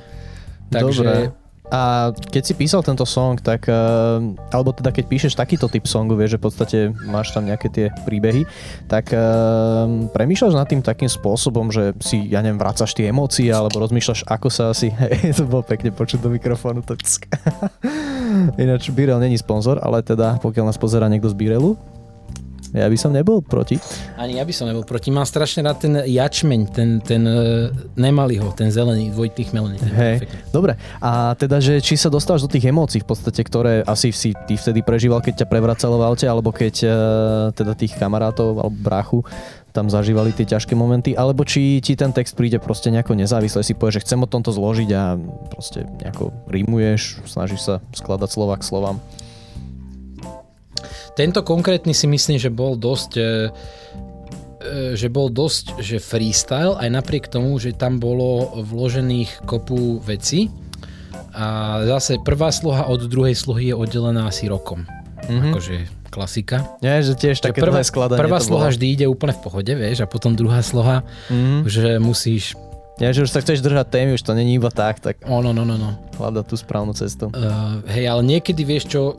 Takže 0.74 1.06
Dobre. 1.06 1.41
A 1.72 2.12
keď 2.12 2.44
si 2.44 2.54
písal 2.54 2.84
tento 2.84 3.08
song, 3.08 3.40
tak, 3.40 3.72
uh, 3.72 4.20
alebo 4.52 4.76
teda 4.76 4.92
keď 4.92 5.06
píšeš 5.08 5.40
takýto 5.40 5.72
typ 5.72 5.88
songu, 5.88 6.20
vieš, 6.20 6.36
že 6.36 6.40
v 6.40 6.46
podstate 6.46 6.78
máš 7.08 7.32
tam 7.32 7.48
nejaké 7.48 7.72
tie 7.72 7.86
príbehy, 8.04 8.44
tak 8.92 9.16
uh, 9.16 9.88
premýšľaš 10.12 10.54
nad 10.60 10.68
tým 10.68 10.84
takým 10.84 11.08
spôsobom, 11.08 11.72
že 11.72 11.96
si, 12.04 12.28
ja 12.28 12.44
neviem, 12.44 12.60
vracaš 12.60 12.92
tie 12.92 13.08
emócie, 13.08 13.48
alebo 13.48 13.80
rozmýšľaš, 13.80 14.28
ako 14.28 14.48
sa 14.52 14.76
asi, 14.76 14.92
hej, 15.00 15.32
to 15.32 15.48
bolo 15.48 15.64
pekne 15.64 15.96
počuť 15.96 16.20
do 16.20 16.28
mikrofónu, 16.28 16.84
to 16.84 17.00
Ináč 18.62 18.92
Birel 18.92 19.20
není 19.20 19.40
sponzor, 19.40 19.80
ale 19.80 20.04
teda 20.04 20.44
pokiaľ 20.44 20.72
nás 20.72 20.80
pozera 20.80 21.08
niekto 21.08 21.32
z 21.32 21.36
Birelu, 21.40 21.80
ja 22.72 22.88
by 22.88 22.98
som 22.98 23.12
nebol 23.12 23.44
proti. 23.44 23.76
Ani 24.16 24.40
ja 24.40 24.44
by 24.48 24.54
som 24.56 24.66
nebol 24.68 24.88
proti. 24.88 25.12
Mám 25.12 25.28
strašne 25.28 25.68
rád 25.68 25.84
ten 25.84 25.94
jačmeň, 26.00 26.62
ten, 26.72 26.90
ten 27.04 27.24
uh, 27.28 27.68
nemali 28.00 28.40
ho, 28.40 28.52
ten 28.56 28.72
zelený, 28.72 29.12
dvojitý 29.12 29.52
chmelný. 29.52 29.76
Hej, 29.92 30.28
dobre. 30.56 30.80
A 31.04 31.36
teda, 31.36 31.60
že 31.60 31.84
či 31.84 32.00
sa 32.00 32.08
dostávaš 32.08 32.48
do 32.48 32.52
tých 32.52 32.72
emócií 32.72 33.04
v 33.04 33.10
podstate, 33.12 33.44
ktoré 33.44 33.84
asi 33.84 34.16
si 34.16 34.32
ty 34.48 34.56
vtedy 34.56 34.82
prežíval, 34.82 35.20
keď 35.20 35.44
ťa 35.44 35.52
prevracalo 35.52 36.00
v 36.00 36.08
aute, 36.08 36.26
alebo 36.28 36.56
keď 36.56 36.76
uh, 36.84 36.92
teda 37.52 37.76
tých 37.76 37.96
kamarátov 38.00 38.56
alebo 38.56 38.78
bráchu 38.80 39.20
tam 39.72 39.88
zažívali 39.88 40.36
tie 40.36 40.44
ťažké 40.44 40.76
momenty, 40.76 41.16
alebo 41.16 41.48
či 41.48 41.80
ti 41.80 41.96
ten 41.96 42.12
text 42.12 42.36
príde 42.36 42.60
proste 42.60 42.92
nejako 42.92 43.16
nezávisle, 43.16 43.64
si 43.64 43.72
povieš, 43.72 44.04
že 44.04 44.04
chcem 44.04 44.20
o 44.20 44.28
tomto 44.28 44.52
zložiť 44.52 44.90
a 44.92 45.16
proste 45.48 45.88
nejako 46.04 46.36
rímuješ, 46.52 47.24
snažíš 47.24 47.64
sa 47.64 47.76
skladať 47.96 48.30
slova 48.30 48.60
k 48.60 48.68
slovám. 48.68 49.00
Tento 51.16 51.42
konkrétny 51.42 51.92
si 51.96 52.08
myslím, 52.08 52.38
že 52.38 52.50
bol 52.54 52.78
dosť 52.78 53.12
e, 53.18 53.22
e, 53.22 53.30
že 54.98 55.08
bol 55.08 55.32
dosť 55.32 55.80
že 55.82 55.98
freestyle, 55.98 56.78
aj 56.78 56.90
napriek 56.90 57.28
tomu, 57.28 57.58
že 57.58 57.76
tam 57.76 57.98
bolo 57.98 58.62
vložených 58.62 59.46
kopu 59.46 60.02
veci. 60.02 60.52
A 61.32 61.80
zase 61.88 62.20
prvá 62.20 62.52
sloha 62.52 62.92
od 62.92 63.08
druhej 63.08 63.40
slohy 63.40 63.72
je 63.72 63.76
oddelená 63.76 64.28
asi 64.28 64.52
rokom. 64.52 64.84
Mm-hmm. 65.32 65.52
Akože 65.56 65.76
klasika. 66.12 66.76
Nie, 66.84 67.00
že 67.00 67.16
tiež 67.16 67.40
také 67.40 67.64
prvá, 67.64 67.80
skladanie 67.88 68.20
Prvá 68.20 68.44
sloha 68.44 68.68
vždy 68.68 68.86
ide 69.00 69.06
úplne 69.08 69.32
v 69.32 69.42
pohode, 69.48 69.72
vieš, 69.72 70.04
a 70.04 70.12
potom 70.12 70.36
druhá 70.36 70.60
sloha, 70.60 71.08
mm-hmm. 71.32 71.64
že 71.72 71.88
musíš 72.04 72.60
ja, 73.00 73.10
že 73.16 73.24
už 73.24 73.32
sa 73.32 73.40
chceš 73.40 73.64
držať 73.64 73.88
témy, 73.88 74.10
už 74.20 74.24
to 74.26 74.36
není 74.36 74.60
iba 74.60 74.68
tak, 74.68 75.00
tak 75.00 75.24
oh, 75.24 75.40
no, 75.40 75.56
no, 75.56 75.64
no, 75.64 75.80
no. 75.80 75.96
hľadať 76.20 76.46
tú 76.46 76.56
správnu 76.60 76.92
cestu. 76.92 77.32
Uh, 77.32 77.80
hej, 77.88 78.12
ale 78.12 78.22
niekedy 78.26 78.68
vieš 78.68 78.92
čo, 78.92 79.02
uh, 79.10 79.16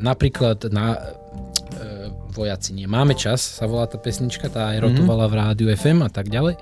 napríklad 0.00 0.72
na 0.72 0.96
uh, 0.96 2.08
Vojaci 2.34 2.74
nie. 2.74 2.90
Máme 2.90 3.14
čas, 3.14 3.44
sa 3.44 3.70
volá 3.70 3.86
tá 3.86 3.94
pesnička, 3.94 4.50
tá 4.50 4.74
aj 4.74 4.90
rotovala 4.90 5.30
mm-hmm. 5.30 5.34
v 5.34 5.38
rádiu 5.38 5.66
FM 5.70 5.98
a 6.02 6.10
tak 6.10 6.26
ďalej, 6.32 6.58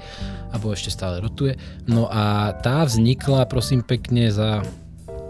alebo 0.53 0.75
ešte 0.77 0.93
stále 0.93 1.23
rotuje. 1.23 1.57
No 1.89 2.13
a 2.13 2.53
tá 2.61 2.85
vznikla, 2.85 3.49
prosím 3.49 3.81
pekne, 3.81 4.29
za 4.29 4.61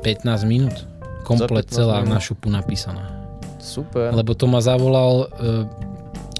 15 0.03 0.27
minút. 0.49 0.75
Komplet 1.23 1.71
celá 1.71 2.03
minút. 2.03 2.19
na 2.19 2.19
šupu 2.19 2.51
napísaná. 2.51 3.23
Super. 3.63 4.11
Lebo 4.11 4.35
to 4.35 4.51
ma 4.51 4.59
zavolal 4.59 5.31
uh, 5.31 5.71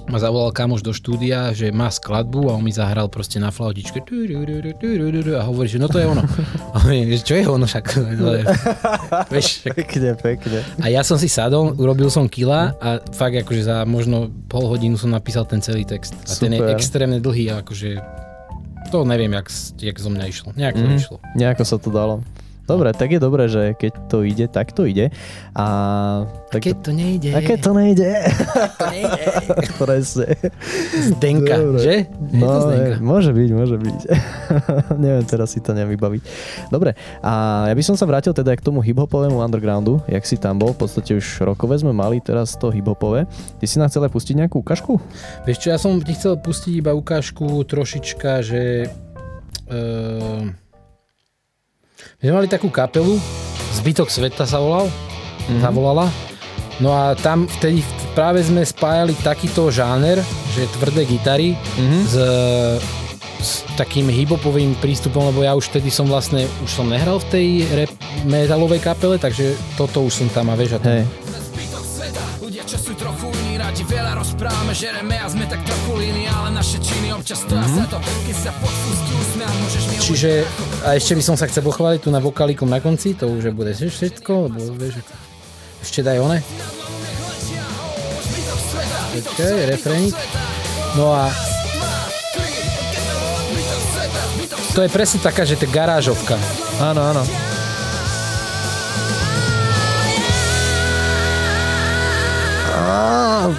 ma 0.07 0.17
zavolal 0.19 0.51
kamoš 0.51 0.83
do 0.83 0.91
štúdia, 0.91 1.55
že 1.55 1.71
má 1.71 1.87
skladbu 1.87 2.51
a 2.51 2.57
on 2.59 2.63
mi 2.63 2.75
zahral 2.75 3.07
proste 3.07 3.39
na 3.39 3.53
flautičke 3.53 4.03
a 4.03 5.41
hovorí, 5.47 5.67
že 5.71 5.79
no 5.79 5.87
to 5.87 5.99
je 5.99 6.07
ono. 6.07 6.23
A 6.73 6.81
hovorí, 6.81 7.05
že 7.05 7.21
čo 7.21 7.33
je 7.37 7.45
ono 7.45 7.69
však? 7.69 7.85
Vieš, 9.29 9.47
však. 9.61 9.75
Pekne, 9.77 10.09
pekne. 10.17 10.59
A 10.81 10.89
ja 10.89 11.05
som 11.05 11.21
si 11.21 11.29
sadol, 11.29 11.77
urobil 11.77 12.09
som 12.09 12.25
kila 12.25 12.73
a 12.81 12.97
fakt 13.13 13.45
akože 13.45 13.61
za 13.61 13.77
možno 13.85 14.33
pol 14.49 14.65
hodinu 14.65 14.97
som 14.97 15.13
napísal 15.13 15.45
ten 15.45 15.61
celý 15.61 15.85
text. 15.85 16.17
A 16.25 16.33
Super. 16.33 16.41
ten 16.41 16.51
je 16.57 16.61
extrémne 16.73 17.17
dlhý 17.21 17.53
a 17.53 17.61
akože 17.61 18.01
to 18.93 19.05
neviem, 19.09 19.33
jak, 19.33 19.47
jak 19.81 19.97
zo 19.97 20.09
mňa 20.13 20.25
išlo. 20.29 20.49
Nejak 20.53 20.75
to 20.77 20.85
mm, 20.85 20.97
išlo. 21.01 21.17
Nejako 21.33 21.63
sa 21.65 21.77
to 21.81 21.89
dalo. 21.89 22.21
Dobre, 22.63 22.95
tak 22.95 23.11
je 23.11 23.19
dobré, 23.19 23.51
že 23.51 23.75
keď 23.75 23.91
to 24.07 24.23
ide, 24.23 24.47
tak 24.47 24.71
to 24.71 24.87
ide. 24.87 25.11
A, 25.51 25.65
tak 26.47 26.63
keď 26.63 26.75
to 26.79 26.91
nejde. 26.95 27.29
A 27.35 27.43
keď 27.43 27.59
to 27.59 27.71
nejde. 27.75 28.09
to 28.79 28.85
nejde. 28.87 29.23
Presne. 29.83 30.27
Zdenka, 31.11 31.59
Dobre. 31.59 31.83
že? 31.83 31.95
Je 32.07 32.39
no, 32.39 32.47
to 32.47 32.59
Zdenka. 32.71 32.95
môže 33.03 33.31
byť, 33.35 33.49
môže 33.51 33.75
byť. 33.75 33.99
Neviem 35.03 35.25
teraz 35.27 35.51
si 35.51 35.59
to 35.59 35.75
nevybaviť. 35.75 36.21
Dobre, 36.71 36.95
a 37.19 37.67
ja 37.67 37.75
by 37.75 37.83
som 37.83 37.99
sa 37.99 38.07
vrátil 38.07 38.31
teda 38.31 38.55
k 38.55 38.63
tomu 38.63 38.79
hiphopovému 38.79 39.43
undergroundu, 39.43 39.99
jak 40.07 40.23
si 40.23 40.39
tam 40.39 40.55
bol, 40.55 40.71
v 40.71 40.87
podstate 40.87 41.19
už 41.19 41.43
rokové 41.43 41.75
sme 41.75 41.91
mali 41.91 42.23
teraz 42.23 42.55
to 42.55 42.71
hiphopové. 42.71 43.27
Ty 43.59 43.65
si 43.67 43.75
nám 43.75 43.91
chcel 43.91 44.07
pustiť 44.07 44.39
nejakú 44.39 44.63
ukážku? 44.63 45.03
Vieš 45.43 45.57
čo, 45.59 45.67
ja 45.67 45.75
som 45.75 45.99
ti 45.99 46.15
chcel 46.15 46.39
pustiť 46.39 46.79
iba 46.79 46.95
ukážku 46.95 47.59
trošička, 47.67 48.39
že... 48.39 48.87
Uh 49.67 50.62
my 52.21 52.23
sme 52.29 52.35
mali 52.35 52.47
takú 52.49 52.67
kapelu, 52.71 53.19
Zbytok 53.73 54.09
sveta 54.13 54.45
sa 54.45 54.61
volal, 54.61 54.85
mm-hmm. 54.85 55.61
zavolala. 55.65 56.07
No 56.77 56.93
a 56.93 57.17
tam 57.17 57.49
vtedy 57.49 57.81
práve 58.13 58.45
sme 58.45 58.61
spájali 58.61 59.17
takýto 59.21 59.69
žáner, 59.73 60.21
že 60.53 60.69
tvrdé 60.77 61.05
gitary 61.09 61.57
mm-hmm. 61.57 62.01
s, 62.05 62.15
s 63.41 63.49
takým 63.73 64.09
hibopovým 64.09 64.77
prístupom, 64.77 65.33
lebo 65.33 65.41
ja 65.41 65.57
už 65.57 65.73
vtedy 65.73 65.89
som 65.89 66.05
vlastne, 66.05 66.45
už 66.61 66.69
som 66.69 66.85
nehral 66.85 67.17
v 67.17 67.27
tej 67.29 67.47
rap 67.73 67.93
metalovej 68.29 68.81
kapele, 68.81 69.17
takže 69.17 69.57
toto 69.73 70.05
už 70.05 70.13
som 70.13 70.27
tam 70.29 70.53
a 70.53 70.55
vieš 70.57 70.77
a 70.77 70.79
to... 70.81 70.89
Hey 70.89 71.05
čo 72.73 72.89
sú 72.89 72.93
trochu 72.97 73.32
Radi 73.73 73.89
veľa 73.89 74.13
rozprávame, 74.21 74.69
žereme 74.77 75.17
a 75.17 75.25
sme 75.25 75.49
tak 75.49 75.65
trochu 75.65 75.97
líni 75.97 76.29
Ale 76.29 76.53
naše 76.53 76.77
činy 76.77 77.09
občas 77.09 77.41
stoja 77.41 77.65
mm-hmm. 77.65 77.81
za 77.81 77.85
to 77.89 77.97
Keď 78.05 78.35
sa 78.37 78.51
pod 78.61 78.69
fúzky 78.69 79.11
usmiať, 79.17 79.55
môžeš 79.65 79.83
mi 79.89 79.95
Čiže, 79.97 80.31
a 80.85 80.89
ešte 80.93 81.17
by 81.17 81.23
som 81.25 81.33
sa 81.33 81.49
chcel 81.49 81.65
pochváliť 81.65 82.05
tu 82.05 82.13
na 82.13 82.21
vokalikom 82.21 82.69
na 82.69 82.77
konci 82.77 83.17
To 83.17 83.33
už 83.33 83.49
bude 83.49 83.73
všetko, 83.73 84.29
lebo 84.45 84.77
vieš, 84.77 85.01
ešte 85.81 86.05
daj 86.05 86.21
one 86.21 86.45
Počkaj, 89.17 89.65
refrénik 89.65 90.13
No 90.93 91.09
a 91.09 91.33
to 94.77 94.85
je 94.85 94.89
presne 94.89 95.17
taká, 95.21 95.45
že 95.45 95.53
to 95.53 95.69
garážovka. 95.69 96.33
Áno, 96.81 97.05
áno. 97.05 97.21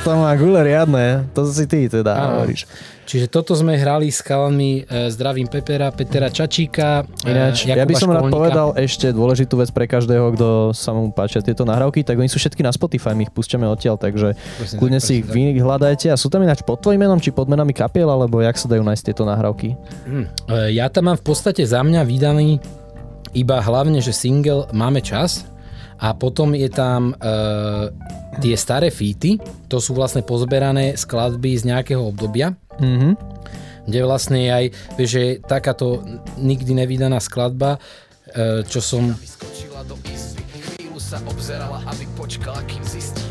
To 0.04 0.10
má 0.16 0.32
gule 0.36 0.60
riadne. 0.60 1.24
To 1.32 1.44
si 1.48 1.64
ty 1.64 1.86
teda 1.86 2.12
Áno. 2.12 2.26
hovoríš. 2.42 2.66
Čiže 3.04 3.28
toto 3.28 3.52
sme 3.52 3.76
hrali 3.76 4.08
s 4.08 4.24
chalanmi, 4.24 4.88
e, 4.88 5.12
zdravím 5.12 5.44
Pepera, 5.44 5.92
Petera 5.92 6.32
Čačíka, 6.32 7.04
e, 7.20 7.28
Ináč, 7.28 7.68
ja 7.68 7.76
by 7.84 7.92
Jakuba 7.92 8.00
som 8.00 8.08
rád 8.08 8.16
Školníka. 8.24 8.36
povedal 8.40 8.68
ešte 8.80 9.06
dôležitú 9.12 9.54
vec 9.60 9.68
pre 9.76 9.84
každého, 9.84 10.32
kto 10.32 10.48
sa 10.72 10.96
mu 10.96 11.12
páčia 11.12 11.44
tieto 11.44 11.68
nahrávky, 11.68 12.00
tak 12.00 12.16
oni 12.16 12.32
sú 12.32 12.40
všetky 12.40 12.64
na 12.64 12.72
Spotify, 12.72 13.12
my 13.12 13.28
ich 13.28 13.32
púšťame 13.36 13.68
odtiaľ, 13.68 14.00
takže 14.00 14.32
Presne 14.32 14.76
kľudne 14.80 15.00
tak, 15.04 15.06
si 15.06 15.12
ich 15.20 15.26
vyhľadajte. 15.28 16.08
A 16.08 16.16
sú 16.16 16.32
tam 16.32 16.40
ináč 16.48 16.64
pod 16.64 16.80
tvojim 16.80 16.96
menom, 16.96 17.20
či 17.20 17.28
pod 17.28 17.44
menami 17.44 17.76
kapiel, 17.76 18.08
alebo 18.08 18.40
jak 18.40 18.56
sa 18.56 18.72
dajú 18.72 18.80
nájsť 18.80 19.04
tieto 19.04 19.28
nahrávky? 19.28 19.76
Hm. 20.08 20.24
E, 20.48 20.56
Ja 20.72 20.88
tam 20.88 21.12
mám 21.12 21.20
v 21.20 21.28
podstate 21.28 21.60
za 21.60 21.84
mňa 21.84 22.08
vydaný 22.08 22.56
iba 23.36 23.60
hlavne, 23.60 24.00
že 24.00 24.16
single 24.16 24.64
Máme 24.72 25.04
čas 25.04 25.44
a 25.98 26.12
potom 26.12 26.52
je 26.52 26.68
tam 26.68 27.12
e, 27.12 27.14
tie 28.40 28.54
staré 28.54 28.90
featy, 28.90 29.38
to 29.68 29.78
sú 29.78 29.94
vlastne 29.94 30.22
pozberané 30.22 30.94
skladby 30.94 31.54
z 31.54 31.70
nejakého 31.70 32.02
obdobia, 32.02 32.54
Mhm. 32.80 33.14
kde 33.84 34.00
vlastne 34.02 34.40
aj, 34.48 34.64
vieš, 34.96 35.10
že 35.12 35.24
takáto 35.44 36.02
nikdy 36.34 36.74
nevydaná 36.74 37.20
skladba, 37.20 37.78
e, 38.26 38.64
čo 38.64 38.80
som 38.80 39.14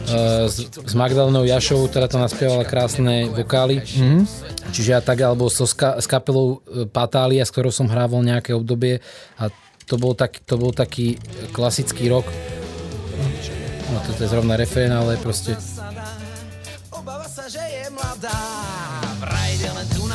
e, 0.07 0.47
s, 0.47 0.57
s 0.70 0.93
Magdalenou 0.93 1.43
Jašovou, 1.43 1.89
ktorá 1.89 2.05
tam 2.05 2.22
naspievala 2.22 2.64
krásne 2.64 3.28
vokály. 3.28 3.82
Mhm. 3.82 4.24
Čiže 4.74 4.89
ja 4.89 5.01
tak, 5.01 5.22
alebo 5.22 5.49
so 5.49 5.66
ska, 5.66 5.97
s 5.97 6.05
kapelou 6.05 6.61
e, 6.66 6.86
Patália, 6.86 7.43
s 7.43 7.51
ktorou 7.51 7.74
som 7.74 7.89
hrával 7.89 8.22
nejaké 8.22 8.53
obdobie 8.53 9.01
a 9.38 9.49
to 9.86 9.96
bol, 10.00 10.14
tak, 10.16 10.40
to 10.44 10.56
bol 10.56 10.72
taký 10.72 11.20
klasický 11.52 12.10
rok. 12.10 12.28
No 13.94 14.00
toto 14.02 14.20
je 14.24 14.30
zrovna 14.32 14.58
refrén, 14.58 14.90
ale 14.90 15.20
proste 15.22 15.54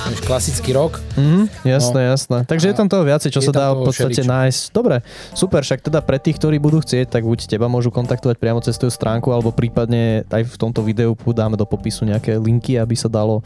vieš, 0.08 0.20
klasický 0.24 0.72
rok. 0.72 0.98
Mhm, 1.14 1.68
jasné, 1.68 2.00
jasné. 2.08 2.38
Takže 2.48 2.72
je 2.72 2.76
tam 2.76 2.88
toho 2.88 3.04
viacej, 3.04 3.30
čo 3.30 3.40
Je 3.44 3.46
sa 3.48 3.52
dá 3.52 3.66
v 3.76 3.84
podstate 3.84 4.24
všeličo. 4.24 4.32
nájsť. 4.32 4.62
Dobre, 4.72 4.96
super, 5.36 5.60
však 5.62 5.80
teda 5.84 6.00
pre 6.00 6.16
tých, 6.16 6.40
ktorí 6.40 6.56
budú 6.56 6.80
chcieť, 6.80 7.12
tak 7.12 7.28
buď 7.28 7.48
teba 7.48 7.68
môžu 7.68 7.92
kontaktovať 7.92 8.36
priamo 8.40 8.60
cez 8.64 8.80
tú 8.80 8.88
stránku, 8.88 9.28
alebo 9.30 9.52
prípadne 9.52 10.24
aj 10.32 10.42
v 10.48 10.56
tomto 10.56 10.80
videu 10.80 11.12
dáme 11.28 11.54
do 11.60 11.68
popisu 11.68 12.08
nejaké 12.08 12.40
linky, 12.40 12.80
aby 12.80 12.96
sa 12.96 13.06
dalo 13.06 13.44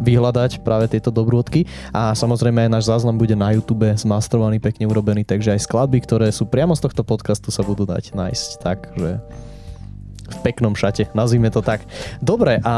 vyhľadať 0.00 0.64
práve 0.64 0.88
tieto 0.88 1.12
dobrôdky 1.12 1.68
a 1.92 2.16
samozrejme 2.16 2.64
aj 2.64 2.70
náš 2.72 2.84
záznam 2.88 3.16
bude 3.20 3.36
na 3.36 3.52
YouTube 3.52 3.84
zmastrovaný, 3.92 4.62
pekne 4.62 4.88
urobený, 4.88 5.26
takže 5.28 5.52
aj 5.52 5.64
skladby, 5.68 5.98
ktoré 6.00 6.28
sú 6.32 6.48
priamo 6.48 6.72
z 6.72 6.88
tohto 6.88 7.04
podcastu 7.04 7.52
sa 7.52 7.60
budú 7.60 7.84
dať 7.84 8.16
nájsť 8.16 8.48
tak, 8.64 8.92
že 8.96 9.20
v 10.32 10.38
peknom 10.40 10.72
šate, 10.72 11.12
nazvime 11.12 11.52
to 11.52 11.60
tak. 11.60 11.84
Dobre, 12.24 12.56
a 12.64 12.74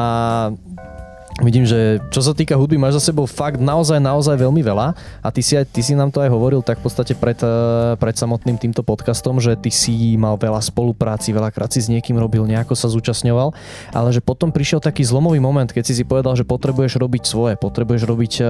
Vidím, 1.42 1.66
že 1.66 1.98
čo 2.14 2.22
sa 2.22 2.30
týka 2.30 2.54
hudby, 2.54 2.78
máš 2.78 3.02
za 3.02 3.10
sebou 3.10 3.26
fakt 3.26 3.58
naozaj, 3.58 3.98
naozaj 3.98 4.38
veľmi 4.38 4.62
veľa. 4.62 4.94
A 5.18 5.28
ty 5.34 5.42
si, 5.42 5.58
aj, 5.58 5.66
ty 5.66 5.82
si 5.82 5.98
nám 5.98 6.14
to 6.14 6.22
aj 6.22 6.30
hovoril 6.30 6.62
tak 6.62 6.78
v 6.78 6.86
podstate 6.86 7.18
pred, 7.18 7.34
eh, 7.42 7.98
pred 7.98 8.14
samotným 8.14 8.54
týmto 8.54 8.86
podcastom, 8.86 9.42
že 9.42 9.58
ty 9.58 9.74
si 9.74 10.14
mal 10.14 10.38
veľa 10.38 10.62
spolupráci, 10.62 11.34
veľakrát 11.34 11.74
si 11.74 11.82
s 11.82 11.90
niekým 11.90 12.14
robil, 12.22 12.46
nejako 12.46 12.78
sa 12.78 12.86
zúčastňoval, 12.86 13.50
ale 13.90 14.08
že 14.14 14.22
potom 14.22 14.54
prišiel 14.54 14.78
taký 14.78 15.02
zlomový 15.02 15.42
moment, 15.42 15.66
keď 15.66 15.90
si 15.90 15.98
si 15.98 16.04
povedal, 16.06 16.38
že 16.38 16.46
potrebuješ 16.46 17.02
robiť 17.02 17.26
svoje, 17.26 17.58
potrebuješ 17.58 18.06
robiť 18.06 18.32
eh, 18.38 18.48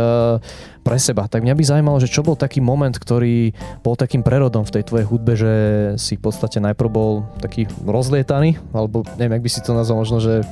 pre 0.84 1.00
seba. 1.00 1.24
Tak 1.24 1.40
mňa 1.40 1.56
by 1.56 1.64
zaujímalo, 1.64 1.96
že 2.04 2.12
čo 2.12 2.20
bol 2.20 2.36
taký 2.36 2.60
moment, 2.60 2.92
ktorý 2.92 3.56
bol 3.80 3.96
takým 3.96 4.20
prerodom 4.20 4.68
v 4.68 4.76
tej 4.76 4.84
tvojej 4.84 5.08
hudbe, 5.08 5.32
že 5.32 5.52
si 5.96 6.20
v 6.20 6.28
podstate 6.28 6.60
najprv 6.60 6.90
bol 6.92 7.24
taký 7.40 7.64
rozlietaný, 7.88 8.60
alebo 8.76 9.08
neviem, 9.16 9.40
jak 9.40 9.44
by 9.48 9.50
si 9.56 9.64
to 9.64 9.72
nazval, 9.72 10.04
možno, 10.04 10.20
že 10.20 10.44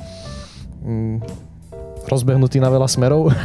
mm, 0.81 1.52
rozbehnutý 2.07 2.59
na 2.59 2.69
veľa 2.71 2.87
smerov. 2.89 3.31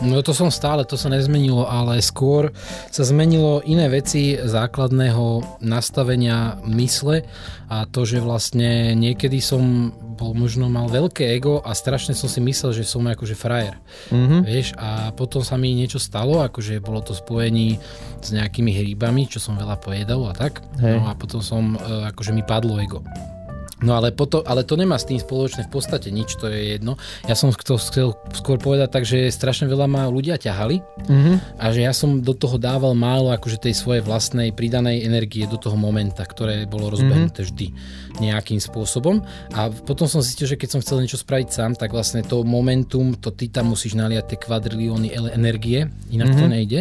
No 0.00 0.24
to 0.24 0.32
som 0.32 0.48
stále, 0.48 0.82
to 0.88 0.96
sa 0.96 1.12
nezmenilo, 1.12 1.68
ale 1.68 2.00
skôr 2.00 2.50
sa 2.88 3.04
zmenilo 3.04 3.60
iné 3.68 3.86
veci 3.92 4.32
základného 4.34 5.60
nastavenia 5.60 6.56
mysle 6.64 7.22
a 7.68 7.84
to, 7.84 8.08
že 8.08 8.18
vlastne 8.18 8.96
niekedy 8.96 9.38
som 9.44 9.92
bol 9.92 10.32
možno 10.32 10.72
mal 10.72 10.88
veľké 10.88 11.36
ego 11.36 11.60
a 11.60 11.76
strašne 11.76 12.16
som 12.16 12.28
si 12.28 12.40
myslel, 12.42 12.76
že 12.76 12.88
som 12.88 13.04
akože 13.04 13.36
frajer. 13.36 13.76
Mhm. 14.10 14.36
Vieš, 14.42 14.66
a 14.80 15.12
potom 15.12 15.44
sa 15.44 15.60
mi 15.60 15.76
niečo 15.76 16.00
stalo, 16.00 16.40
akože 16.44 16.80
bolo 16.80 17.04
to 17.04 17.12
spojení 17.12 17.76
s 18.20 18.28
nejakými 18.32 18.72
hríbami, 18.72 19.28
čo 19.28 19.40
som 19.40 19.56
veľa 19.56 19.80
pojedol 19.80 20.28
a 20.28 20.34
tak. 20.36 20.60
Hej. 20.80 21.00
No 21.00 21.08
a 21.08 21.16
potom 21.16 21.40
som, 21.40 21.76
e, 21.76 22.08
akože 22.12 22.36
mi 22.36 22.44
padlo 22.44 22.76
ego. 22.80 23.00
No 23.80 23.96
ale, 23.96 24.12
potom, 24.12 24.44
ale 24.44 24.60
to 24.60 24.76
nemá 24.76 25.00
s 25.00 25.08
tým 25.08 25.16
spoločné 25.16 25.64
v 25.66 25.72
podstate 25.72 26.12
nič, 26.12 26.36
to 26.36 26.52
je 26.52 26.76
jedno. 26.76 27.00
Ja 27.24 27.32
som 27.32 27.48
to 27.52 27.80
chcel 27.80 28.12
skôr 28.36 28.60
povedať 28.60 28.88
tak, 28.92 29.04
že 29.08 29.32
strašne 29.32 29.66
veľa 29.66 29.88
ma 29.88 30.04
ľudia 30.06 30.36
ťahali 30.36 30.84
Mhm. 31.08 31.56
a 31.56 31.64
že 31.72 31.80
ja 31.80 31.92
som 31.96 32.20
do 32.20 32.36
toho 32.36 32.60
dával 32.60 32.92
málo 32.92 33.32
akože 33.32 33.56
tej 33.56 33.74
svojej 33.74 34.04
vlastnej 34.04 34.52
pridanej 34.52 35.02
energie 35.02 35.48
do 35.48 35.56
toho 35.56 35.80
momenta, 35.80 36.22
ktoré 36.22 36.68
bolo 36.68 36.92
rozbehnuté 36.92 37.48
vždy 37.48 37.66
nejakým 38.18 38.58
spôsobom. 38.58 39.22
A 39.54 39.70
potom 39.70 40.10
som 40.10 40.18
zistil, 40.18 40.50
že 40.50 40.58
keď 40.58 40.68
som 40.74 40.82
chcel 40.82 41.06
niečo 41.06 41.20
spraviť 41.20 41.48
sám, 41.54 41.72
tak 41.78 41.94
vlastne 41.94 42.26
to 42.26 42.42
momentum, 42.42 43.14
to 43.14 43.30
ty 43.30 43.46
tam 43.46 43.70
musíš 43.70 43.94
naliať 43.94 44.34
tie 44.34 44.38
kvadrilióny 44.42 45.14
energie, 45.30 45.86
inak 46.10 46.34
to 46.34 46.46
nejde. 46.50 46.80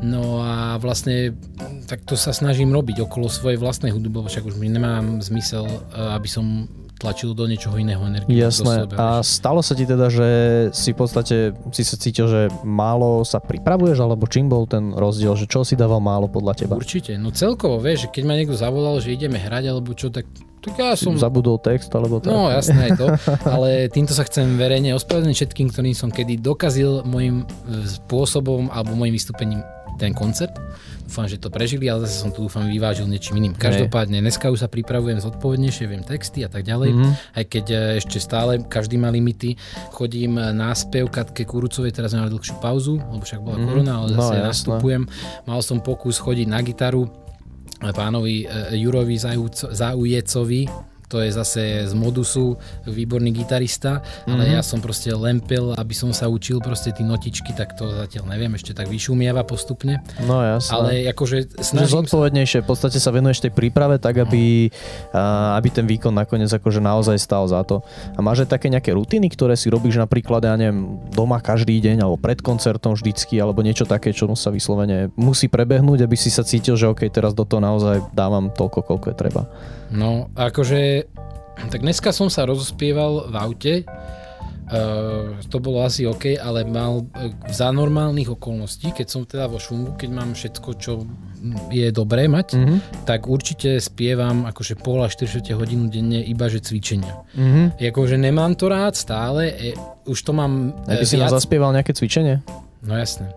No 0.00 0.40
a 0.40 0.80
vlastne 0.80 1.36
tak 1.84 2.08
to 2.08 2.16
sa 2.16 2.32
snažím 2.32 2.72
robiť 2.72 3.04
okolo 3.04 3.28
svojej 3.28 3.60
vlastnej 3.60 3.92
hudby, 3.92 4.14
lebo 4.14 4.30
však 4.30 4.46
už 4.46 4.56
mi 4.56 4.70
nemám 4.70 5.20
zmysel, 5.20 5.66
eh, 5.66 6.14
aby 6.14 6.28
som 6.30 6.70
tlačil 6.98 7.34
do 7.34 7.44
niečoho 7.44 7.74
iného 7.76 8.00
energiu. 8.06 8.32
Jasné. 8.32 8.86
seba, 8.86 8.94
A 8.96 9.06
stalo 9.20 9.60
sa 9.60 9.74
ti 9.74 9.84
teda, 9.84 10.06
že 10.08 10.28
si 10.70 10.94
v 10.94 10.98
podstate 10.98 11.36
si 11.74 11.82
sa 11.82 11.96
cítil, 11.98 12.26
že 12.30 12.40
málo 12.62 13.26
sa 13.26 13.42
pripravuješ, 13.42 13.98
alebo 14.00 14.24
čím 14.30 14.46
bol 14.46 14.64
ten 14.64 14.94
rozdiel, 14.94 15.34
že 15.34 15.50
čo 15.50 15.66
si 15.66 15.74
dával 15.74 15.98
málo 15.98 16.30
podľa 16.30 16.64
teba? 16.64 16.74
Určite, 16.78 17.18
no 17.18 17.34
celkovo, 17.34 17.82
vieš, 17.82 18.08
že 18.08 18.08
keď 18.14 18.22
ma 18.24 18.34
niekto 18.38 18.56
zavolal, 18.56 19.02
že 19.02 19.12
ideme 19.12 19.36
hrať 19.36 19.64
alebo 19.68 19.92
čo, 19.92 20.08
tak, 20.08 20.24
tak 20.62 20.74
ja 20.78 20.94
som... 20.96 21.18
Zabudol 21.18 21.60
text, 21.60 21.90
alebo 21.92 22.22
tak? 22.22 22.30
No 22.32 22.48
jasné 22.48 22.88
aj 22.88 22.92
to, 22.96 23.06
ale 23.54 23.90
týmto 23.90 24.14
sa 24.16 24.24
chcem 24.24 24.56
verejne 24.56 24.94
ospravedlniť 24.96 25.36
všetkým, 25.36 25.68
ktorým 25.74 25.94
som 25.94 26.08
kedy 26.08 26.40
dokazil 26.40 27.04
môjim 27.04 27.44
e, 27.44 27.84
spôsobom 27.84 28.70
alebo 28.72 28.96
môjim 28.96 29.12
vystúpením 29.12 29.60
ten 29.96 30.10
koncert. 30.10 30.56
Dúfam, 31.04 31.26
že 31.26 31.36
to 31.36 31.46
prežili, 31.46 31.84
ale 31.84 32.02
zase 32.02 32.16
som 32.18 32.30
to 32.30 32.40
dúfam 32.40 32.64
vyvážil 32.64 33.04
niečím 33.04 33.36
iným. 33.36 33.52
Každopádne, 33.54 34.18
dneska 34.18 34.48
už 34.48 34.58
sa 34.58 34.68
pripravujem 34.68 35.20
zodpovednejšie, 35.20 35.84
viem 35.84 36.00
texty 36.00 36.40
a 36.40 36.48
tak 36.48 36.64
ďalej, 36.64 36.90
Mhm. 36.90 37.10
aj 37.34 37.44
keď 37.44 37.64
e, 37.66 37.76
ešte 37.98 38.16
stále 38.18 38.58
každý 38.60 38.96
má 38.96 39.08
limity. 39.08 39.54
Chodím 39.90 40.34
na 40.36 40.72
spev 40.72 41.06
Katke 41.06 41.44
Kurucovej, 41.44 41.92
teraz 41.92 42.12
mali 42.12 42.28
dlhšiu 42.28 42.56
pauzu, 42.56 42.96
lebo 42.96 43.20
však 43.20 43.38
bola 43.38 43.58
korona, 43.58 43.92
ale 43.98 44.08
No, 44.10 44.16
zase 44.16 44.34
jasné. 44.34 44.48
nastupujem. 44.48 45.02
Mal 45.44 45.60
som 45.60 45.78
pokus 45.78 46.16
chodiť 46.16 46.46
na 46.46 46.60
gitaru, 46.60 47.04
pánovi 47.84 48.42
e, 48.42 48.46
Jurovi 48.74 49.20
Zaujecovi, 49.70 50.62
to 51.14 51.22
je 51.22 51.30
zase 51.30 51.62
z 51.86 51.94
modusu, 51.94 52.58
výborný 52.84 53.30
gitarista, 53.30 54.02
ale 54.26 54.42
Mhm. 54.44 54.52
ja 54.52 54.60
som 54.60 54.82
proste 54.82 55.14
lempel, 55.14 55.70
aby 55.72 55.94
som 55.94 56.10
sa 56.10 56.26
učil 56.26 56.58
proste 56.58 56.90
tie 56.90 57.06
notičky, 57.06 57.54
tak 57.54 57.78
to 57.78 57.86
zatiaľ 57.94 58.26
neviem, 58.26 58.50
ešte 58.52 58.74
tak 58.74 58.90
vyšumieva 58.90 59.46
postupne, 59.46 60.02
No 60.20 60.42
jasné. 60.42 60.72
ale 60.74 60.90
akože 61.06 61.36
že 61.54 61.62
snažím 61.62 62.02
zodpovednejšie, 62.02 62.58
v 62.60 62.66
podstate 62.66 62.98
sa 62.98 63.10
venuješ 63.10 63.38
tej 63.40 63.52
príprave 63.52 63.98
tak, 63.98 64.18
aby, 64.18 64.74
a, 65.10 65.54
aby 65.54 65.68
ten 65.70 65.84
výkon 65.84 66.10
nakoniec 66.10 66.48
akože 66.48 66.78
naozaj 66.78 67.14
stal 67.16 67.46
za 67.46 67.62
to. 67.62 67.86
A 68.14 68.20
máš 68.20 68.42
aj 68.42 68.54
také 68.54 68.66
nejaké 68.66 68.90
rutiny, 68.90 69.28
ktoré 69.28 69.54
si 69.54 69.68
robíš 69.68 69.94
napríklad, 69.96 70.42
ja 70.42 70.54
neviem, 70.54 70.98
doma 71.10 71.38
každý 71.38 71.78
deň, 71.78 72.02
alebo 72.02 72.16
pred 72.16 72.40
koncertom 72.40 72.94
vždycky, 72.94 73.36
alebo 73.36 73.60
niečo 73.60 73.84
také, 73.84 74.10
čo 74.10 74.26
sa 74.34 74.48
vyslovene 74.48 75.12
musí 75.14 75.46
prebehnúť, 75.46 76.02
aby 76.02 76.16
si 76.16 76.32
sa 76.32 76.42
cítil, 76.42 76.74
že 76.74 76.88
OK, 76.88 77.06
teraz 77.06 77.36
do 77.36 77.44
toho 77.44 77.60
naozaj 77.60 78.02
dávam 78.10 78.48
toľko, 78.48 78.80
koľko 78.82 79.06
je 79.10 79.16
treba. 79.16 79.42
no 79.94 80.26
akože, 80.34 81.03
tak 81.70 81.80
dneska 81.80 82.10
som 82.10 82.26
sa 82.28 82.44
rozospieval 82.44 83.30
v 83.30 83.34
aute, 83.36 83.74
Uh, 84.64 85.36
to 85.52 85.60
bolo 85.60 85.84
asi 85.84 86.08
OK, 86.08 86.40
ale 86.40 86.64
mal 86.64 87.04
uh, 87.04 87.06
za 87.52 87.68
normálnych 87.68 88.32
okolností, 88.32 88.96
keď 88.96 89.06
som 89.12 89.28
teda 89.28 89.44
vo 89.44 89.60
šungu, 89.60 89.92
keď 89.92 90.08
mám 90.08 90.32
všetko, 90.32 90.68
čo 90.80 91.04
je 91.68 91.92
dobré 91.92 92.24
mať, 92.32 92.56
Mhm. 92.56 93.04
tak 93.04 93.28
určite 93.28 93.76
spievam 93.76 94.48
akože 94.48 94.80
pol 94.80 95.04
až 95.04 95.20
4 95.20 95.52
hodinu 95.52 95.92
denne 95.92 96.24
iba 96.24 96.48
že 96.48 96.64
cvičenia. 96.64 97.12
Mhm. 97.36 97.76
Akože 97.76 98.16
nemám 98.16 98.56
to 98.56 98.72
rád 98.72 98.96
stále, 98.96 99.52
e, 99.52 99.76
už 100.08 100.16
to 100.24 100.32
mám 100.32 100.72
e, 100.88 100.96
Aby 100.96 101.04
si 101.04 101.20
nám 101.20 101.28
zaspieval 101.28 101.76
nejaké 101.76 101.92
cvičenie? 101.92 102.40
No 102.80 102.96
jasné. 102.96 103.28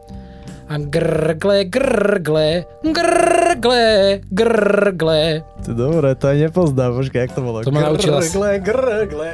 A 0.68 0.76
grgle, 0.78 1.64
grgle, 1.64 2.68
grgle, 2.84 3.88
grgle. 4.28 5.24
To 5.64 5.72
je 5.72 5.76
dobré, 5.76 6.12
to 6.14 6.28
aj 6.28 6.38
nepoznám, 6.44 6.92
počkaj, 6.94 7.20
jak 7.22 7.32
to 7.32 7.42
bolo. 7.42 7.58
To 7.62 7.72
ma 7.72 7.88
naučila 7.88 8.20
Grgle, 8.20 8.52
grgle. 8.60 9.30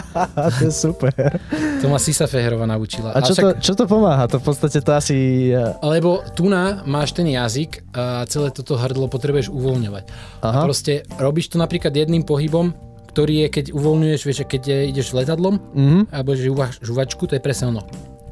to 0.54 0.62
je 0.62 0.70
super. 0.70 1.42
To 1.82 1.86
ma 1.86 1.98
Sisa 1.98 2.24
Feherová 2.24 2.64
naučila. 2.64 3.10
A 3.10 3.20
čo 3.20 3.34
to, 3.34 3.58
čo 3.58 3.74
to 3.74 3.84
pomáha? 3.84 4.26
To 4.26 4.38
v 4.38 4.44
podstate 4.44 4.78
to 4.78 4.92
asi... 4.92 5.50
eh, 5.50 5.74
Lebo 5.82 6.22
tu 6.32 6.46
na 6.46 6.86
máš 6.86 7.10
ten 7.10 7.26
jazyk 7.26 7.82
a 7.90 8.22
celé 8.24 8.50
toto 8.50 8.78
hrdlo 8.78 9.06
potrebuješ 9.06 9.50
uvoľňovať. 9.50 10.04
A 10.40 10.46
Aha. 10.46 10.60
proste 10.62 11.02
robíš 11.18 11.50
to 11.50 11.58
napríklad 11.58 11.90
jedným 11.90 12.22
pohybom, 12.22 12.70
ktorý 13.10 13.42
je, 13.42 13.48
keď 13.50 13.64
uvoľňuješ, 13.72 14.20
vieš, 14.22 14.38
keď 14.44 14.62
e, 14.66 14.74
ideš 14.90 15.10
letadlom, 15.12 15.58
Mhm. 15.74 15.98
alebo 16.10 16.38
žuvačku, 16.78 17.26
to 17.26 17.34
je 17.34 17.42
presne 17.42 17.72
ono. 17.72 17.82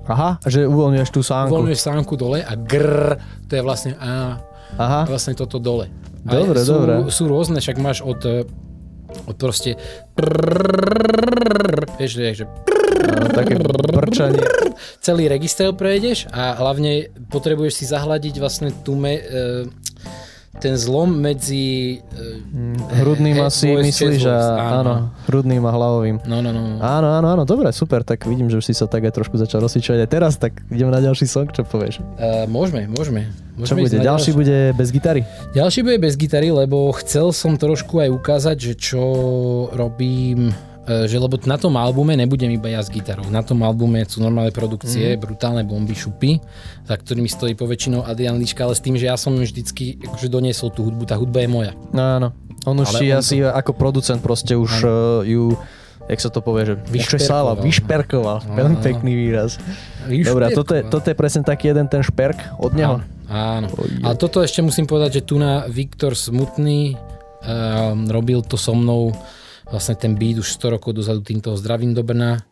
Aha, 0.05 0.37
že 0.45 0.69
uvoľňuješ 0.69 1.11
tú 1.11 1.25
sánku. 1.25 1.53
Uvoľňuješ 1.53 1.81
sánku 1.81 2.15
dole 2.21 2.45
a 2.45 2.53
grr, 2.55 3.17
to 3.49 3.57
je 3.57 3.63
vlastne 3.65 3.97
a, 3.97 4.41
Aha, 4.77 5.09
vlastne 5.09 5.33
toto 5.33 5.57
dole. 5.57 5.89
Dobre, 6.25 6.61
sú, 6.61 6.73
dobre. 6.73 6.95
Sú 7.13 7.25
rôzne, 7.29 7.61
však 7.61 7.77
máš 7.81 8.01
od, 8.01 8.21
e, 8.25 8.49
od 9.29 9.37
proste 9.37 9.77
vieš, 12.01 12.45
že, 12.45 12.45
také 13.33 13.61
brčanie. 13.61 14.41
celý 15.05 15.29
register 15.29 15.71
prejdeš 15.77 16.27
a 16.33 16.57
hlavne 16.57 17.13
potrebuješ 17.29 17.73
si 17.81 17.85
zahladiť 17.89 18.35
vlastne 18.41 18.71
tú 18.85 18.97
me, 18.97 19.21
e, 19.21 19.23
ten 20.63 20.79
zlom 20.79 21.11
medzi 21.19 21.99
e, 21.99 23.03
Hrudným 23.03 23.37
he- 23.37 23.47
asi 23.47 23.75
voice, 23.75 23.87
myslíš, 23.91 24.23
a, 24.31 24.39
áno. 24.59 24.79
áno, 24.81 24.95
hrudným 25.27 25.63
a 25.67 25.71
hlavovým. 25.75 26.17
no, 26.25 26.39
no, 26.41 26.51
no. 26.55 26.79
Áno, 26.79 27.09
áno, 27.11 27.27
áno, 27.35 27.43
dobre, 27.43 27.75
super, 27.75 28.07
tak 28.07 28.25
vidím, 28.25 28.47
že 28.47 28.63
už 28.63 28.65
si 28.71 28.75
sa 28.75 28.87
tak 28.87 29.05
aj 29.05 29.13
trošku 29.19 29.35
začal 29.35 29.61
rozsvičovať 29.67 30.07
aj 30.07 30.11
teraz, 30.11 30.33
tak 30.39 30.63
ideme 30.71 30.95
na 30.95 31.03
ďalší 31.03 31.27
song, 31.27 31.51
čo 31.51 31.67
povieš? 31.67 32.01
Uh, 32.17 32.47
môžeme, 32.47 32.87
môžeme. 32.87 33.29
Čo 33.63 33.79
bude? 33.79 33.87
Ďalší 33.87 34.31
bude 34.35 34.59
bez 34.75 34.91
gitary? 34.91 35.23
Ďalší 35.55 35.87
bude 35.87 35.99
bez 36.03 36.19
gitary, 36.19 36.51
lebo 36.51 36.91
chcel 36.99 37.31
som 37.31 37.55
trošku 37.55 38.03
aj 38.03 38.11
ukázať, 38.11 38.57
že 38.59 38.73
čo 38.75 39.03
robím, 39.71 40.51
že 40.85 41.17
lebo 41.17 41.41
na 41.49 41.57
tom 41.57 41.81
albume 41.81 42.13
nebudem 42.13 42.53
iba 42.53 42.69
ja 42.69 42.85
s 42.85 42.93
gitarou. 42.93 43.25
Na 43.33 43.41
tom 43.41 43.65
albume 43.65 44.05
sú 44.05 44.21
normálne 44.21 44.53
produkcie, 44.53 45.17
mm. 45.17 45.21
brutálne 45.21 45.63
bomby, 45.65 45.97
šupy, 45.97 46.37
za 46.85 46.95
ktorými 47.01 47.29
stojí 47.29 47.57
poväčšinou 47.57 48.05
Adrian 48.05 48.37
Liška, 48.37 48.69
ale 48.69 48.77
s 48.77 48.85
tým, 48.85 49.01
že 49.01 49.09
ja 49.09 49.17
som 49.17 49.33
vždycky 49.33 49.97
akože 50.05 50.29
doniesol 50.29 50.69
tú 50.69 50.85
hudbu, 50.85 51.09
tá 51.09 51.17
hudba 51.17 51.41
je 51.41 51.49
moja. 51.49 51.73
No 51.89 52.03
áno, 52.21 52.29
on 52.69 52.77
už 52.85 52.93
Ale 52.93 52.99
si 53.01 53.07
on 53.09 53.19
asi 53.21 53.37
ako 53.41 53.73
producent 53.73 54.21
proste 54.21 54.53
už 54.53 54.73
uh, 54.85 54.91
ju 55.25 55.57
jak 56.05 56.21
sa 56.21 56.29
to 56.29 56.45
povie, 56.45 56.69
že 56.69 56.75
Vyšperkoval. 56.85 57.65
vyšperkoval, 57.65 58.37
vyšperkoval, 58.45 58.61
veľmi 58.61 58.77
pekný 58.85 59.13
výraz. 59.17 59.57
Dobre, 60.05 60.53
toto 60.53 60.77
je, 60.77 60.85
toto 60.85 61.07
je 61.09 61.17
presne 61.17 61.41
taký 61.41 61.73
jeden 61.73 61.89
ten 61.89 62.05
šperk 62.05 62.61
od 62.61 62.77
neho. 62.77 63.01
Áno. 63.25 63.73
Je. 63.73 64.05
Ale 64.05 64.15
toto 64.21 64.45
ešte 64.45 64.61
musím 64.61 64.85
povedať, 64.85 65.21
že 65.21 65.23
tu 65.25 65.41
na 65.41 65.65
Viktor 65.65 66.13
Smutný 66.13 66.93
um, 66.93 68.05
robil 68.13 68.45
to 68.45 68.61
so 68.61 68.77
mnou 68.77 69.17
vlastne 69.69 69.97
ten 69.97 70.13
beat 70.15 70.39
už 70.39 70.49
100 70.57 70.75
rokov 70.79 70.93
dozadu 70.95 71.21
týmto 71.21 71.57
zdravím 71.57 71.93
do 71.93 72.05
Brna. 72.05 72.45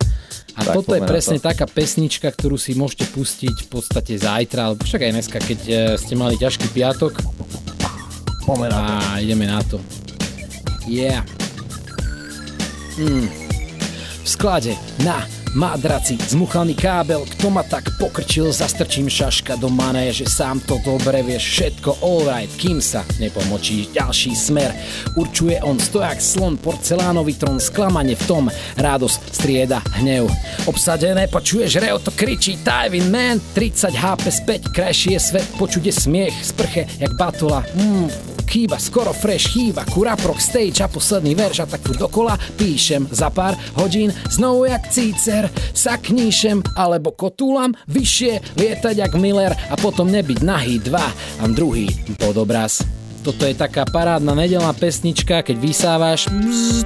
A 0.57 0.61
Tak, 0.65 0.75
toto 0.81 0.93
je 0.97 1.01
poďme 1.01 1.07
na 1.07 1.13
presne 1.13 1.39
to. 1.41 1.45
taká 1.49 1.65
pesnička, 1.69 2.29
ktorú 2.29 2.57
si 2.57 2.73
môžete 2.73 3.09
pustiť 3.09 3.57
v 3.65 3.69
podstate 3.69 4.17
zajtra, 4.17 4.73
alebo 4.73 4.85
však 4.85 5.01
aj 5.05 5.13
dneska, 5.13 5.39
keď 5.41 5.61
eh, 5.69 5.77
ste 5.97 6.15
mali 6.17 6.37
ťažký 6.37 6.73
piatok 6.73 7.13
Pomená. 8.45 9.01
a 9.17 9.21
ideme 9.21 9.47
na 9.47 9.61
to. 9.63 9.79
Yeah. 10.89 11.23
Mm. 12.99 13.29
V 14.23 14.29
sklade 14.29 14.75
na 15.01 15.25
madraci 15.55 16.17
zmuchaný 16.17 16.73
kábel, 16.73 17.25
kto 17.29 17.53
ma 17.53 17.61
tak 17.63 17.93
pokrčil, 18.01 18.53
zastrčím 18.53 19.09
šaška 19.09 19.61
do 19.61 19.69
manéže, 19.69 20.25
sám 20.25 20.61
to 20.65 20.81
dobre 20.81 21.21
vieš, 21.21 21.45
všetko 21.45 22.01
alright, 22.01 22.49
kým 22.57 22.81
sa 22.81 23.05
nepomočíš 23.21 23.93
ďalší 23.93 24.33
smer. 24.33 24.73
Určuje 25.17 25.61
on 25.61 25.77
stojak 25.77 26.19
slon, 26.21 26.57
porcelánový 26.57 27.37
trón, 27.37 27.61
sklamanie 27.61 28.17
v 28.17 28.25
tom, 28.25 28.45
radosť 28.81 29.21
strieda 29.29 29.85
hnev. 30.01 30.29
Obsadené 30.65 31.29
počuješ 31.29 31.81
reo, 31.81 32.01
to 32.01 32.13
kričí 32.17 32.57
Tywin 32.65 33.13
Man, 33.13 33.37
30 33.53 33.93
HP 33.93 34.25
späť, 34.33 34.61
krajší 34.73 35.17
je 35.17 35.21
svet, 35.21 35.47
počuť 35.61 35.83
je 35.89 35.95
smiech, 35.95 36.37
sprche 36.41 36.89
jak 36.97 37.13
batola, 37.15 37.61
mm, 37.77 38.33
chýba, 38.53 38.77
skoro 38.77 39.17
fresh 39.17 39.57
chýba, 39.57 39.89
kuraprok 39.89 40.37
stage 40.37 40.85
a 40.85 40.89
posledný 40.89 41.33
verš 41.33 41.65
a 41.65 41.67
tak 41.73 41.81
tu 41.81 41.97
dokola 41.97 42.37
píšem 42.61 43.09
za 43.09 43.33
pár 43.33 43.57
hodín 43.81 44.13
znovu 44.29 44.69
jak 44.69 44.93
cícer 44.93 45.42
sa 45.73 45.99
kníšem 45.99 46.63
alebo 46.79 47.15
kotúlam 47.15 47.73
vyššie 47.89 48.59
lietať 48.59 48.95
jak 49.03 49.13
Miller 49.17 49.53
a 49.53 49.75
potom 49.79 50.09
nebyť 50.09 50.39
nahý 50.43 50.79
dva 50.83 51.07
a 51.41 51.45
druhý 51.51 51.89
podobraz. 52.19 52.85
Toto 53.23 53.47
je 53.47 53.55
taká 53.55 53.87
parádna 53.87 54.35
nedelná 54.35 54.75
pesnička, 54.75 55.47
keď 55.47 55.57
vysávaš 55.63 56.27
bzz, 56.27 56.83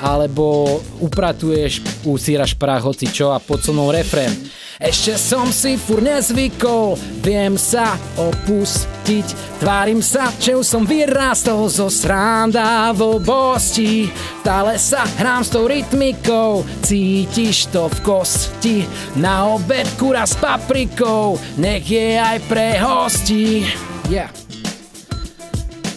alebo 0.00 0.78
upratuješ, 1.02 2.04
usíraš 2.08 2.56
prach 2.56 2.86
hoci 2.86 3.10
čo 3.10 3.34
a 3.34 3.42
pod 3.42 3.60
so 3.60 3.76
mnou 3.76 3.92
refrén. 3.92 4.32
Ešte 4.78 5.18
som 5.18 5.50
si 5.50 5.74
fur 5.74 5.98
nezvykol, 5.98 6.94
viem 7.26 7.58
sa 7.58 7.98
opustiť, 8.14 9.58
tvárim 9.58 9.98
sa, 9.98 10.30
že 10.38 10.54
už 10.54 10.62
som 10.62 10.86
vyrástol 10.86 11.66
zo 11.66 11.90
srandavosti. 11.90 14.06
Stále 14.38 14.78
sa 14.78 15.02
hrám 15.18 15.42
s 15.42 15.50
tou 15.50 15.66
rytmikou, 15.66 16.62
cítiš 16.86 17.74
to 17.74 17.90
v 17.90 17.98
kosti. 18.06 18.86
Na 19.18 19.50
obed 19.50 19.90
kura 19.98 20.22
s 20.22 20.38
paprikou, 20.38 21.34
nech 21.58 21.82
je 21.82 22.14
aj 22.14 22.38
pre 22.46 22.78
hostí. 22.78 23.66
Yeah. 24.06 24.30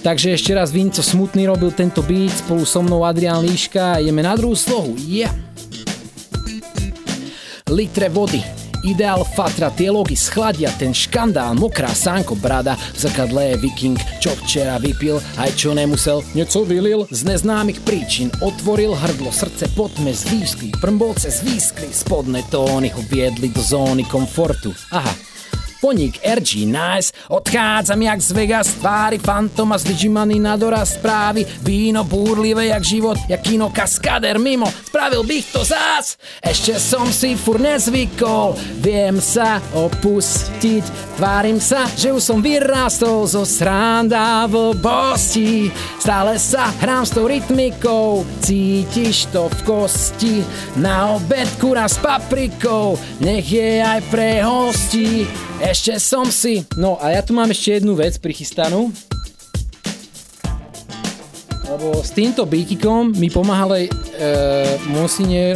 Takže 0.02 0.34
ešte 0.34 0.58
raz 0.58 0.74
Vinco 0.74 1.06
Smutný 1.06 1.46
robil 1.46 1.70
tento 1.78 2.02
beat 2.02 2.34
spolu 2.34 2.66
so 2.66 2.82
mnou 2.82 3.06
Adrián 3.06 3.46
Líška 3.46 4.02
ideme 4.02 4.26
na 4.26 4.34
druhú 4.34 4.58
slohu. 4.58 4.98
Yeah. 5.06 5.30
Litre 7.70 8.10
vody, 8.12 8.44
Ideál 8.82 9.22
fatra, 9.38 9.70
tie 9.70 9.94
logy 9.94 10.18
schladia, 10.18 10.74
ten 10.74 10.90
škandál, 10.90 11.54
mokrá 11.54 11.94
sánko 11.94 12.34
brada, 12.34 12.74
v 12.74 12.98
zrkadle 12.98 13.54
je 13.54 13.56
viking, 13.62 13.98
čo 14.18 14.34
včera 14.42 14.82
vypil, 14.82 15.22
aj 15.38 15.54
čo 15.54 15.78
nemusel, 15.78 16.26
něco 16.34 16.66
vylil, 16.66 17.06
z 17.14 17.22
neznámych 17.30 17.86
príčin, 17.86 18.34
otvoril 18.42 18.98
hrdlo, 18.98 19.30
srdce 19.30 19.70
potme 19.78 20.10
zvýškli, 20.10 20.82
prmbolce 20.82 21.30
zvýskli, 21.30 21.94
spodné 21.94 22.42
tóny 22.50 22.90
ho 22.90 23.02
viedli 23.06 23.54
do 23.54 23.62
zóny 23.62 24.02
komfortu. 24.10 24.74
Aha, 24.90 25.31
Poník 25.82 26.22
RG 26.22 26.70
Nice, 26.70 27.10
odchádzam 27.26 28.02
jak 28.02 28.22
z 28.22 28.32
Vegas, 28.32 28.70
tvári 28.78 29.18
fantoma 29.18 29.82
zdvižimaný 29.82 30.38
na 30.38 30.54
doraz 30.54 30.94
správy, 30.94 31.42
víno 31.66 32.06
búrlivé 32.06 32.70
jak 32.70 32.84
život, 32.86 33.18
jak 33.26 33.42
kino 33.42 33.74
kaskader 33.74 34.38
mimo, 34.38 34.70
spravil 34.86 35.26
bych 35.26 35.46
to 35.50 35.66
zás, 35.66 36.22
ešte 36.38 36.78
som 36.78 37.10
si 37.10 37.34
fur 37.34 37.58
nezvykol, 37.58 38.54
viem 38.78 39.18
sa 39.18 39.58
opustiť, 39.74 41.18
tvárim 41.18 41.58
sa, 41.58 41.90
že 41.98 42.14
už 42.14 42.22
som 42.22 42.46
vyrástol 42.46 43.26
zo 43.26 43.42
sranda 43.42 44.46
bosti, 44.78 45.74
stále 45.98 46.38
sa 46.38 46.70
hrám 46.78 47.10
s 47.10 47.18
tou 47.18 47.26
rytmikou, 47.26 48.22
cítiš 48.46 49.34
to 49.34 49.50
v 49.50 49.60
kosti, 49.66 50.36
na 50.78 51.18
obed 51.18 51.50
kura 51.58 51.90
s 51.90 51.98
paprikou, 51.98 53.02
nech 53.18 53.50
je 53.50 53.82
aj 53.82 54.00
pre 54.14 54.46
hostí, 54.46 55.26
ešte 55.72 55.96
som 56.04 56.28
si... 56.28 56.68
No 56.76 57.00
a 57.00 57.16
ja 57.16 57.24
tu 57.24 57.32
mám 57.32 57.48
ešte 57.48 57.80
jednu 57.80 57.96
vec 57.96 58.20
prichystanú. 58.20 58.92
Lebo 61.64 62.04
s 62.04 62.12
týmto 62.12 62.44
býtikom 62.44 63.16
mi 63.16 63.32
pomáhal 63.32 63.80
aj 63.80 63.86
e, 63.88 63.92
Monsinier, 64.92 65.56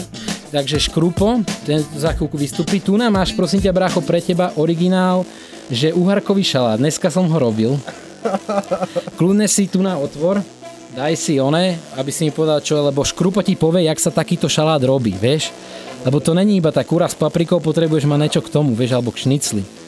takže 0.56 0.88
Škrupo, 0.88 1.44
ten 1.68 1.84
za 2.00 2.16
chvíľku 2.16 2.40
vystupí. 2.40 2.80
Tu 2.80 2.96
nám 2.96 3.12
máš, 3.12 3.36
prosím 3.36 3.60
ťa, 3.60 3.76
brácho, 3.76 4.00
pre 4.00 4.24
teba 4.24 4.56
originál, 4.56 5.28
že 5.68 5.92
uharkový 5.92 6.48
šalát. 6.48 6.80
Dneska 6.80 7.12
som 7.12 7.28
ho 7.28 7.36
robil. 7.36 7.76
Kľudne 9.20 9.52
si 9.52 9.68
tu 9.68 9.84
na 9.84 10.00
otvor, 10.00 10.40
daj 10.96 11.12
si 11.20 11.44
one, 11.44 11.76
aby 12.00 12.10
si 12.16 12.24
mi 12.24 12.32
povedal 12.32 12.64
čo, 12.64 12.80
lebo 12.80 13.04
Škrupo 13.04 13.44
ti 13.44 13.60
povie, 13.60 13.92
jak 13.92 14.00
sa 14.00 14.16
takýto 14.16 14.48
šalát 14.48 14.80
robí, 14.80 15.12
vieš? 15.12 15.52
Lebo 16.08 16.24
to 16.24 16.32
není 16.32 16.64
iba 16.64 16.72
tá 16.72 16.88
kura 16.88 17.12
s 17.12 17.20
paprikou, 17.20 17.60
potrebuješ 17.60 18.08
mať 18.08 18.20
niečo 18.24 18.40
k 18.40 18.54
tomu, 18.56 18.72
vieš, 18.72 18.96
alebo 18.96 19.12
k 19.12 19.28
šnicli. 19.28 19.85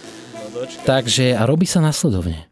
Takže 0.85 1.35
a 1.37 1.43
robí 1.45 1.65
sa 1.67 1.79
nasledovne. 1.83 2.47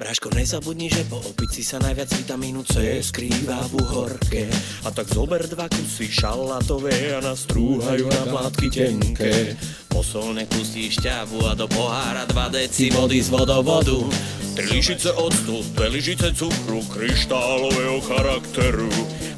Bráško, 0.00 0.32
nezabudni, 0.32 0.88
že 0.88 1.04
po 1.12 1.20
opici 1.20 1.60
sa 1.60 1.76
najviac 1.76 2.08
vitamínu 2.08 2.64
C 2.64 3.04
skrýva 3.04 3.68
v 3.68 3.84
uhorke. 3.84 4.48
A 4.80 4.88
tak 4.88 5.12
zober 5.12 5.44
dva 5.44 5.68
kusy 5.68 6.08
šalatové 6.08 7.12
a 7.12 7.20
nastrúhajú 7.20 8.08
na 8.08 8.24
plátky 8.32 8.72
tenké. 8.72 9.60
Posolne 9.92 10.48
pustí 10.48 10.88
šťavu 10.88 11.44
a 11.44 11.52
do 11.52 11.68
pohára 11.68 12.24
2 12.24 12.56
deci 12.56 12.88
vody 12.88 13.20
z 13.20 13.28
vodovodu. 13.28 14.08
Tri 14.56 14.72
lyžice 14.72 15.12
octu, 15.12 15.60
dve 15.76 15.92
lyžice 15.92 16.32
cukru, 16.32 16.80
kryštálového 16.88 18.00
charakteru. 18.00 18.88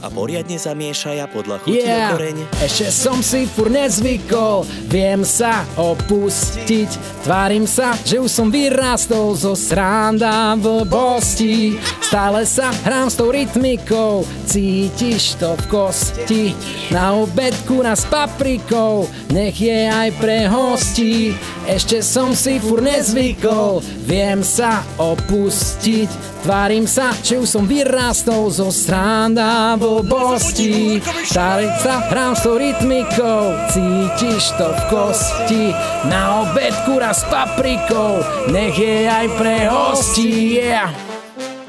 A 0.03 0.11
poriadne 0.11 0.59
zamiešaj 0.59 1.17
a 1.23 1.31
podľa 1.31 1.63
chuti 1.63 1.79
Yeah, 1.79 2.11
okoreň. 2.19 2.51
ešte 2.59 2.91
som 2.91 3.23
si 3.23 3.47
fur 3.47 3.71
nezvykol, 3.71 4.67
viem 4.91 5.23
sa 5.23 5.63
opustiť, 5.79 7.23
tvárim 7.23 7.71
sa, 7.71 7.95
že 8.03 8.19
už 8.19 8.27
som 8.27 8.51
vyrástol 8.51 9.39
zo 9.39 9.55
sranda 9.55 10.59
v 10.59 10.83
bosti. 10.91 11.79
Stále 12.03 12.43
sa 12.51 12.75
hrám 12.83 13.09
s 13.09 13.17
tou 13.17 13.31
rytmikou, 13.31 14.27
cítiš 14.45 15.39
to 15.39 15.55
v 15.55 15.65
kosti. 15.71 16.45
Na 16.91 17.15
obed 17.15 17.55
kura 17.65 17.95
s 17.95 18.03
paprikou, 18.11 19.07
nech 19.31 19.55
je 19.55 19.87
aj 19.87 20.11
pre 20.19 20.51
hostí. 20.51 21.31
Ešte 21.63 22.03
som 22.03 22.35
si 22.35 22.59
fur 22.59 22.83
nezvykol, 22.83 23.79
viem 24.03 24.43
sa 24.43 24.83
opustiť, 24.99 26.43
tvárim 26.43 26.91
sa, 26.91 27.15
že 27.23 27.39
už 27.39 27.47
som 27.47 27.65
vyrástol 27.71 28.51
zo 28.51 28.69
sranda 28.75 29.79
v 29.79 29.92
blbosti 30.01 30.97
Stále 31.29 31.69
sa 31.77 32.01
hrám 32.09 32.33
s 32.33 32.41
tou 32.41 32.57
rytmikou 32.57 33.53
Cítiš 33.69 34.57
to 34.57 34.73
v 34.73 34.83
kosti 34.89 35.65
Na 36.09 36.49
obed 36.49 36.73
kura 36.89 37.13
s 37.13 37.29
paprikou 37.29 38.25
Nech 38.49 38.73
je 38.81 39.05
aj 39.05 39.27
pre 39.37 39.69
hosti 39.69 40.57
yeah. 40.57 40.89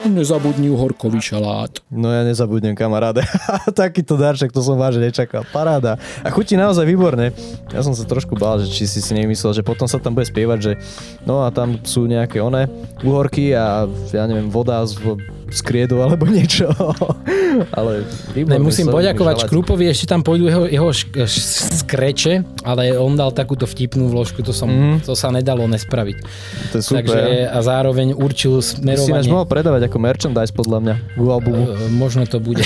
Nezabudni 0.04 0.68
uhorkový 0.68 1.24
šalát. 1.24 1.80
No 1.88 2.12
ja 2.12 2.28
nezabudnem, 2.28 2.76
kamaráde. 2.76 3.24
Takýto 3.72 4.20
darček, 4.20 4.52
to 4.52 4.60
som 4.60 4.76
vážne 4.76 5.08
nečakal. 5.08 5.48
Paráda. 5.48 5.96
A 6.20 6.28
chutí 6.28 6.60
naozaj 6.60 6.84
výborne. 6.84 7.32
Ja 7.72 7.80
som 7.88 7.96
sa 7.96 8.04
trošku 8.04 8.36
bál, 8.36 8.60
že 8.60 8.68
či 8.68 8.84
si 8.84 9.00
si 9.00 9.14
nemyslel, 9.16 9.56
že 9.56 9.64
potom 9.64 9.88
sa 9.88 10.04
tam 10.04 10.12
bude 10.12 10.28
spievať, 10.28 10.60
že 10.60 10.72
no 11.24 11.48
a 11.48 11.56
tam 11.56 11.80
sú 11.88 12.04
nejaké 12.04 12.44
one 12.44 12.68
uhorky 13.00 13.56
a 13.56 13.88
ja 14.12 14.28
neviem, 14.28 14.52
voda 14.52 14.84
z 14.84 15.00
z 15.54 15.62
kriedu 15.62 16.02
alebo 16.02 16.26
niečo. 16.26 16.74
ale 17.78 18.04
ne, 18.34 18.58
musím 18.58 18.90
poďakovať 18.90 19.46
Škrupovi, 19.46 19.86
ešte 19.90 20.10
tam 20.10 20.26
pôjdu 20.26 20.50
jeho, 20.50 20.64
jeho 20.66 20.90
š- 20.90 21.14
š- 21.14 21.86
skreče, 21.86 22.34
ale 22.66 22.98
on 22.98 23.14
dal 23.14 23.30
takúto 23.30 23.70
vtipnú 23.70 24.10
vložku, 24.10 24.42
to, 24.42 24.50
som, 24.50 24.70
mm. 24.70 25.06
to 25.06 25.14
sa 25.14 25.30
nedalo 25.30 25.70
nespraviť. 25.70 26.18
To 26.74 26.76
je 26.80 26.84
super. 26.84 27.06
Takže, 27.06 27.22
a 27.54 27.60
zároveň 27.62 28.18
určil 28.18 28.60
smerovanie. 28.66 29.30
Si 29.30 29.30
mohol 29.30 29.46
predávať 29.46 29.92
ako 29.92 29.98
merchandise 30.02 30.54
podľa 30.54 30.80
mňa 30.82 30.96
albumu. 31.18 31.64
Uh, 31.70 31.90
možno 31.94 32.26
to 32.26 32.42
bude. 32.42 32.66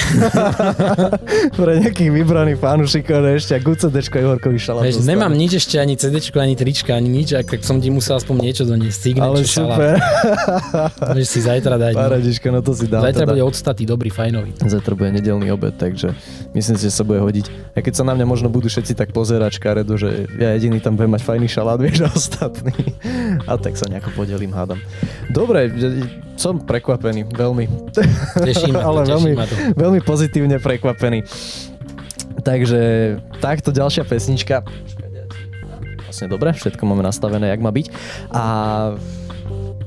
Pre 1.57 1.71
nejakých 1.83 2.11
vybraných 2.11 2.59
fanúšikov 2.59 3.27
ešte 3.35 3.59
ako 3.59 3.75
CD-čko 3.75 4.17
Ihorkovi 4.23 4.59
šalát. 4.59 4.83
Vieš, 4.87 5.03
nemám 5.03 5.33
nič 5.33 5.59
ešte, 5.59 5.81
ani 5.81 5.99
CD, 5.99 6.21
ani 6.37 6.55
trička, 6.55 6.95
ani 6.95 7.09
nič, 7.09 7.35
ak 7.35 7.59
som 7.63 7.81
ti 7.81 7.89
musel 7.91 8.19
aspoň 8.19 8.35
niečo 8.43 8.63
doniesť. 8.63 8.97
Signature 8.97 9.43
ale 9.43 9.47
super. 9.47 9.93
Môžeš 11.15 11.27
si 11.33 11.39
zajtra 11.43 11.75
dať. 11.79 11.93
No. 11.95 11.99
Paradička, 12.07 12.47
no 12.53 12.59
to 12.61 12.76
si 12.77 12.85
dám. 12.85 13.01
Zajtra 13.01 13.25
teda. 13.25 13.31
bude 13.33 13.43
odstatý, 13.43 13.83
dobrý, 13.89 14.13
fajnový. 14.13 14.53
Zajtra 14.61 14.93
bude 14.93 15.09
nedelný 15.17 15.49
obed, 15.49 15.73
takže 15.73 16.13
myslím 16.53 16.75
si, 16.77 16.83
že 16.85 16.93
sa 16.93 17.01
bude 17.01 17.17
hodiť. 17.17 17.73
A 17.73 17.81
keď 17.81 17.93
sa 17.97 18.03
na 18.05 18.13
mňa 18.13 18.25
možno 18.29 18.47
budú 18.53 18.69
všetci 18.69 18.93
tak 18.93 19.09
pozerať 19.11 19.57
škaredo, 19.57 19.97
že 19.97 20.29
ja 20.37 20.53
jediný 20.53 20.77
tam 20.77 20.93
budem 20.93 21.17
mať 21.17 21.23
fajný 21.25 21.47
šalát, 21.49 21.81
vieš, 21.85 22.05
a 22.05 22.09
ostatní. 22.13 22.73
A 23.49 23.57
tak 23.57 23.73
sa 23.75 23.89
nejako 23.89 24.13
podelím, 24.13 24.53
hádam. 24.53 24.77
Dobre, 25.33 25.73
som 26.37 26.61
prekvapený, 26.61 27.25
veľmi. 27.33 27.65
Teší 28.37 28.69
ma 28.69 28.85
to, 28.85 28.87
Ale 28.93 28.99
veľmi, 29.09 29.31
ma 29.33 29.45
to. 29.49 29.55
veľmi 29.73 29.99
pozitívne 30.05 30.61
prekvapený. 30.61 31.25
Takže 32.45 32.81
takto 33.41 33.73
ďalšia 33.73 34.05
pesnička. 34.05 34.61
Vlastne 36.07 36.31
dobre, 36.31 36.53
všetko 36.55 36.81
máme 36.87 37.03
nastavené, 37.03 37.51
jak 37.51 37.59
má 37.59 37.73
byť. 37.73 37.87
A 38.31 38.43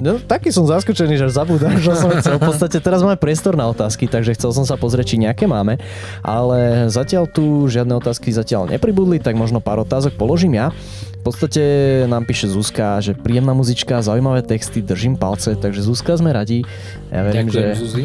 No, 0.01 0.17
taký 0.17 0.49
som 0.49 0.65
zaskočený, 0.65 1.21
že 1.21 1.29
zabudám, 1.29 1.77
že 1.77 1.93
som 1.93 2.09
chcel. 2.17 2.41
V 2.41 2.49
podstate 2.49 2.81
teraz 2.81 3.05
máme 3.05 3.21
priestor 3.21 3.53
na 3.53 3.69
otázky, 3.69 4.09
takže 4.09 4.33
chcel 4.33 4.57
som 4.57 4.65
sa 4.65 4.81
pozrieť, 4.81 5.15
či 5.15 5.17
nejaké 5.21 5.45
máme. 5.45 5.77
Ale 6.25 6.89
zatiaľ 6.89 7.29
tu 7.29 7.69
žiadne 7.69 7.93
otázky 8.01 8.33
zatiaľ 8.33 8.73
nepribudli, 8.73 9.21
tak 9.21 9.37
možno 9.37 9.61
pár 9.61 9.85
otázok 9.85 10.17
položím 10.17 10.57
ja. 10.57 10.73
V 11.21 11.23
podstate 11.29 11.63
nám 12.09 12.25
píše 12.25 12.49
Zuzka, 12.49 12.97
že 13.05 13.13
príjemná 13.13 13.53
muzička, 13.53 14.01
zaujímavé 14.01 14.41
texty, 14.41 14.81
držím 14.81 15.21
palce, 15.21 15.53
takže 15.53 15.85
Zuzka 15.85 16.17
sme 16.17 16.33
radi. 16.33 16.65
Ja 17.13 17.21
verím, 17.21 17.53
Ďakujem, 17.53 17.77
že, 17.77 17.85
Zuzi. 17.85 18.05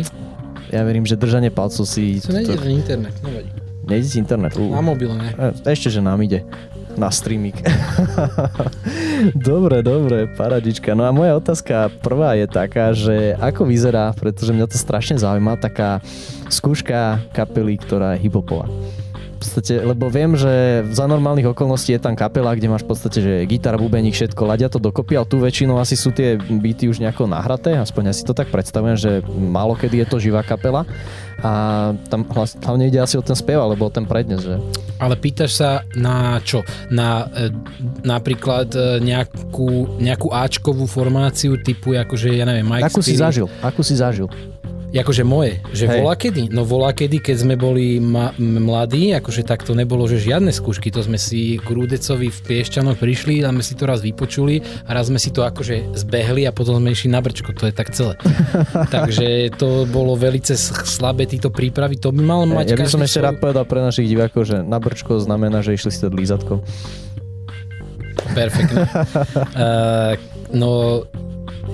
ja 0.75 0.81
verím, 0.83 1.07
že 1.07 1.15
držanie 1.15 1.47
palcov 1.47 1.87
si... 1.87 2.19
To 2.19 2.35
nejde 2.35 2.59
to... 2.59 2.67
internet, 2.67 3.15
nevadí. 3.23 3.49
Nejde 3.87 4.07
si 4.11 4.17
internet. 4.19 4.51
Na 4.59 4.83
mobile, 4.83 5.15
ne? 5.15 5.31
Ešte, 5.63 5.87
že 5.87 6.03
nám 6.03 6.19
ide 6.27 6.43
na 6.95 7.11
streaming. 7.11 7.55
dobre, 9.35 9.79
dobre, 9.85 10.27
paradička. 10.33 10.97
No 10.97 11.07
a 11.07 11.11
moja 11.11 11.37
otázka 11.37 11.93
prvá 12.01 12.35
je 12.39 12.47
taká, 12.49 12.91
že 12.95 13.35
ako 13.39 13.67
vyzerá, 13.67 14.11
pretože 14.17 14.51
mňa 14.55 14.67
to 14.67 14.77
strašne 14.79 15.19
zaujíma, 15.19 15.59
taká 15.59 16.03
skúška 16.49 17.23
kapely, 17.31 17.79
ktorá 17.79 18.15
je 18.15 18.27
hiphopová. 18.27 18.67
Podstate, 19.45 19.77
lebo 19.85 20.09
viem, 20.09 20.33
že 20.33 20.81
za 20.89 21.05
normálnych 21.05 21.53
okolností 21.53 21.93
je 21.93 22.01
tam 22.01 22.17
kapela, 22.17 22.57
kde 22.57 22.65
máš 22.65 22.81
v 22.81 22.89
podstate, 22.91 23.17
že 23.21 23.33
gitara, 23.45 23.77
bubeník, 23.77 24.17
všetko, 24.17 24.41
ladia 24.41 24.73
to 24.73 24.81
dokopy, 24.81 25.13
ale 25.13 25.29
tu 25.29 25.37
väčšinou 25.37 25.77
asi 25.77 25.93
sú 25.93 26.09
tie 26.09 26.33
byty 26.35 26.89
už 26.89 26.97
nejako 26.97 27.29
nahraté, 27.29 27.77
aspoň 27.77 28.09
si 28.09 28.25
to 28.25 28.33
tak 28.33 28.49
predstavujem, 28.49 28.97
že 28.97 29.11
málo 29.29 29.77
kedy 29.77 30.01
je 30.01 30.07
to 30.09 30.17
živá 30.17 30.41
kapela 30.41 30.89
a 31.45 31.51
tam 32.09 32.25
hlavne 32.33 32.89
ide 32.89 32.97
asi 32.97 33.19
o 33.19 33.23
ten 33.23 33.37
spev 33.37 33.61
alebo 33.61 33.85
o 33.85 33.91
ten 33.93 34.07
prednes, 34.09 34.41
že? 34.41 34.57
Ale 34.97 35.19
pýtaš 35.19 35.51
sa 35.59 35.69
na 35.93 36.39
čo? 36.39 36.63
Na 36.89 37.27
e, 37.27 37.51
napríklad 38.01 38.71
e, 38.71 39.03
nejakú, 39.03 39.99
nejakú 39.99 40.31
Ačkovú 40.31 40.87
formáciu 40.87 41.59
typu 41.59 41.93
akože, 41.93 42.31
ja 42.33 42.47
neviem, 42.47 42.65
Mike 42.65 42.87
Akú 42.87 43.03
si 43.03 43.19
zažil? 43.19 43.51
Akú 43.59 43.83
si 43.83 43.93
zažil? 43.99 44.31
Akože 44.95 45.27
moje, 45.27 45.59
že 45.75 45.91
Hej. 45.91 45.99
volá 45.99 46.13
kedy? 46.15 46.43
No 46.55 46.63
volá 46.63 46.95
kedy, 46.95 47.19
keď 47.19 47.35
sme 47.43 47.55
boli 47.59 47.99
ma- 47.99 48.31
mladí, 48.39 49.11
akože 49.11 49.43
tak 49.43 49.67
to 49.67 49.75
nebolo, 49.75 50.07
že 50.07 50.23
žiadne 50.23 50.55
skúšky, 50.55 50.87
to 50.87 51.03
sme 51.03 51.19
si 51.19 51.59
k 51.59 51.67
Rúdecovi 51.67 52.31
v 52.31 52.39
Piešťanoch 52.39 52.95
prišli 52.95 53.43
a 53.43 53.51
sme 53.51 53.59
si 53.59 53.75
to 53.75 53.83
raz 53.83 53.99
vypočuli 53.99 54.63
a 54.87 54.95
raz 54.95 55.11
sme 55.11 55.19
si 55.19 55.35
to 55.35 55.43
akože 55.43 55.99
zbehli 55.99 56.47
a 56.47 56.55
potom 56.55 56.79
sme 56.79 56.95
išli 56.95 57.11
na 57.11 57.19
brčko, 57.19 57.51
to 57.51 57.67
je 57.67 57.73
tak 57.75 57.91
celé. 57.91 58.15
Takže 58.95 59.51
to 59.59 59.83
bolo 59.83 60.15
velice 60.15 60.55
slabé 60.87 61.27
títo 61.27 61.51
prípravy, 61.51 61.99
to 61.99 62.15
by 62.15 62.23
mal 62.23 62.47
mať 62.47 62.71
Ja 62.71 62.79
by 62.79 62.87
som 62.87 63.03
ešte 63.03 63.19
svoj... 63.19 63.25
rád 63.27 63.35
povedal 63.43 63.67
pre 63.67 63.83
našich 63.83 64.07
divákov, 64.07 64.47
že 64.47 64.63
na 64.63 64.79
brčko 64.79 65.19
znamená, 65.19 65.59
že 65.59 65.75
išli 65.75 65.91
si 65.91 65.99
to 65.99 66.07
lízatko. 66.07 66.63
Perfektne. 68.31 68.87
uh, 68.87 70.15
no 70.61 71.03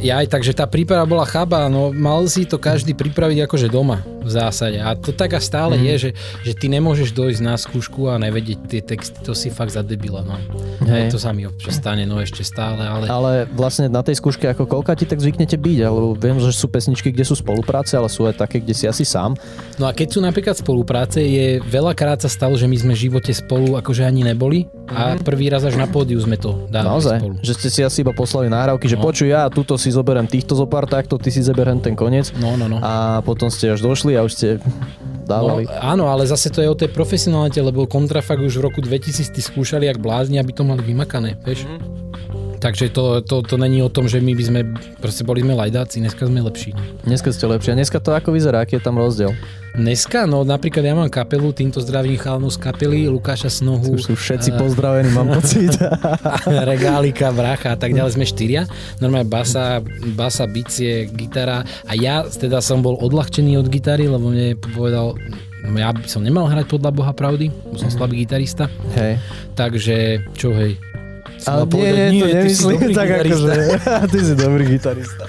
ja 0.02 0.22
aj 0.24 0.28
tak, 0.34 0.42
že 0.42 0.56
tá 0.56 0.66
príprava 0.66 1.06
bola 1.06 1.26
chaba, 1.28 1.70
no 1.70 1.94
mal 1.94 2.26
si 2.26 2.48
to 2.48 2.58
každý 2.58 2.98
pripraviť 2.98 3.46
akože 3.46 3.68
doma 3.70 4.02
v 4.22 4.30
zásade. 4.30 4.78
A 4.80 4.94
to 4.94 5.12
tak 5.12 5.34
a 5.34 5.42
stále 5.42 5.76
mm. 5.78 5.84
je, 5.84 5.96
že, 5.98 6.10
že 6.46 6.54
ty 6.54 6.70
nemôžeš 6.70 7.12
dojsť 7.12 7.42
na 7.42 7.58
skúšku 7.58 8.08
a 8.08 8.22
nevedieť 8.22 8.60
tie 8.70 8.82
texty, 8.86 9.18
to 9.26 9.34
si 9.34 9.50
fakt 9.50 9.74
za 9.74 9.82
debila, 9.82 10.22
no. 10.22 10.38
Hej. 10.86 11.12
To 11.12 11.20
sa 11.20 11.34
mi 11.34 11.50
občas 11.50 11.82
stane, 11.82 12.06
no 12.06 12.22
ešte 12.22 12.46
stále, 12.46 12.86
ale... 12.86 13.06
Ale 13.10 13.32
vlastne 13.52 13.90
na 13.90 14.06
tej 14.06 14.22
skúške 14.22 14.46
ako 14.54 14.70
koľka 14.70 14.94
ti 14.98 15.06
tak 15.10 15.20
zvyknete 15.20 15.58
byť, 15.58 15.78
alebo 15.82 16.14
viem, 16.14 16.38
že 16.38 16.54
sú 16.54 16.70
pesničky, 16.70 17.10
kde 17.10 17.26
sú 17.26 17.34
spolupráce, 17.34 17.98
ale 17.98 18.08
sú 18.08 18.30
aj 18.30 18.38
také, 18.38 18.62
kde 18.62 18.78
si 18.78 18.86
asi 18.86 19.04
sám. 19.04 19.34
No 19.82 19.90
a 19.90 19.92
keď 19.92 20.08
sú 20.14 20.20
napríklad 20.22 20.56
spolupráce, 20.56 21.20
je 21.20 21.58
veľakrát 21.66 22.22
sa 22.22 22.30
stalo, 22.30 22.54
že 22.54 22.70
my 22.70 22.78
sme 22.78 22.94
v 22.94 23.10
živote 23.10 23.34
spolu 23.34 23.76
akože 23.82 24.06
ani 24.06 24.22
neboli 24.22 24.70
a 24.92 25.18
mm. 25.18 25.26
prvý 25.26 25.50
raz 25.50 25.66
až 25.66 25.80
na 25.80 25.90
pódiu 25.90 26.22
sme 26.22 26.38
to 26.38 26.70
dali 26.70 26.86
Naozaj? 26.86 27.18
spolu. 27.18 27.36
Že 27.42 27.54
ste 27.58 27.70
si 27.72 27.82
asi 27.82 27.98
iba 28.06 28.14
poslali 28.14 28.48
náhrávky, 28.52 28.86
no. 28.86 28.92
že 28.94 28.98
počuj, 29.00 29.28
ja 29.32 29.48
túto 29.50 29.74
si 29.80 29.90
zoberiem 29.90 30.28
týchto 30.30 30.54
zopár 30.54 30.86
takto, 30.86 31.18
ty 31.18 31.34
si 31.34 31.42
zoberiem 31.42 31.82
ten 31.82 31.98
koniec. 31.98 32.30
No, 32.38 32.60
no, 32.60 32.70
no. 32.70 32.78
A 32.84 33.24
potom 33.26 33.50
ste 33.50 33.74
až 33.74 33.82
došli 33.82 34.11
a 34.16 34.26
už 34.26 34.32
ste 34.34 34.48
dávali. 35.26 35.64
No, 35.66 35.72
áno, 35.80 36.04
ale 36.12 36.28
zase 36.28 36.52
to 36.52 36.60
je 36.60 36.70
o 36.70 36.76
tej 36.76 36.92
profesionalite, 36.92 37.62
lebo 37.64 37.88
kontrafakt 37.88 38.42
už 38.42 38.60
v 38.60 38.66
roku 38.68 38.80
2000 38.84 39.32
skúšali 39.32 39.88
jak 39.88 40.02
blázni, 40.02 40.40
aby 40.40 40.52
to 40.52 40.68
mali 40.68 40.84
vymakané, 40.84 41.40
vieš? 41.46 41.68
Mm. 41.68 42.02
Takže 42.62 42.94
to, 42.94 43.26
to, 43.26 43.42
to 43.42 43.58
není 43.58 43.82
o 43.82 43.90
tom, 43.90 44.06
že 44.06 44.22
my 44.22 44.38
by 44.38 44.44
sme, 44.46 44.62
proste 45.02 45.26
boli 45.26 45.42
sme 45.42 45.58
lajdáci, 45.58 45.98
dneska 45.98 46.30
sme 46.30 46.46
lepší. 46.46 46.78
Dneska 47.10 47.34
ste 47.34 47.50
lepší. 47.50 47.74
A 47.74 47.78
dneska 47.82 47.98
to 47.98 48.14
ako 48.14 48.38
vyzerá? 48.38 48.62
Aký 48.62 48.78
je 48.78 48.86
tam 48.86 49.02
rozdiel? 49.02 49.34
Dneska, 49.74 50.30
no 50.30 50.46
napríklad 50.46 50.86
ja 50.86 50.94
mám 50.94 51.10
kapelu, 51.10 51.50
týmto 51.58 51.82
zdravím 51.82 52.22
chalnú 52.22 52.54
z 52.54 52.62
kapely, 52.62 53.10
Lukáša 53.10 53.50
Snohu. 53.50 53.98
Už 53.98 54.14
sú 54.14 54.14
všetci 54.14 54.54
uh, 54.54 54.62
pozdravení, 54.62 55.10
mám 55.10 55.34
pocit. 55.42 55.74
regálika, 56.70 57.34
bracha 57.34 57.74
a 57.74 57.78
tak 57.80 57.98
ďalej, 57.98 58.14
sme 58.14 58.30
štyria. 58.30 58.70
Normálne 59.02 59.26
basa, 59.26 59.82
basa, 60.14 60.46
bicie, 60.46 61.10
gitara 61.10 61.66
a 61.90 61.98
ja 61.98 62.28
teda 62.30 62.62
som 62.62 62.86
bol 62.86 62.94
odľahčený 63.02 63.58
od 63.58 63.74
gitary, 63.74 64.06
lebo 64.06 64.30
mne 64.30 64.54
povedal, 64.60 65.18
no 65.66 65.78
ja 65.82 65.90
by 65.96 66.06
som 66.06 66.22
nemal 66.22 66.46
hrať 66.46 66.68
podľa 66.70 66.92
Boha 66.94 67.16
pravdy, 67.16 67.50
som 67.80 67.90
mm. 67.90 67.96
slabý 67.96 68.22
gitarista. 68.22 68.70
Hej. 68.94 69.18
Takže, 69.56 69.98
čo 70.36 70.52
hej, 70.52 70.76
ale 71.48 71.64
nie, 71.64 71.72
povedať, 71.72 72.10
nie, 72.12 72.22
to 72.22 72.28
nemyslím 72.28 72.80
tak 72.94 73.10
ako, 73.22 73.36
že 73.36 73.54
ty 74.12 74.20
si 74.22 74.34
dobrý 74.36 74.64
gitarista. 74.68 75.26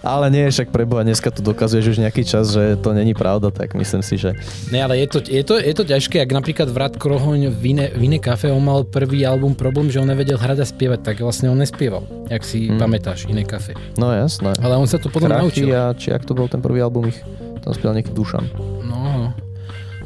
ale 0.00 0.26
nie, 0.32 0.48
však 0.48 0.72
preboha, 0.72 1.04
dneska 1.04 1.28
to 1.28 1.44
dokazuješ 1.44 1.96
už 1.96 1.98
nejaký 2.00 2.24
čas, 2.24 2.48
že 2.52 2.80
to 2.80 2.96
není 2.96 3.12
pravda, 3.12 3.52
tak 3.52 3.76
myslím 3.76 4.00
si, 4.00 4.16
že... 4.16 4.32
Ne, 4.72 4.80
ale 4.80 5.04
je 5.04 5.06
to, 5.12 5.18
je 5.20 5.42
to, 5.44 5.60
je 5.60 5.74
to 5.76 5.84
ťažké, 5.84 6.16
ak 6.24 6.32
napríklad 6.32 6.68
Vrat 6.72 6.94
Krohoň 6.96 7.52
v 7.52 7.76
Ine, 7.76 7.86
v 7.92 8.08
Ine 8.08 8.20
Cafe, 8.20 8.48
on 8.48 8.64
mal 8.64 8.88
prvý 8.88 9.28
album 9.28 9.52
problém, 9.52 9.92
že 9.92 10.00
on 10.00 10.08
nevedel 10.08 10.40
hrať 10.40 10.64
a 10.64 10.66
spievať, 10.66 11.00
tak 11.04 11.20
vlastne 11.20 11.52
on 11.52 11.60
nespieval, 11.60 12.08
jak 12.32 12.40
si 12.40 12.72
hmm. 12.72 12.80
pamätáš, 12.80 13.28
Ine 13.28 13.44
Cafe. 13.44 13.76
No 14.00 14.12
jasné. 14.12 14.56
Ale 14.64 14.80
on 14.80 14.88
sa 14.88 14.96
to 14.96 15.12
potom 15.12 15.28
Krachy 15.28 15.44
naučil. 15.44 15.68
A 15.76 15.92
či 15.92 16.08
ak 16.12 16.24
to 16.24 16.32
bol 16.32 16.48
ten 16.48 16.64
prvý 16.64 16.80
album 16.80 17.12
ich, 17.12 17.20
tam 17.60 17.76
spieval 17.76 18.00
nejaký 18.00 18.16
Dušan. 18.16 18.75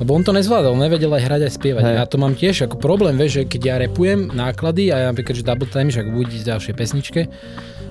Lebo 0.01 0.17
on 0.17 0.25
to 0.25 0.33
nezvládal, 0.33 0.81
nevedel 0.81 1.13
aj 1.13 1.23
hrať, 1.29 1.41
aj 1.45 1.53
spievať. 1.61 1.83
Hey. 1.85 1.97
Ja 2.01 2.09
to 2.09 2.17
mám 2.17 2.33
tiež 2.33 2.65
ako 2.65 2.81
problém, 2.81 3.21
vieš, 3.21 3.45
že 3.45 3.53
keď 3.53 3.61
ja 3.61 3.77
repujem 3.77 4.33
náklady 4.33 4.89
a 4.89 5.05
ja 5.05 5.07
napríklad, 5.13 5.37
že 5.37 5.45
double 5.45 5.69
time, 5.69 5.93
že 5.93 6.01
ak 6.01 6.09
bude 6.09 6.33
v 6.33 6.41
ďalšej 6.41 6.73
pesničke, 6.73 7.21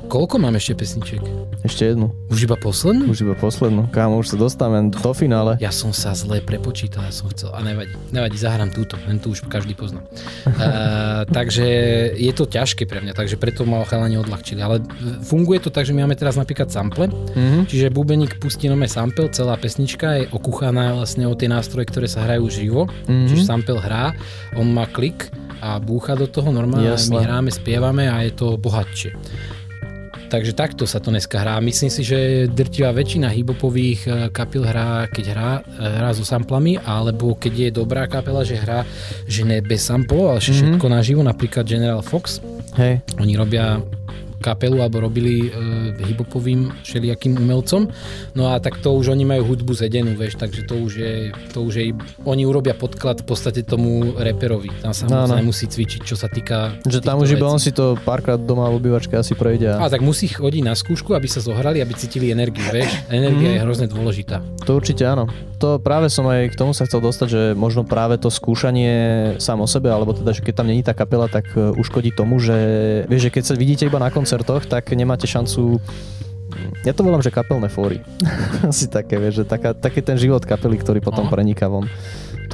Koľko 0.10 0.42
mám 0.42 0.58
ešte 0.58 0.74
pesniček? 0.74 1.22
Ešte 1.62 1.94
jednu. 1.94 2.10
Už 2.34 2.50
iba 2.50 2.58
poslednú? 2.58 3.14
Už 3.14 3.30
iba 3.30 3.38
poslednú. 3.38 3.94
Kámo, 3.94 4.18
už 4.18 4.34
sa 4.34 4.38
dostávame 4.42 4.90
do 4.90 5.12
finále. 5.14 5.62
Ja 5.62 5.70
som 5.70 5.94
sa 5.94 6.18
zle 6.18 6.42
prepočítal, 6.42 7.06
ja 7.06 7.14
som 7.14 7.30
chcel, 7.30 7.54
a 7.54 7.62
nevadí, 7.62 7.94
nevadí, 8.10 8.34
zahrám 8.42 8.74
túto, 8.74 8.98
len 9.06 9.22
tu 9.22 9.38
už 9.38 9.46
každý 9.46 9.78
pozná. 9.78 10.02
uh, 10.02 11.30
takže 11.38 11.68
je 12.18 12.32
to 12.34 12.50
ťažké 12.50 12.90
pre 12.90 13.06
mňa, 13.06 13.14
takže 13.14 13.38
preto 13.38 13.70
ma 13.70 13.86
chalani 13.86 14.18
odľahčili, 14.18 14.58
ale 14.58 14.82
funguje 15.22 15.62
to 15.62 15.70
tak, 15.70 15.86
že 15.86 15.94
my 15.94 16.10
máme 16.10 16.18
teraz 16.18 16.42
napríklad 16.42 16.74
sample, 16.74 17.06
mm-hmm. 17.14 17.70
čiže 17.70 17.94
bubeník 17.94 18.42
pustí 18.42 18.66
nome 18.66 18.90
sample, 18.90 19.30
celá 19.30 19.62
pesnička 19.62 20.26
je 20.26 20.34
okuchaná 20.34 20.98
vlastne 20.98 21.30
o 21.30 21.38
tie 21.38 21.46
nástroje, 21.46 21.86
ktoré 21.86 22.10
sa 22.10 22.26
hrajú 22.26 22.50
živo, 22.50 22.90
mm-hmm. 22.90 23.30
čiže 23.30 23.46
sample 23.46 23.78
hrá, 23.78 24.18
on 24.58 24.74
má 24.74 24.90
klik 24.90 25.30
a 25.62 25.78
búcha 25.78 26.18
do 26.18 26.26
toho 26.26 26.50
normálne, 26.50 26.98
Jasne. 26.98 27.14
my 27.14 27.18
hráme, 27.22 27.50
spievame 27.54 28.10
a 28.10 28.26
je 28.26 28.34
to 28.34 28.58
bohatšie. 28.58 29.14
Takže 30.30 30.54
takto 30.54 30.86
sa 30.86 31.02
to 31.02 31.10
dneska 31.10 31.42
hrá. 31.42 31.58
Myslím 31.58 31.90
si, 31.90 32.06
že 32.06 32.46
drtivá 32.46 32.94
väčšina 32.94 33.34
hibopových 33.34 34.02
eh, 34.06 34.14
kapil 34.30 34.62
hrá, 34.62 35.10
keď 35.10 35.26
hrá, 35.34 35.52
eh, 35.66 35.98
hrá 35.98 36.14
so 36.14 36.22
samplami, 36.22 36.78
alebo 36.78 37.34
keď 37.34 37.54
je 37.58 37.70
dobrá 37.74 38.06
kapela, 38.06 38.46
že 38.46 38.62
hrá, 38.62 38.86
že 39.26 39.42
ne 39.42 39.58
bez 39.66 39.82
samplov, 39.90 40.38
ale 40.38 40.40
mm-hmm. 40.40 40.78
všetko 40.78 40.86
naživo, 40.86 41.22
napríklad 41.26 41.66
General 41.66 42.06
Fox. 42.06 42.46
Hej. 42.78 43.02
Oni 43.18 43.34
robia 43.34 43.82
kapelu 44.40 44.80
alebo 44.82 45.04
robili 45.04 45.48
e, 45.48 45.50
hiphopovým 46.10 46.72
všelijakým 46.84 47.38
umelcom. 47.38 47.92
No 48.34 48.52
a 48.52 48.64
tak 48.64 48.80
to 48.80 48.96
už 48.96 49.14
oni 49.14 49.28
majú 49.28 49.54
hudbu 49.54 49.76
zedenú, 49.76 50.16
vieš, 50.16 50.40
takže 50.40 50.66
to 50.66 50.80
už 50.80 50.94
je, 50.96 51.14
to 51.52 51.60
už 51.62 51.74
je, 51.76 51.84
oni 52.24 52.44
urobia 52.48 52.74
podklad 52.74 53.22
v 53.22 53.26
podstate 53.28 53.62
tomu 53.68 54.16
reperovi. 54.16 54.72
Tam 54.82 54.96
sa 54.96 55.06
no, 55.06 55.28
no. 55.28 55.36
nemusí 55.36 55.68
cvičiť, 55.68 56.02
čo 56.08 56.16
sa 56.16 56.32
týka 56.32 56.80
Že 56.88 57.00
tam 57.04 57.20
už 57.20 57.36
iba 57.36 57.52
on 57.52 57.60
si 57.60 57.76
to 57.76 58.00
párkrát 58.02 58.40
doma 58.40 58.72
v 58.72 58.80
obývačke 58.80 59.14
asi 59.20 59.36
prejde. 59.36 59.76
A... 59.76 59.86
a 59.86 59.92
tak 59.92 60.00
musí 60.00 60.32
chodiť 60.32 60.64
na 60.64 60.74
skúšku, 60.74 61.12
aby 61.12 61.28
sa 61.28 61.44
zohrali, 61.44 61.84
aby 61.84 61.94
cítili 61.94 62.32
energiu, 62.32 62.64
vieš. 62.72 62.96
Energia 63.12 63.50
mm. 63.52 63.56
je 63.60 63.62
hrozne 63.68 63.88
dôležitá. 63.92 64.40
To 64.64 64.80
určite 64.80 65.04
áno. 65.04 65.28
To 65.60 65.76
práve 65.76 66.08
som 66.08 66.24
aj 66.24 66.56
k 66.56 66.60
tomu 66.60 66.72
sa 66.72 66.88
chcel 66.88 67.04
dostať, 67.04 67.28
že 67.28 67.42
možno 67.52 67.84
práve 67.84 68.16
to 68.16 68.32
skúšanie 68.32 69.36
sám 69.44 69.60
o 69.60 69.68
sebe, 69.68 69.92
alebo 69.92 70.16
teda, 70.16 70.32
že 70.32 70.40
keď 70.40 70.54
tam 70.64 70.68
není 70.72 70.80
tá 70.88 70.96
kapela, 70.96 71.28
tak 71.28 71.52
e, 71.52 71.76
uškodí 71.76 72.16
tomu, 72.16 72.40
že 72.40 72.56
vieš, 73.12 73.28
že 73.28 73.34
keď 73.36 73.44
sa 73.44 73.56
vidíte 73.60 73.84
iba 73.84 74.00
na 74.00 74.08
konci 74.08 74.29
koncertoch, 74.30 74.70
tak 74.70 74.94
nemáte 74.94 75.26
šancu 75.26 75.82
ja 76.86 76.94
to 76.94 77.02
volám, 77.02 77.22
že 77.22 77.34
kapelné 77.34 77.70
fóry. 77.70 78.02
Asi 78.70 78.90
také, 78.90 79.18
vieš, 79.18 79.42
že 79.42 79.46
taká, 79.46 79.74
taký 79.74 80.06
ten 80.06 80.18
život 80.18 80.42
kapely, 80.46 80.78
ktorý 80.82 81.02
potom 81.02 81.26
Aha. 81.26 81.34
preniká 81.34 81.66
von. 81.70 81.90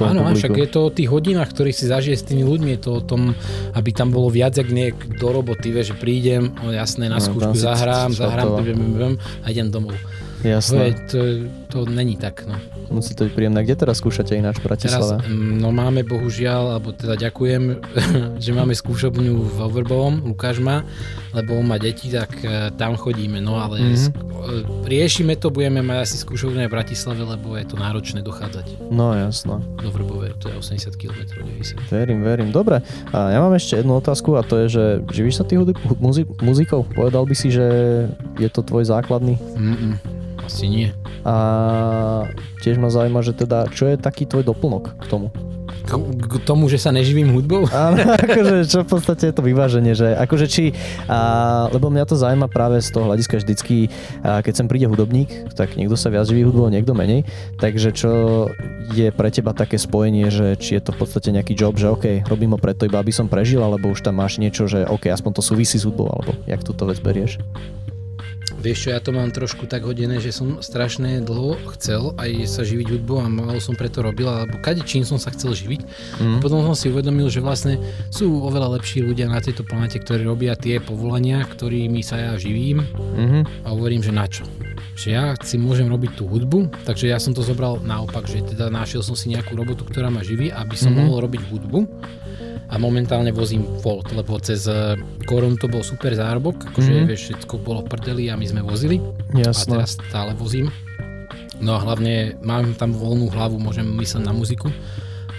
Áno, 0.00 0.28
však 0.36 0.52
je 0.56 0.68
to 0.68 0.80
o 0.88 0.90
tých 0.92 1.08
hodinách, 1.08 1.52
ktorých 1.52 1.76
si 1.76 1.88
zažije 1.88 2.16
s 2.20 2.24
tými 2.28 2.44
ľuďmi, 2.44 2.76
je 2.76 2.80
to 2.80 2.90
o 3.00 3.02
tom, 3.04 3.32
aby 3.72 3.96
tam 3.96 4.12
bolo 4.12 4.28
viac, 4.28 4.52
jak 4.52 4.68
niek 4.68 4.96
do 5.16 5.32
roboty, 5.32 5.72
vieš, 5.72 5.92
že 5.92 6.00
prídem, 6.00 6.52
o 6.60 6.68
jasné, 6.68 7.08
na 7.08 7.16
no, 7.16 7.24
skúšku 7.24 7.56
zahrám, 7.56 8.12
zahrám, 8.12 8.60
a 9.16 9.46
idem 9.48 9.72
domov. 9.72 9.96
Jasné. 10.44 10.92
To, 11.08 11.16
to, 11.16 11.20
to 11.72 11.78
není 11.88 12.20
tak, 12.20 12.44
no. 12.44 12.60
Musí 12.90 13.18
to 13.18 13.26
byť 13.26 13.32
príjemné. 13.34 13.60
Kde 13.66 13.76
teraz 13.86 13.98
skúšate 13.98 14.38
ináč 14.38 14.62
v 14.62 14.70
Bratislave? 14.70 15.18
Teraz, 15.18 15.28
mm, 15.28 15.58
no 15.58 15.68
máme 15.74 16.06
bohužiaľ, 16.06 16.78
alebo 16.78 16.94
teda 16.94 17.18
ďakujem, 17.18 17.62
že 18.44 18.50
máme 18.54 18.72
skúšobňu 18.72 19.34
v 19.34 19.56
Overbovom, 19.58 20.22
Lukáš 20.22 20.62
má, 20.62 20.86
lebo 21.34 21.58
on 21.58 21.66
má 21.66 21.76
deti, 21.82 22.08
tak 22.12 22.30
e, 22.46 22.70
tam 22.78 22.94
chodíme. 22.94 23.42
No 23.42 23.58
ale 23.58 23.82
mm-hmm. 23.82 23.98
sk- 23.98 24.16
e, 24.16 24.86
riešime 24.86 25.34
to, 25.34 25.50
budeme 25.50 25.82
mať 25.82 26.06
asi 26.06 26.16
skúšobňu 26.22 26.66
v 26.66 26.72
Bratislave, 26.72 27.26
lebo 27.26 27.58
je 27.58 27.66
to 27.66 27.76
náročné 27.76 28.22
dochádzať. 28.22 28.90
No 28.94 29.12
jasno. 29.12 29.58
Do 29.82 29.90
Vrbové, 29.90 30.32
to 30.38 30.48
je 30.48 30.56
80 30.56 30.94
km 30.94 31.42
90. 31.42 31.90
Verím, 31.90 32.22
verím. 32.22 32.48
Dobre, 32.54 32.80
a 33.10 33.34
ja 33.34 33.38
mám 33.42 33.54
ešte 33.58 33.82
jednu 33.82 33.98
otázku 33.98 34.38
a 34.38 34.46
to 34.46 34.66
je, 34.66 34.78
že 34.78 34.84
živíš 35.10 35.42
sa 35.42 35.44
ty 35.44 35.58
muzi- 35.98 36.28
muzikou? 36.38 36.86
Povedal 36.86 37.26
by 37.26 37.34
si, 37.34 37.50
že 37.50 37.66
je 38.38 38.48
to 38.48 38.62
tvoj 38.62 38.86
základný? 38.86 39.34
Mm-mm. 39.58 40.16
Asi 40.46 40.70
nie. 40.70 40.94
A 41.26 41.34
tiež 42.62 42.78
ma 42.78 42.86
zaujíma, 42.86 43.18
že 43.26 43.34
teda, 43.34 43.66
čo 43.74 43.90
je 43.90 43.98
taký 43.98 44.30
tvoj 44.30 44.46
doplnok 44.46 44.94
k 45.02 45.04
tomu? 45.10 45.34
K, 45.86 46.42
tomu, 46.42 46.66
že 46.66 46.78
sa 46.82 46.90
neživím 46.90 47.30
hudbou? 47.30 47.66
Áno, 47.74 47.98
akože 48.14 48.66
čo 48.66 48.86
v 48.86 48.90
podstate 48.90 49.30
je 49.30 49.34
to 49.34 49.42
vyváženie, 49.42 49.94
že 49.94 50.14
akože 50.18 50.46
či, 50.46 50.64
a, 51.06 51.66
lebo 51.70 51.90
mňa 51.90 52.06
to 52.06 52.18
zaujíma 52.18 52.46
práve 52.50 52.78
z 52.82 52.90
toho 52.90 53.10
hľadiska 53.10 53.42
vždycky, 53.42 53.90
a 54.22 54.42
keď 54.42 54.54
sem 54.54 54.66
príde 54.70 54.86
hudobník, 54.86 55.50
tak 55.54 55.74
niekto 55.74 55.94
sa 55.98 56.10
viac 56.10 56.26
živí 56.26 56.46
hudbou, 56.46 56.70
niekto 56.70 56.94
menej, 56.94 57.26
takže 57.58 57.94
čo 57.94 58.10
je 58.94 59.10
pre 59.14 59.30
teba 59.30 59.54
také 59.54 59.78
spojenie, 59.78 60.30
že 60.30 60.58
či 60.58 60.78
je 60.78 60.82
to 60.82 60.90
v 60.94 60.98
podstate 61.06 61.30
nejaký 61.30 61.54
job, 61.54 61.78
že 61.78 61.90
OK, 61.90 62.26
robím 62.26 62.54
ho 62.54 62.58
preto 62.58 62.86
iba, 62.86 62.98
aby 62.98 63.14
som 63.14 63.30
prežil, 63.30 63.62
alebo 63.62 63.90
už 63.90 64.02
tam 64.02 64.18
máš 64.18 64.38
niečo, 64.42 64.66
že 64.66 64.86
OK, 64.86 65.10
aspoň 65.10 65.38
to 65.38 65.42
súvisí 65.42 65.78
s 65.78 65.86
hudbou, 65.86 66.10
alebo 66.10 66.34
jak 66.50 66.66
túto 66.66 66.86
vec 66.86 66.98
berieš? 66.98 67.42
Vieš 68.56 68.88
čo, 68.88 68.88
ja 68.92 69.00
to 69.04 69.12
mám 69.12 69.28
trošku 69.30 69.68
tak 69.68 69.84
hodené, 69.84 70.16
že 70.18 70.32
som 70.32 70.58
strašne 70.64 71.20
dlho 71.20 71.60
chcel 71.76 72.16
aj 72.16 72.48
sa 72.48 72.62
živiť 72.64 72.96
hudbou 72.96 73.20
a 73.20 73.28
malo 73.28 73.60
som 73.60 73.76
preto 73.76 74.00
robil, 74.00 74.26
alebo 74.26 74.56
kade 74.64 74.80
čím 74.82 75.04
som 75.04 75.20
sa 75.20 75.28
chcel 75.30 75.52
živiť. 75.52 75.80
Mm. 76.18 76.40
Potom 76.40 76.64
som 76.64 76.72
si 76.72 76.88
uvedomil, 76.88 77.28
že 77.28 77.44
vlastne 77.44 77.76
sú 78.08 78.42
oveľa 78.48 78.80
lepší 78.80 79.04
ľudia 79.04 79.28
na 79.28 79.44
tejto 79.44 79.62
planete, 79.62 80.00
ktorí 80.00 80.24
robia 80.24 80.56
tie 80.56 80.80
povolania, 80.80 81.44
ktorými 81.44 82.00
sa 82.00 82.16
ja 82.16 82.32
živím 82.40 82.80
mm-hmm. 82.82 83.66
a 83.66 83.68
hovorím, 83.76 84.00
že 84.00 84.12
na 84.12 84.24
čo. 84.24 84.48
Že 84.96 85.08
ja 85.12 85.36
si 85.44 85.60
môžem 85.60 85.92
robiť 85.92 86.16
tú 86.16 86.24
hudbu, 86.24 86.72
takže 86.88 87.12
ja 87.12 87.20
som 87.20 87.36
to 87.36 87.44
zobral 87.44 87.76
naopak, 87.84 88.24
že 88.24 88.40
teda 88.40 88.72
našiel 88.72 89.04
som 89.04 89.12
si 89.12 89.28
nejakú 89.36 89.52
robotu, 89.52 89.84
ktorá 89.84 90.08
ma 90.08 90.24
živí, 90.24 90.48
aby 90.48 90.74
som 90.74 90.96
mm-hmm. 90.96 91.06
mohol 91.06 91.28
robiť 91.28 91.42
hudbu 91.52 91.80
a 92.66 92.74
momentálne 92.76 93.30
vozím 93.30 93.62
Volt, 93.80 94.10
lebo 94.10 94.38
cez 94.42 94.66
eh, 94.66 94.98
korun 95.26 95.54
to 95.54 95.70
bol 95.70 95.86
super 95.86 96.14
zárobok, 96.14 96.72
akože 96.74 96.92
mm-hmm. 96.92 97.08
vieš, 97.08 97.22
všetko 97.30 97.54
bolo 97.62 97.86
v 97.86 97.88
prdeli 97.94 98.24
a 98.30 98.34
my 98.34 98.46
sme 98.46 98.62
vozili 98.66 98.98
Jasne. 99.34 99.78
a 99.78 99.80
teraz 99.80 99.98
stále 99.98 100.32
vozím. 100.34 100.70
No 101.56 101.78
a 101.78 101.80
hlavne 101.80 102.36
mám 102.44 102.76
tam 102.76 102.92
voľnú 102.92 103.32
hlavu, 103.32 103.56
môžem 103.56 103.86
mysleť 103.96 104.22
na 104.24 104.34
muziku 104.34 104.68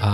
a 0.01 0.11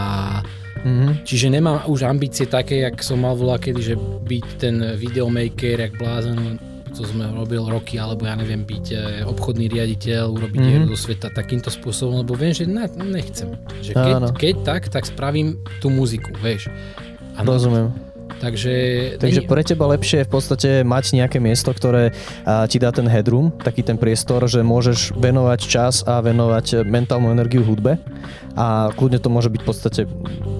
Mm-hmm. 0.84 1.24
Čiže 1.24 1.48
nemám 1.48 1.88
už 1.88 2.04
ambície 2.04 2.44
také, 2.44 2.84
jak 2.84 3.00
som 3.00 3.24
mal 3.24 3.40
volá 3.40 3.56
kedy, 3.56 3.80
že 3.80 3.96
byť 4.28 4.46
ten 4.60 4.76
videomaker, 5.00 5.80
jak 5.80 5.96
blázen, 5.96 6.60
to 6.94 7.04
sme 7.10 7.26
robil 7.34 7.66
roky, 7.66 7.98
alebo 7.98 8.30
ja 8.30 8.38
neviem, 8.38 8.62
byť 8.62 8.86
eh, 8.94 9.02
obchodný 9.26 9.66
riaditeľ, 9.68 10.30
urobiť 10.30 10.62
mm-hmm. 10.62 10.90
do 10.90 10.96
sveta 10.96 11.34
takýmto 11.34 11.74
spôsobom, 11.74 12.22
lebo 12.22 12.38
viem, 12.38 12.54
že 12.54 12.70
ne, 12.70 12.86
nechcem. 12.88 13.58
Že 13.82 13.92
keď, 13.98 14.16
keď 14.38 14.56
tak, 14.62 14.82
tak 14.94 15.04
spravím 15.10 15.60
tú 15.82 15.90
muziku, 15.90 16.30
vieš. 16.40 16.70
Ano. 17.34 17.58
Rozumiem. 17.58 18.13
Takže, 18.44 18.74
Takže 19.24 19.42
pre 19.48 19.64
teba 19.64 19.88
lepšie 19.96 20.24
je 20.24 20.28
v 20.28 20.32
podstate 20.32 20.70
mať 20.84 21.16
nejaké 21.16 21.40
miesto, 21.40 21.72
ktoré 21.72 22.12
ti 22.68 22.76
dá 22.76 22.92
ten 22.92 23.08
headroom, 23.08 23.56
taký 23.64 23.88
ten 23.88 23.96
priestor, 23.96 24.44
že 24.52 24.60
môžeš 24.60 25.16
venovať 25.16 25.60
čas 25.64 26.04
a 26.04 26.20
venovať 26.20 26.84
mentálnu 26.84 27.32
energiu 27.32 27.64
hudbe 27.64 28.04
a 28.60 28.92
kľudne 29.00 29.24
to 29.24 29.32
môže 29.32 29.48
byť 29.48 29.62
v 29.64 29.68
podstate 29.68 30.02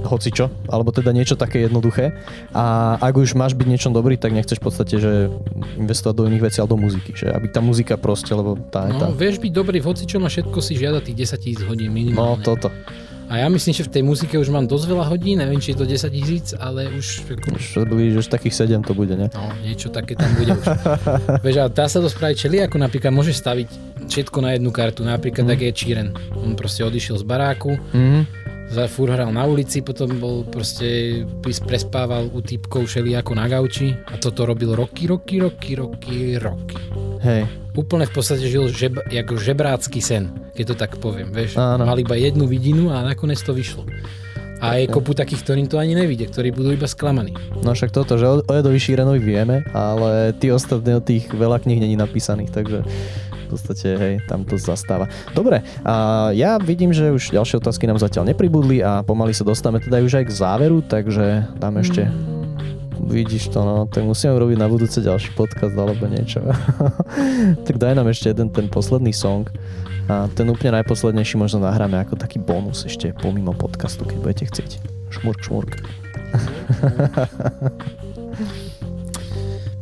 hocičo, 0.08 0.48
alebo 0.72 0.96
teda 0.96 1.12
niečo 1.12 1.36
také 1.36 1.68
jednoduché 1.68 2.16
a 2.56 2.96
ak 3.04 3.20
už 3.20 3.36
máš 3.36 3.54
byť 3.60 3.68
niečom 3.68 3.92
dobrý, 3.92 4.16
tak 4.16 4.32
nechceš 4.32 4.64
v 4.64 4.66
podstate, 4.66 4.96
že 5.04 5.28
investovať 5.76 6.16
do 6.16 6.24
iných 6.32 6.44
vecí, 6.48 6.58
ale 6.64 6.72
do 6.72 6.80
muziky, 6.80 7.12
že 7.12 7.28
aby 7.36 7.52
tá 7.52 7.60
muzika 7.60 8.00
proste, 8.00 8.32
lebo 8.32 8.56
tá 8.72 8.88
je 8.88 8.96
tá. 8.96 9.12
No, 9.12 9.14
vieš 9.14 9.44
byť 9.44 9.52
dobrý 9.52 9.84
v 9.84 9.92
hocičom 9.92 10.24
a 10.24 10.32
všetko 10.32 10.58
si 10.64 10.80
žiada 10.80 11.04
tých 11.04 11.28
10 11.28 11.44
tisíc 11.44 11.62
hodín 11.68 11.92
minimálne. 11.92 12.40
No, 12.40 12.40
toto. 12.40 12.72
A 13.32 13.40
ja 13.40 13.48
myslím, 13.48 13.74
že 13.74 13.88
v 13.88 13.94
tej 14.00 14.04
muzike 14.04 14.36
už 14.36 14.52
mám 14.52 14.68
dosť 14.68 14.86
veľa 14.92 15.06
hodín, 15.08 15.40
neviem, 15.40 15.58
či 15.58 15.74
je 15.74 15.80
to 15.80 15.86
10 15.88 16.12
tisíc, 16.12 16.48
ale 16.60 16.92
už... 16.92 17.24
Už 17.56 17.66
blíž, 17.88 18.20
už 18.20 18.28
takých 18.28 18.68
7 18.68 18.84
to 18.84 18.94
bude, 18.94 19.16
ne? 19.16 19.32
No, 19.32 19.50
niečo 19.64 19.88
také 19.90 20.14
tam 20.14 20.30
bude 20.36 20.54
už. 20.54 20.66
Vieš, 21.46 21.58
ale 21.64 21.72
dá 21.72 21.86
sa 21.88 22.04
to 22.04 22.12
spraviť 22.12 22.36
čeli, 22.36 22.58
ako 22.62 22.76
napríklad 22.78 23.16
môžeš 23.16 23.40
staviť 23.40 23.70
všetko 24.12 24.38
na 24.44 24.56
jednu 24.56 24.72
kartu, 24.76 25.02
napríklad 25.08 25.48
mm. 25.48 25.52
tak 25.56 25.60
je 25.64 25.72
Číren. 25.72 26.10
On 26.36 26.54
proste 26.54 26.84
odišiel 26.84 27.18
z 27.20 27.26
baráku, 27.26 27.80
mm. 27.96 28.22
za 28.70 28.86
fur 28.92 29.08
hral 29.08 29.32
na 29.32 29.48
ulici, 29.48 29.80
potom 29.80 30.20
bol 30.20 30.44
proste, 30.44 31.24
prespával 31.42 32.28
u 32.28 32.44
typkov 32.44 32.92
ako 32.92 33.32
na 33.34 33.46
gauči 33.48 33.96
a 34.12 34.20
toto 34.20 34.44
robil 34.44 34.76
roky, 34.76 35.08
roky, 35.08 35.40
roky, 35.40 35.80
roky, 35.80 36.38
roky. 36.38 37.13
Hej 37.24 37.64
úplne 37.74 38.06
v 38.06 38.14
podstate 38.14 38.46
žil 38.46 38.70
žeb, 38.70 39.02
ako 39.02 39.34
žebrácky 39.38 40.00
sen, 40.00 40.30
keď 40.54 40.66
to 40.74 40.76
tak 40.78 40.92
poviem. 41.02 41.34
Vieš? 41.34 41.58
Áno. 41.58 41.90
Mal 41.90 41.98
iba 42.00 42.14
jednu 42.14 42.46
vidinu 42.46 42.94
a 42.94 43.02
nakoniec 43.02 43.42
to 43.42 43.52
vyšlo. 43.54 43.86
A 44.64 44.80
je 44.80 44.88
kopu 44.88 45.12
takých, 45.12 45.44
ktorým 45.44 45.68
to 45.68 45.76
ani 45.76 45.92
nevidie, 45.92 46.24
ktorí 46.24 46.56
budú 46.56 46.72
iba 46.72 46.88
sklamaní. 46.88 47.36
No 47.60 47.76
však 47.76 47.92
toto, 47.92 48.16
že 48.16 48.24
o 48.24 48.40
Edovi 48.48 48.80
Šírenovi 48.80 49.20
vieme, 49.20 49.68
ale 49.76 50.32
tí 50.40 50.56
ostatní 50.56 50.96
o 50.96 51.04
tých 51.04 51.28
veľa 51.36 51.60
kníh 51.60 51.84
není 51.84 52.00
napísaných, 52.00 52.56
takže 52.56 52.80
v 53.44 53.46
podstate, 53.52 53.88
hej, 54.00 54.14
tam 54.24 54.48
to 54.48 54.56
zastáva. 54.56 55.12
Dobre, 55.36 55.68
a 55.84 56.32
ja 56.32 56.56
vidím, 56.64 56.96
že 56.96 57.12
už 57.12 57.36
ďalšie 57.36 57.60
otázky 57.60 57.92
nám 57.92 58.00
zatiaľ 58.00 58.32
nepribudli 58.32 58.80
a 58.80 59.04
pomaly 59.04 59.36
sa 59.36 59.44
dostávame 59.44 59.84
teda 59.84 60.00
už 60.00 60.24
aj 60.24 60.26
k 60.32 60.32
záveru, 60.32 60.80
takže 60.80 61.52
dám 61.60 61.84
ešte 61.84 62.08
mm 62.08 62.34
Vidíš 63.04 63.52
to, 63.52 63.60
no, 63.62 63.86
tak 63.86 64.08
musíme 64.08 64.34
urobiť 64.34 64.58
na 64.58 64.68
budúce 64.72 65.04
ďalší 65.04 65.36
podcast 65.36 65.76
alebo 65.76 66.08
niečo. 66.08 66.40
tak 67.68 67.76
daj 67.78 67.94
nám 68.00 68.08
ešte 68.08 68.32
jeden 68.32 68.50
ten 68.50 68.72
posledný 68.72 69.12
song. 69.12 69.48
A 70.08 70.28
ten 70.32 70.48
úplne 70.52 70.84
najposlednejší 70.84 71.40
možno 71.40 71.64
nahráme 71.64 71.96
ako 72.00 72.20
taký 72.20 72.40
bonus 72.40 72.84
ešte 72.84 73.16
pomimo 73.16 73.56
podcastu, 73.56 74.04
keď 74.04 74.18
budete 74.20 74.44
chcieť. 74.52 74.72
Šmurk, 75.12 75.40
šmurk. 75.44 75.72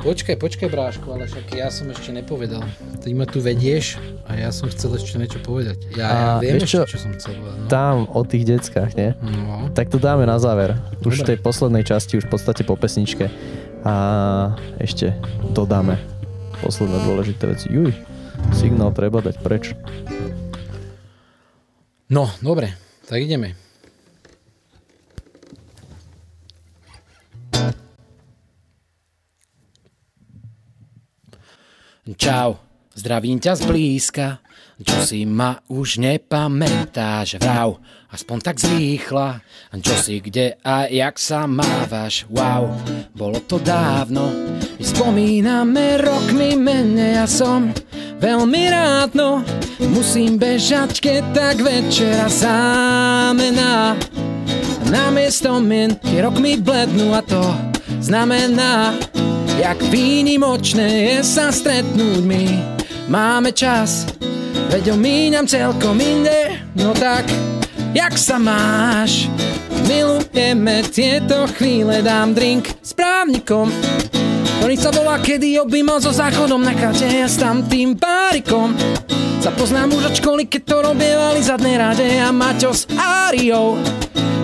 Počkaj, 0.02 0.34
počkaj, 0.42 0.66
Bráško, 0.66 1.14
ale 1.14 1.30
však 1.30 1.46
ja 1.54 1.70
som 1.70 1.86
ešte 1.94 2.10
nepovedal. 2.10 2.66
Ty 3.06 3.14
ma 3.14 3.30
tu 3.30 3.38
vedieš 3.38 4.02
a 4.26 4.34
ja 4.34 4.50
som 4.50 4.66
chcel 4.74 4.98
ešte 4.98 5.22
niečo 5.22 5.38
povedať. 5.46 5.78
Ja, 5.94 6.10
ja 6.10 6.26
viem 6.42 6.58
ešte, 6.58 6.82
čo? 6.82 6.82
čo 6.90 6.98
som 7.06 7.14
chcel 7.14 7.38
povedať. 7.38 7.58
No. 7.62 7.70
Tam 7.70 8.10
o 8.10 8.26
tých 8.26 8.50
deckách, 8.50 8.98
nie? 8.98 9.14
no. 9.22 9.70
Tak 9.78 9.94
to 9.94 10.02
dáme 10.02 10.26
na 10.26 10.42
záver. 10.42 10.74
Už 11.06 11.22
v 11.22 11.30
tej 11.30 11.38
poslednej 11.38 11.86
časti, 11.86 12.18
už 12.18 12.26
v 12.26 12.34
podstate 12.34 12.66
po 12.66 12.74
pesničke. 12.74 13.30
A 13.86 13.94
ešte 14.82 15.14
dodáme 15.54 16.02
posledné 16.66 16.98
dôležité 17.06 17.54
veci. 17.54 17.70
Juj, 17.70 17.94
signál 18.58 18.90
treba 18.98 19.22
dať 19.22 19.38
preč. 19.38 19.78
no, 22.10 22.26
dobre, 22.42 22.74
tak 23.06 23.22
ideme. 23.22 23.61
Čau, 32.32 32.56
zdravím 32.96 33.44
ťa 33.44 33.60
zblízka, 33.60 34.40
čo 34.80 35.04
si 35.04 35.28
ma 35.28 35.60
už 35.68 36.00
nepamätáš, 36.00 37.44
vrav, 37.44 37.76
aspoň 38.08 38.38
tak 38.40 38.56
zrýchla, 38.56 39.44
čo 39.84 39.92
si 40.00 40.24
kde 40.24 40.56
a 40.64 40.88
jak 40.88 41.20
sa 41.20 41.44
mávaš, 41.44 42.24
wow, 42.32 42.72
bolo 43.12 43.36
to 43.44 43.60
dávno, 43.60 44.32
my 44.80 44.80
spomíname 44.80 46.00
rokmi 46.00 46.56
menej 46.56 47.20
a 47.20 47.28
som 47.28 47.68
veľmi 48.24 48.64
rád, 48.72 49.12
no, 49.12 49.44
musím 49.92 50.40
bežať, 50.40 51.04
keď 51.04 51.36
tak 51.36 51.60
večera 51.60 52.32
zámena, 52.32 54.00
namiesto 54.88 55.60
mien 55.60 56.00
tie 56.00 56.24
rokmi 56.24 56.64
blednú 56.64 57.12
a 57.12 57.20
to 57.28 57.44
znamená, 58.00 58.96
jak 59.62 59.78
výnimočné 59.94 60.90
je 60.90 61.18
sa 61.22 61.54
stretnúť 61.54 62.26
my. 62.26 62.46
Máme 63.06 63.54
čas, 63.54 64.10
veď 64.74 64.98
omíňam 64.98 65.46
celkom 65.46 66.02
inde, 66.02 66.66
no 66.74 66.98
tak, 66.98 67.30
jak 67.94 68.18
sa 68.18 68.42
máš? 68.42 69.30
Milujeme 69.86 70.82
tieto 70.90 71.46
chvíle, 71.54 72.02
dám 72.02 72.34
drink 72.34 72.74
s 72.82 72.98
právnikom, 72.98 73.70
ktorý 74.58 74.76
sa 74.82 74.90
volá, 74.90 75.22
kedy 75.22 75.62
objímal 75.62 76.02
so 76.02 76.10
záchodom 76.10 76.66
na 76.66 76.74
kate 76.74 77.22
a 77.22 77.30
s 77.30 77.38
tam 77.38 77.62
tým 77.62 77.94
párikom. 77.94 78.74
Sa 79.42 79.54
poznám 79.54 79.94
už 79.94 80.04
od 80.10 80.16
školy, 80.22 80.44
keď 80.50 80.62
to 80.66 80.78
robievali 80.90 81.42
zadné 81.42 81.78
rade 81.78 82.06
a 82.18 82.30
Maťo 82.34 82.74
s 82.74 82.90
Áriou. 82.98 83.78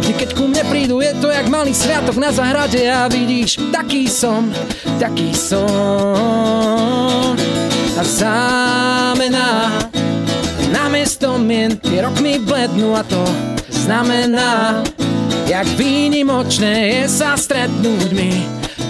Vždy 0.07 0.23
keď 0.23 0.31
ku 0.39 0.47
mne 0.47 0.63
prídu, 0.71 1.03
je 1.03 1.11
to 1.19 1.27
jak 1.27 1.51
malý 1.51 1.75
sviatok 1.75 2.15
na 2.15 2.31
zahrade 2.31 2.79
a 2.87 3.11
vidíš, 3.11 3.59
taký 3.75 4.07
som, 4.07 4.47
taký 5.03 5.35
som. 5.35 7.35
A 7.91 8.01
zámená, 8.07 9.67
namiesto 10.71 11.35
mien 11.35 11.75
tie 11.75 11.99
rokmi 11.99 12.39
blednú 12.39 12.95
a 12.95 13.03
to 13.03 13.19
znamená, 13.67 14.79
jak 15.43 15.67
výnimočné 15.75 17.03
je 17.03 17.11
sa 17.11 17.35
stretnúť 17.35 18.07
my. 18.15 18.31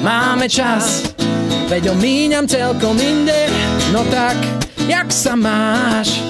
Máme 0.05 0.45
čas, 0.45 1.17
veď 1.65 1.97
omíňam 1.97 2.45
celkom 2.45 2.93
inde, 2.93 3.49
no 3.89 4.05
tak, 4.13 4.37
jak 4.85 5.09
sa 5.09 5.33
máš? 5.33 6.21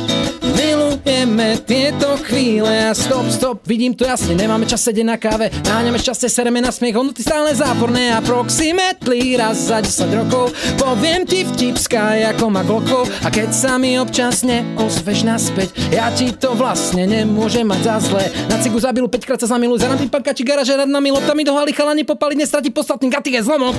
Milujeme 0.98 1.62
tieto 1.62 2.18
chvíle 2.26 2.90
a 2.90 2.94
stop, 2.98 3.30
stop, 3.30 3.62
vidím 3.70 3.94
to 3.94 4.02
jasne, 4.02 4.34
nemáme 4.34 4.66
čas 4.66 4.82
sedieť 4.82 5.06
na 5.06 5.14
káve, 5.14 5.54
náňame 5.70 6.02
šťastie, 6.02 6.26
sereme 6.26 6.58
na 6.58 6.74
smiech, 6.74 6.98
hodnoty 6.98 7.22
stále 7.22 7.54
záporné. 7.54 8.18
A 8.18 8.24
proximetli 8.26 9.38
raz 9.38 9.70
za 9.70 9.78
10 9.78 10.10
rokov, 10.18 10.58
poviem 10.82 11.22
ti 11.22 11.46
vtip 11.46 11.78
sky 11.78 12.26
ako 12.34 12.50
má 12.50 12.66
glokov 12.66 13.06
a 13.22 13.30
keď 13.30 13.50
sa 13.54 13.78
mi 13.78 14.02
občas 14.02 14.42
neozveš 14.42 15.22
naspäť, 15.22 15.78
ja 15.94 16.10
ti 16.10 16.34
to 16.34 16.58
vlastne 16.58 17.06
nemôžem 17.06 17.70
mať 17.70 17.82
za 17.86 17.96
zlé. 18.02 18.26
Na 18.50 18.58
cigu 18.58 18.82
zabilu 18.82 19.06
5 19.06 19.28
krát 19.28 19.40
sa 19.44 19.54
zamiluj, 19.54 19.86
za 19.86 19.94
nami 19.94 20.10
panka 20.10 20.34
či 20.34 20.42
garaže 20.42 20.74
rád 20.74 20.90
na 20.90 20.98
milotami 20.98 21.46
do 21.46 21.54
haly 21.54 21.78
chalani 21.78 22.02
popali, 22.08 22.34
nestrati 22.34 22.74
podstatný 22.74 23.14
gatik 23.14 23.38
je 23.38 23.46
zlomok. 23.46 23.78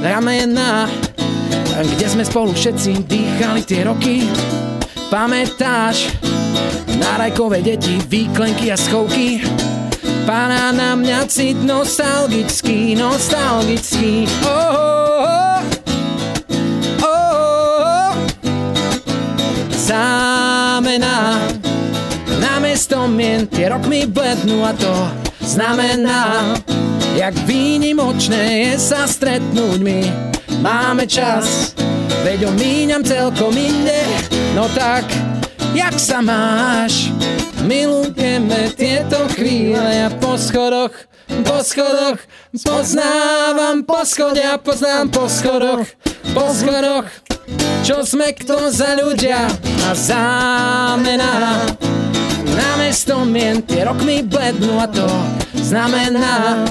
Ramena, 0.00 0.88
kde 1.76 2.06
sme 2.08 2.24
spolu 2.24 2.56
všetci 2.56 3.04
dýchali 3.04 3.60
tie 3.68 3.84
roky, 3.84 4.24
Pamätáš 5.06 6.10
na 6.98 7.16
rajkové 7.16 7.62
deti, 7.62 8.00
výklenky 8.08 8.72
a 8.72 8.76
schovky? 8.76 9.44
Pána 10.26 10.74
na 10.74 10.98
mňa 10.98 11.22
cit 11.30 11.54
nostalgický, 11.62 12.98
nostalgický. 12.98 14.26
Oh, 14.42 14.50
oh, 15.22 15.60
oh, 16.98 17.06
oh. 17.06 18.12
Zámená 19.70 21.38
namiesto 22.42 23.06
mien 23.06 23.46
tie 23.46 23.70
rokmi 23.70 24.10
blednú 24.10 24.66
a 24.66 24.74
to 24.74 24.94
znamená, 25.46 26.58
jak 27.14 27.32
výnimočné 27.46 28.66
je 28.66 28.72
sa 28.82 29.06
stretnúť 29.06 29.78
my. 29.78 30.00
Máme 30.58 31.06
čas, 31.06 31.70
veď 32.26 32.50
omíňam 32.50 33.06
celkom 33.06 33.54
inde, 33.54 34.02
no 34.58 34.66
tak, 34.74 35.06
jak 35.76 35.94
sa 36.00 36.24
máš? 36.24 37.12
Milujeme 37.68 38.72
tieto 38.72 39.28
chvíle 39.36 40.08
a 40.08 40.08
po 40.08 40.40
schodoch, 40.40 40.94
po 41.44 41.60
schodoch, 41.60 42.16
poznávam 42.64 43.84
po 43.84 44.00
schode 44.08 44.40
a 44.40 44.56
poznám 44.56 45.12
po 45.12 45.28
schodoch, 45.28 45.84
po 46.32 46.46
schodoch, 46.54 47.04
čo 47.84 48.00
sme 48.06 48.32
kto 48.32 48.72
za 48.72 48.96
ľudia 48.96 49.50
a 49.84 49.90
zámená. 49.92 51.66
Namiesto 52.56 53.26
mien 53.28 53.60
tie 53.60 53.84
rokmi 53.84 54.24
blednú 54.24 54.80
a 54.80 54.88
to 54.88 55.10
znamená, 55.60 56.64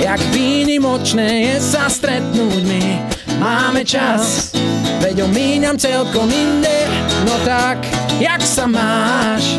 jak 0.00 0.22
výnimočné 0.32 1.52
je 1.52 1.56
sa 1.60 1.90
stretnúť 1.90 2.62
my. 2.64 2.84
Máme 3.38 3.84
čas, 3.84 4.54
veď 5.04 5.28
omíňam 5.28 5.76
celkom 5.76 6.26
inde, 6.30 7.07
no 7.26 7.34
tak, 7.46 7.78
jak 8.20 8.42
sa 8.42 8.66
máš? 8.66 9.58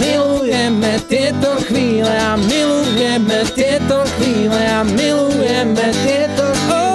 Milujeme 0.00 1.00
tieto 1.08 1.56
chvíle 1.68 2.10
a 2.10 2.36
milujeme 2.36 3.44
tieto 3.52 4.04
chvíle 4.16 4.62
a 4.68 4.82
milujeme 4.84 5.84
tieto... 6.04 6.44
Oh, 6.68 6.94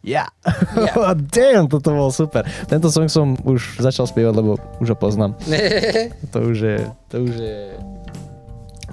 Ja. 0.00 0.26
Yeah. 0.74 1.14
Damn, 1.36 1.68
toto 1.68 1.92
bol 1.92 2.10
super. 2.10 2.48
Tento 2.66 2.88
song 2.88 3.06
som 3.12 3.36
už 3.46 3.78
začal 3.78 4.08
spievať, 4.08 4.32
lebo 4.32 4.56
už 4.80 4.96
ho 4.96 4.96
poznám. 4.98 5.36
To 6.32 6.38
už 6.50 6.56
je, 6.58 6.78
to 7.12 7.16
už 7.20 7.34
je 7.36 7.58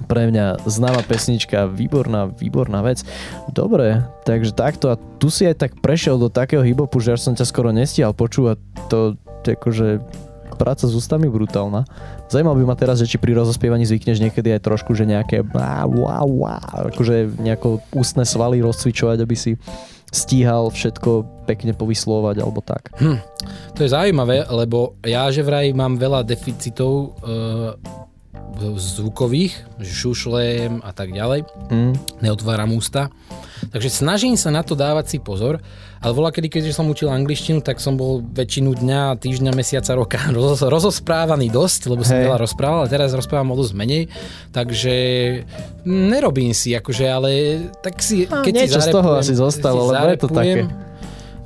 pre 0.08 0.32
mňa 0.32 0.64
známa 0.64 1.04
pesnička, 1.04 1.68
výborná, 1.68 2.32
výborná 2.32 2.80
vec. 2.80 3.04
Dobre, 3.52 4.02
takže 4.24 4.56
takto 4.56 4.88
a 4.88 4.96
tu 4.96 5.28
si 5.28 5.44
aj 5.44 5.68
tak 5.68 5.72
prešiel 5.84 6.16
do 6.16 6.32
takého 6.32 6.64
hibopu, 6.64 6.98
že 6.98 7.14
až 7.14 7.28
som 7.28 7.36
ťa 7.36 7.44
skoro 7.44 7.68
nestihal 7.70 8.16
počúvať. 8.16 8.56
To, 8.88 9.14
akože 9.44 10.02
práca 10.58 10.90
s 10.90 10.92
ústami 10.92 11.30
brutálna. 11.30 11.86
Zajímal 12.26 12.58
by 12.58 12.64
ma 12.66 12.74
teraz, 12.74 12.98
že 12.98 13.06
či 13.06 13.16
pri 13.22 13.38
rozospievaní 13.38 13.86
zvykneš 13.86 14.18
niekedy 14.18 14.58
aj 14.58 14.66
trošku, 14.66 14.90
že 14.98 15.06
nejaké 15.06 15.46
akože 15.46 17.38
nejako 17.38 17.78
ústne 17.94 18.26
svaly 18.26 18.58
rozcvičovať, 18.58 19.18
aby 19.22 19.36
si 19.38 19.54
stíhal 20.08 20.72
všetko 20.72 21.44
pekne 21.44 21.76
povyslovať 21.76 22.40
alebo 22.40 22.64
tak. 22.64 22.90
Hm, 22.96 23.20
to 23.76 23.84
je 23.84 23.92
zaujímavé, 23.92 24.48
lebo 24.48 24.96
ja 25.04 25.28
že 25.28 25.44
vraj 25.44 25.70
mám 25.76 26.00
veľa 26.00 26.24
deficitov 26.24 27.20
e, 27.20 27.30
zvukových, 28.78 29.54
šušlem 29.82 30.82
a 30.82 30.90
tak 30.90 31.14
ďalej. 31.14 31.46
Mm. 31.70 31.94
Neotváram 32.22 32.74
ústa. 32.74 33.12
Takže 33.70 33.90
snažím 33.90 34.38
sa 34.38 34.54
na 34.54 34.62
to 34.62 34.78
dávať 34.78 35.16
si 35.16 35.18
pozor, 35.18 35.58
ale 35.98 36.12
voľa 36.14 36.30
kedy, 36.30 36.46
keďže 36.46 36.78
som 36.78 36.86
učil 36.86 37.10
angličtinu, 37.10 37.58
tak 37.58 37.82
som 37.82 37.98
bol 37.98 38.22
väčšinu 38.22 38.78
dňa, 38.78 39.18
týždňa, 39.18 39.50
mesiaca, 39.50 39.98
roka 39.98 40.18
roz, 40.36 40.62
rozosprávaný 40.62 41.50
dosť, 41.50 41.90
lebo 41.90 42.06
som 42.06 42.18
Hej. 42.18 42.30
veľa 42.30 42.38
rozprával, 42.38 42.78
ale 42.86 42.92
teraz 42.92 43.10
rozprávam 43.14 43.54
o 43.54 43.56
dosť 43.58 43.74
menej, 43.74 44.02
takže 44.54 44.94
nerobím 45.86 46.54
si, 46.54 46.70
akože, 46.78 47.04
ale 47.10 47.30
tak 47.82 47.98
si, 47.98 48.30
A 48.30 48.46
keď 48.46 48.52
niečo 48.54 48.78
si 48.78 48.90
z 48.90 48.94
toho 48.94 49.18
zarepujem- 49.18 49.22
asi 49.26 49.34
zostalo, 49.34 49.80
lebo 49.90 50.06
je 50.06 50.18
to 50.18 50.28
zarepujem, 50.30 50.58
také. 50.70 50.86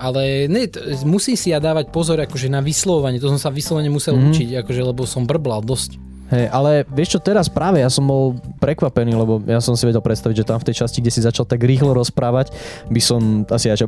Ale 0.02 0.50
ne, 0.50 0.66
t- 0.66 0.82
musím 1.06 1.38
si 1.38 1.54
ja 1.54 1.62
dávať 1.62 1.94
pozor 1.94 2.18
akože 2.18 2.50
na 2.50 2.58
vyslovanie, 2.58 3.22
to 3.22 3.30
som 3.30 3.38
sa 3.38 3.54
vyslovene 3.54 3.86
musel 3.86 4.18
mm-hmm. 4.18 4.30
učiť, 4.34 4.48
akože, 4.66 4.82
lebo 4.82 5.06
som 5.06 5.24
brblal 5.24 5.62
dosť. 5.62 6.11
Hej, 6.32 6.48
ale 6.48 6.88
vieš 6.88 7.12
čo, 7.12 7.18
teraz 7.20 7.52
práve 7.52 7.84
ja 7.84 7.92
som 7.92 8.08
bol 8.08 8.32
prekvapený, 8.56 9.12
lebo 9.12 9.44
ja 9.44 9.60
som 9.60 9.76
si 9.76 9.84
vedel 9.84 10.00
predstaviť, 10.00 10.40
že 10.40 10.48
tam 10.48 10.56
v 10.56 10.72
tej 10.72 10.80
časti, 10.80 11.04
kde 11.04 11.12
si 11.12 11.20
začal 11.20 11.44
tak 11.44 11.60
rýchlo 11.60 11.92
rozprávať, 11.92 12.56
by 12.88 13.00
som 13.04 13.44
asi 13.52 13.68
aj 13.68 13.84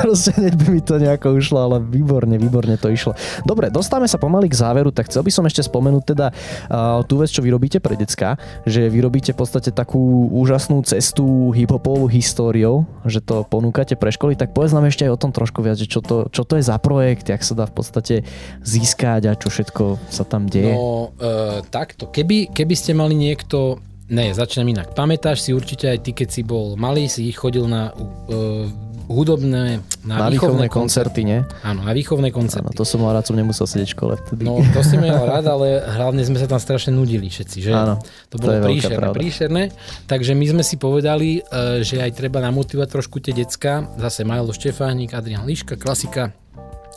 proste 0.08 0.32
hneď 0.40 0.56
by 0.56 0.66
mi 0.72 0.80
to 0.80 0.96
nejako 0.96 1.36
ušlo, 1.36 1.58
ale 1.60 1.76
výborne, 1.84 2.40
výborne 2.40 2.80
to 2.80 2.88
išlo. 2.88 3.12
Dobre, 3.44 3.68
dostávame 3.68 4.08
sa 4.08 4.16
pomaly 4.16 4.48
k 4.48 4.56
záveru, 4.56 4.88
tak 4.88 5.12
chcel 5.12 5.20
by 5.20 5.28
som 5.28 5.44
ešte 5.44 5.60
spomenúť 5.68 6.16
teda 6.16 6.32
uh, 6.32 7.04
tú 7.04 7.20
vec, 7.20 7.28
čo 7.28 7.44
vy 7.44 7.52
robíte 7.52 7.76
pre 7.76 7.92
decka, 7.92 8.40
že 8.64 8.88
vy 8.88 9.04
robíte 9.04 9.36
v 9.36 9.44
podstate 9.44 9.68
takú 9.68 10.32
úžasnú 10.32 10.80
cestu 10.80 11.52
hiphopovou 11.52 12.08
históriou, 12.08 12.88
že 13.04 13.20
to 13.20 13.44
ponúkate 13.44 14.00
pre 14.00 14.08
školy, 14.08 14.32
tak 14.32 14.56
povedz 14.56 14.72
nám 14.72 14.88
ešte 14.88 15.04
aj 15.04 15.12
o 15.12 15.20
tom 15.20 15.28
trošku 15.28 15.60
viac, 15.60 15.76
že 15.76 15.84
čo 15.84 16.00
to, 16.00 16.32
čo 16.32 16.48
to 16.48 16.56
je 16.56 16.64
za 16.64 16.80
projekt, 16.80 17.28
jak 17.28 17.44
sa 17.44 17.52
dá 17.52 17.68
v 17.68 17.76
podstate 17.76 18.24
získať 18.64 19.28
a 19.28 19.36
čo 19.36 19.52
všetko 19.52 20.08
sa 20.08 20.24
tam 20.24 20.48
deje. 20.48 20.72
No, 20.72 21.12
uh 21.20 21.33
takto, 21.68 22.10
keby, 22.10 22.52
keby 22.52 22.74
ste 22.74 22.92
mali 22.92 23.14
niekto, 23.16 23.80
ne, 24.10 24.34
začnem 24.34 24.72
inak. 24.74 24.92
Pamätáš 24.92 25.44
si 25.44 25.50
určite 25.56 25.90
aj 25.90 25.98
ty, 26.04 26.10
keď 26.12 26.28
si 26.28 26.42
bol 26.44 26.74
malý, 26.74 27.08
si 27.08 27.28
chodil 27.32 27.64
na 27.64 27.92
uh, 27.94 28.66
hudobné, 29.08 29.84
na, 30.04 30.14
na 30.16 30.28
výchovné, 30.32 30.32
výchovné 30.32 30.66
koncerty, 30.72 31.20
nie? 31.28 31.40
Áno, 31.60 31.84
na 31.84 31.92
výchovné 31.92 32.32
koncerty. 32.32 32.72
Áno, 32.72 32.76
to 32.76 32.88
som 32.88 33.04
mal 33.04 33.12
rád, 33.12 33.28
som 33.28 33.36
nemusel 33.36 33.68
sedieť 33.68 33.88
v 33.92 33.94
škole 33.96 34.12
vtedy. 34.16 34.42
No, 34.48 34.64
to 34.72 34.80
si 34.80 34.96
mal 34.96 35.28
rád, 35.28 35.44
ale 35.44 35.84
hlavne 35.84 36.24
sme 36.24 36.40
sa 36.40 36.48
tam 36.48 36.60
strašne 36.60 36.96
nudili 36.96 37.28
všetci, 37.28 37.58
že? 37.60 37.70
Áno, 37.72 38.00
to 38.32 38.40
bolo 38.40 38.56
to 38.56 38.68
príšerné, 38.68 39.06
príšerné. 39.12 39.62
Takže 40.08 40.32
my 40.32 40.46
sme 40.56 40.62
si 40.64 40.76
povedali, 40.80 41.44
e, 41.44 41.84
že 41.84 42.00
aj 42.00 42.16
treba 42.16 42.40
namotivovať 42.40 42.88
trošku 42.88 43.20
tie 43.20 43.36
decka. 43.36 43.84
Zase 44.00 44.24
Majlo 44.24 44.56
Štefánik, 44.56 45.12
Adrian 45.12 45.44
Liška, 45.44 45.76
klasika 45.76 46.32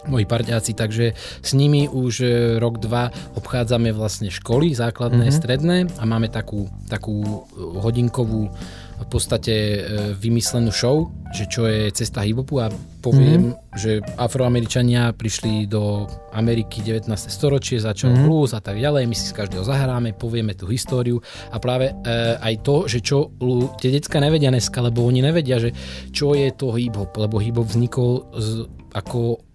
moji 0.05 0.29
parťáci, 0.29 0.77
takže 0.77 1.17
s 1.41 1.51
nimi 1.57 1.89
už 1.89 2.13
e, 2.21 2.27
rok, 2.61 2.77
dva 2.77 3.09
obchádzame 3.33 3.89
vlastne 3.89 4.29
školy, 4.29 4.77
základné, 4.77 5.33
mm-hmm. 5.33 5.39
stredné 5.41 5.77
a 5.97 6.03
máme 6.05 6.29
takú, 6.29 6.69
takú 6.85 7.25
e, 7.25 7.33
hodinkovú 7.81 8.53
v 8.97 9.07
podstate 9.09 9.53
e, 9.53 9.79
vymyslenú 10.17 10.73
show, 10.73 11.13
že 11.29 11.45
čo 11.45 11.69
je 11.69 11.93
cesta 11.93 12.25
hiphopu 12.25 12.57
a 12.57 12.73
poviem, 13.05 13.53
mm-hmm. 13.53 13.77
že 13.77 14.01
afroameričania 14.17 15.13
prišli 15.13 15.69
do 15.69 16.09
Ameriky 16.33 16.81
19. 16.81 17.05
storočie, 17.29 17.77
začal 17.77 18.17
mm-hmm. 18.17 18.25
blues 18.25 18.57
a 18.57 18.61
tak 18.61 18.81
ďalej, 18.81 19.05
my 19.05 19.15
si 19.15 19.29
z 19.29 19.37
každého 19.37 19.61
zahráme, 19.61 20.17
povieme 20.17 20.57
tú 20.57 20.65
históriu 20.73 21.21
a 21.53 21.61
práve 21.61 21.93
e, 21.93 21.93
aj 22.41 22.53
to, 22.65 22.75
že 22.89 22.99
čo 23.05 23.37
tie 23.77 23.93
decka 23.93 24.17
nevedia 24.17 24.49
dneska, 24.49 24.81
lebo 24.81 25.05
oni 25.05 25.21
nevedia, 25.21 25.61
že 25.61 25.77
čo 26.09 26.33
je 26.33 26.49
to 26.57 26.73
hip-hop, 26.73 27.13
lebo 27.21 27.37
hip-hop 27.37 27.69
vznikol 27.69 28.25
z, 28.33 28.65
ako 28.97 29.45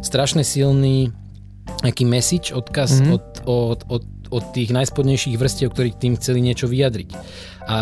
strašne 0.00 0.46
silný 0.46 1.12
nejaký 1.82 2.04
message, 2.06 2.54
odkaz 2.54 3.02
mm-hmm. 3.02 3.14
od, 3.14 3.24
od, 3.46 3.80
od, 3.90 4.04
od 4.30 4.44
tých 4.54 4.70
najspodnejších 4.70 5.36
vrstiev, 5.36 5.74
ktorí 5.74 5.98
tým 5.98 6.14
chceli 6.16 6.40
niečo 6.40 6.70
vyjadriť. 6.70 7.10
A 7.66 7.78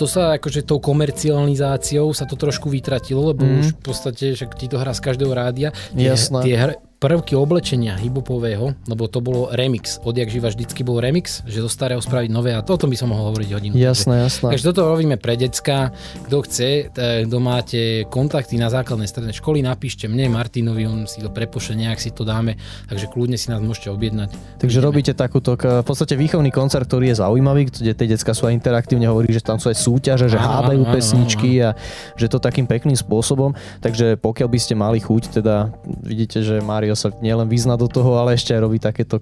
to 0.00 0.08
sa 0.08 0.40
akože 0.40 0.64
tou 0.64 0.80
komercializáciou 0.80 2.16
sa 2.16 2.24
to 2.24 2.40
trošku 2.40 2.72
vytratilo, 2.72 3.36
lebo 3.36 3.44
mm. 3.44 3.56
už 3.60 3.66
v 3.76 3.80
podstate, 3.84 4.24
že 4.32 4.48
ti 4.56 4.72
to 4.72 4.80
hrá 4.80 4.96
z 4.96 5.04
každého 5.04 5.32
rádia. 5.36 5.68
Tie, 5.92 6.08
tie, 6.16 6.56
prvky 6.96 7.36
oblečenia 7.36 8.00
hibopového, 8.00 8.72
lebo 8.88 9.04
to 9.04 9.20
bolo 9.20 9.52
remix. 9.52 10.00
Odjak 10.00 10.32
živa 10.32 10.48
vždycky 10.48 10.80
bol 10.80 10.96
remix, 10.96 11.44
že 11.44 11.60
zo 11.60 11.68
starého 11.68 12.00
spraviť 12.00 12.32
nové 12.32 12.56
a 12.56 12.64
toto 12.64 12.88
by 12.88 12.96
som 12.96 13.12
mohol 13.12 13.30
hovoriť 13.32 13.48
hodinu. 13.52 13.74
Jasné, 13.76 14.24
jasné. 14.24 14.48
Takže 14.56 14.64
toto 14.72 14.88
robíme 14.88 15.20
pre 15.20 15.36
decka. 15.36 15.92
Kto 16.24 16.40
chce, 16.48 16.88
kto 16.96 17.36
máte 17.36 18.08
kontakty 18.08 18.56
na 18.56 18.72
základnej 18.72 19.04
strednej 19.04 19.36
školy, 19.36 19.60
napíšte 19.60 20.08
mne, 20.08 20.32
Martinovi, 20.32 20.88
on 20.88 21.04
si 21.04 21.20
to 21.20 21.28
prepošle, 21.28 21.76
nejak 21.76 22.00
si 22.00 22.16
to 22.16 22.24
dáme, 22.24 22.56
takže 22.88 23.12
kľudne 23.12 23.36
si 23.36 23.52
nás 23.52 23.60
môžete 23.60 23.92
objednať. 23.92 24.32
Takže 24.64 24.80
Ideme. 24.80 24.88
robíte 24.88 25.12
takúto, 25.12 25.52
v 25.60 25.84
podstate 25.84 26.16
výchovný 26.16 26.48
koncert, 26.48 26.88
ktorý 26.88 27.12
je 27.12 27.20
zaujímavý, 27.20 27.68
kde 27.68 27.92
tie 27.92 28.08
decka 28.08 28.32
sú 28.32 28.48
aj 28.48 28.56
interaktívne, 28.56 29.04
hovorí, 29.04 29.36
že 29.36 29.44
tam 29.44 29.60
sú 29.60 29.68
aj 29.68 29.76
súťaže, 29.76 30.32
že 30.32 30.40
hádajú 30.40 30.88
pesničky 30.88 31.60
áno, 31.60 31.76
áno. 31.76 31.76
a 31.76 32.16
že 32.16 32.26
to 32.32 32.40
takým 32.40 32.64
pekným 32.64 32.96
spôsobom. 32.96 33.52
Takže 33.84 34.16
pokiaľ 34.16 34.48
by 34.48 34.58
ste 34.58 34.74
mali 34.74 34.98
chuť, 35.04 35.44
teda 35.44 35.76
vidíte, 36.00 36.40
že 36.40 36.64
Mári 36.64 36.85
Mario 36.86 36.94
sa 36.94 37.10
nielen 37.18 37.50
vyzna 37.50 37.74
do 37.74 37.90
toho, 37.90 38.14
ale 38.14 38.38
ešte 38.38 38.54
aj 38.54 38.62
robí 38.62 38.78
takéto, 38.78 39.18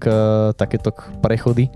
takéto 0.53 0.93
prechody 1.25 1.73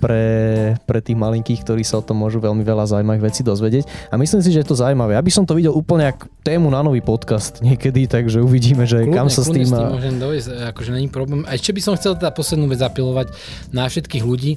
pre, 0.00 0.72
pre 0.88 1.04
tých 1.04 1.12
malinkých, 1.12 1.60
ktorí 1.60 1.84
sa 1.84 2.00
o 2.00 2.04
tom 2.04 2.24
môžu 2.24 2.40
veľmi 2.40 2.64
veľa 2.64 2.88
zaujímavých 2.88 3.28
vecí 3.28 3.44
dozvedieť. 3.44 3.84
A 4.08 4.16
myslím 4.16 4.40
si, 4.40 4.48
že 4.48 4.64
je 4.64 4.68
to 4.72 4.80
zaujímavé. 4.80 5.12
Ja 5.12 5.20
by 5.20 5.28
som 5.28 5.44
to 5.44 5.52
videl 5.52 5.76
úplne 5.76 6.08
ako 6.08 6.24
tému 6.40 6.72
na 6.72 6.80
nový 6.80 7.04
podcast 7.04 7.60
niekedy, 7.60 8.08
takže 8.08 8.40
uvidíme, 8.40 8.88
že 8.88 9.04
kľudne, 9.04 9.12
kam 9.12 9.28
sa 9.28 9.44
s 9.44 9.52
tým... 9.52 9.68
S 9.68 9.76
tým 9.76 9.92
môžem 9.92 10.16
dojsť, 10.16 10.48
akože 10.72 10.90
není 10.96 11.12
problém. 11.12 11.44
A 11.44 11.52
ešte 11.52 11.76
by 11.76 11.80
som 11.84 11.92
chcel 12.00 12.16
teda 12.16 12.32
poslednú 12.32 12.72
vec 12.72 12.80
zapilovať 12.80 13.36
na 13.76 13.84
všetkých 13.84 14.24
ľudí. 14.24 14.56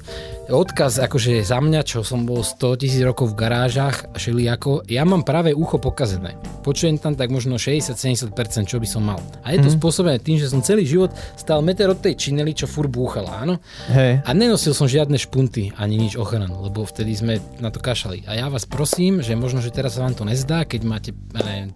Odkaz 0.50 0.98
akože 0.98 1.46
za 1.46 1.62
mňa, 1.62 1.86
čo 1.86 2.02
som 2.02 2.26
bol 2.26 2.42
100 2.42 2.82
tisíc 2.82 2.98
rokov 3.06 3.30
v 3.30 3.38
garážach, 3.38 4.10
šeli 4.18 4.50
ako, 4.50 4.82
ja 4.90 5.06
mám 5.06 5.22
práve 5.22 5.54
ucho 5.54 5.78
pokazené. 5.78 6.34
Počujem 6.66 6.98
tam 6.98 7.14
tak 7.14 7.30
možno 7.30 7.54
60-70%, 7.54 8.66
čo 8.66 8.82
by 8.82 8.88
som 8.90 9.06
mal. 9.06 9.22
A 9.46 9.54
je 9.54 9.62
to 9.62 9.70
mm. 9.70 9.78
spôsobené 9.78 10.18
tým, 10.18 10.42
že 10.42 10.50
som 10.50 10.58
celý 10.58 10.90
život 10.90 11.14
stal 11.38 11.62
meter 11.62 11.86
od 11.94 12.02
tej 12.02 12.18
činely, 12.18 12.50
čo 12.50 12.66
fur 12.66 12.90
búchala, 12.90 13.46
áno? 13.46 13.62
Hey. 13.86 14.18
A 14.26 14.34
nenosil 14.34 14.74
som 14.74 14.90
žiadne 14.90 15.14
špunty, 15.22 15.70
ani 15.78 15.94
nič 15.94 16.18
ochranu, 16.18 16.66
lebo 16.66 16.82
vtedy 16.82 17.14
sme 17.14 17.38
na 17.62 17.70
to 17.70 17.78
kašali. 17.78 18.26
A 18.26 18.34
ja 18.34 18.50
vás 18.50 18.66
prosím, 18.66 19.22
že 19.22 19.38
možno, 19.38 19.62
že 19.62 19.70
teraz 19.70 19.94
sa 19.94 20.02
vám 20.02 20.18
to 20.18 20.26
nezdá, 20.26 20.66
keď 20.66 20.80
máte 20.82 21.10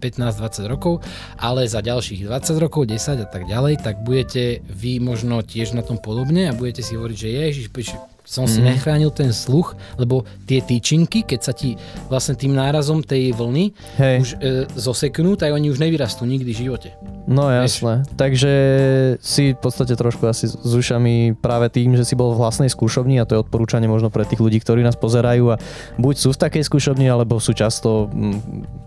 15-20 0.03 0.67
rokov, 0.67 0.99
ale 1.39 1.63
za 1.63 1.79
ďalších 1.79 2.27
20 2.27 2.59
rokov, 2.59 2.91
10 2.91 3.23
a 3.23 3.27
tak 3.31 3.47
ďalej, 3.47 3.79
tak 3.79 4.03
budete 4.03 4.59
vy 4.67 4.99
možno 4.99 5.39
tiež 5.47 5.71
na 5.71 5.79
tom 5.79 5.95
podobne 5.95 6.51
a 6.51 6.57
budete 6.57 6.83
si 6.83 6.99
hovoriť, 6.99 7.17
že 7.23 7.29
ježiš, 7.31 7.67
som 8.25 8.49
si 8.49 8.59
mm. 8.59 8.75
nechránil 8.75 9.13
ten 9.13 9.29
sluch, 9.29 9.77
lebo 9.95 10.25
tie 10.49 10.59
tyčinky, 10.59 11.21
keď 11.21 11.39
sa 11.39 11.53
ti 11.53 11.77
vlastne 12.09 12.33
tým 12.33 12.57
nárazom 12.57 13.05
tej 13.05 13.31
vlny 13.37 13.71
Hej. 14.01 14.17
už 14.19 14.29
e, 14.35 14.37
zoseknú, 14.73 15.37
tak 15.37 15.53
oni 15.53 15.69
už 15.69 15.77
nevyrastú 15.77 16.25
nikdy 16.25 16.51
v 16.51 16.59
živote. 16.67 16.89
No 17.29 17.49
jasné. 17.49 18.05
Vieš? 18.05 18.17
Takže 18.17 18.53
si 19.21 19.53
v 19.53 19.59
podstate 19.61 19.93
trošku 19.93 20.25
asi 20.25 20.49
s 20.49 20.73
ušami 20.73 21.37
práve 21.37 21.69
tým, 21.69 21.93
že 21.93 22.05
si 22.05 22.13
bol 22.13 22.33
v 22.33 22.41
vlastnej 22.41 22.69
skúšovni 22.69 23.21
a 23.21 23.25
to 23.25 23.37
je 23.37 23.43
odporúčanie 23.45 23.89
možno 23.89 24.09
pre 24.09 24.25
tých 24.25 24.41
ľudí, 24.41 24.61
ktorí 24.61 24.81
nás 24.81 24.97
pozerajú 24.97 25.53
a 25.53 25.59
buď 26.01 26.15
sú 26.17 26.29
v 26.33 26.41
takej 26.41 26.63
skúšovni, 26.65 27.09
alebo 27.09 27.37
sú 27.37 27.53
často, 27.53 28.09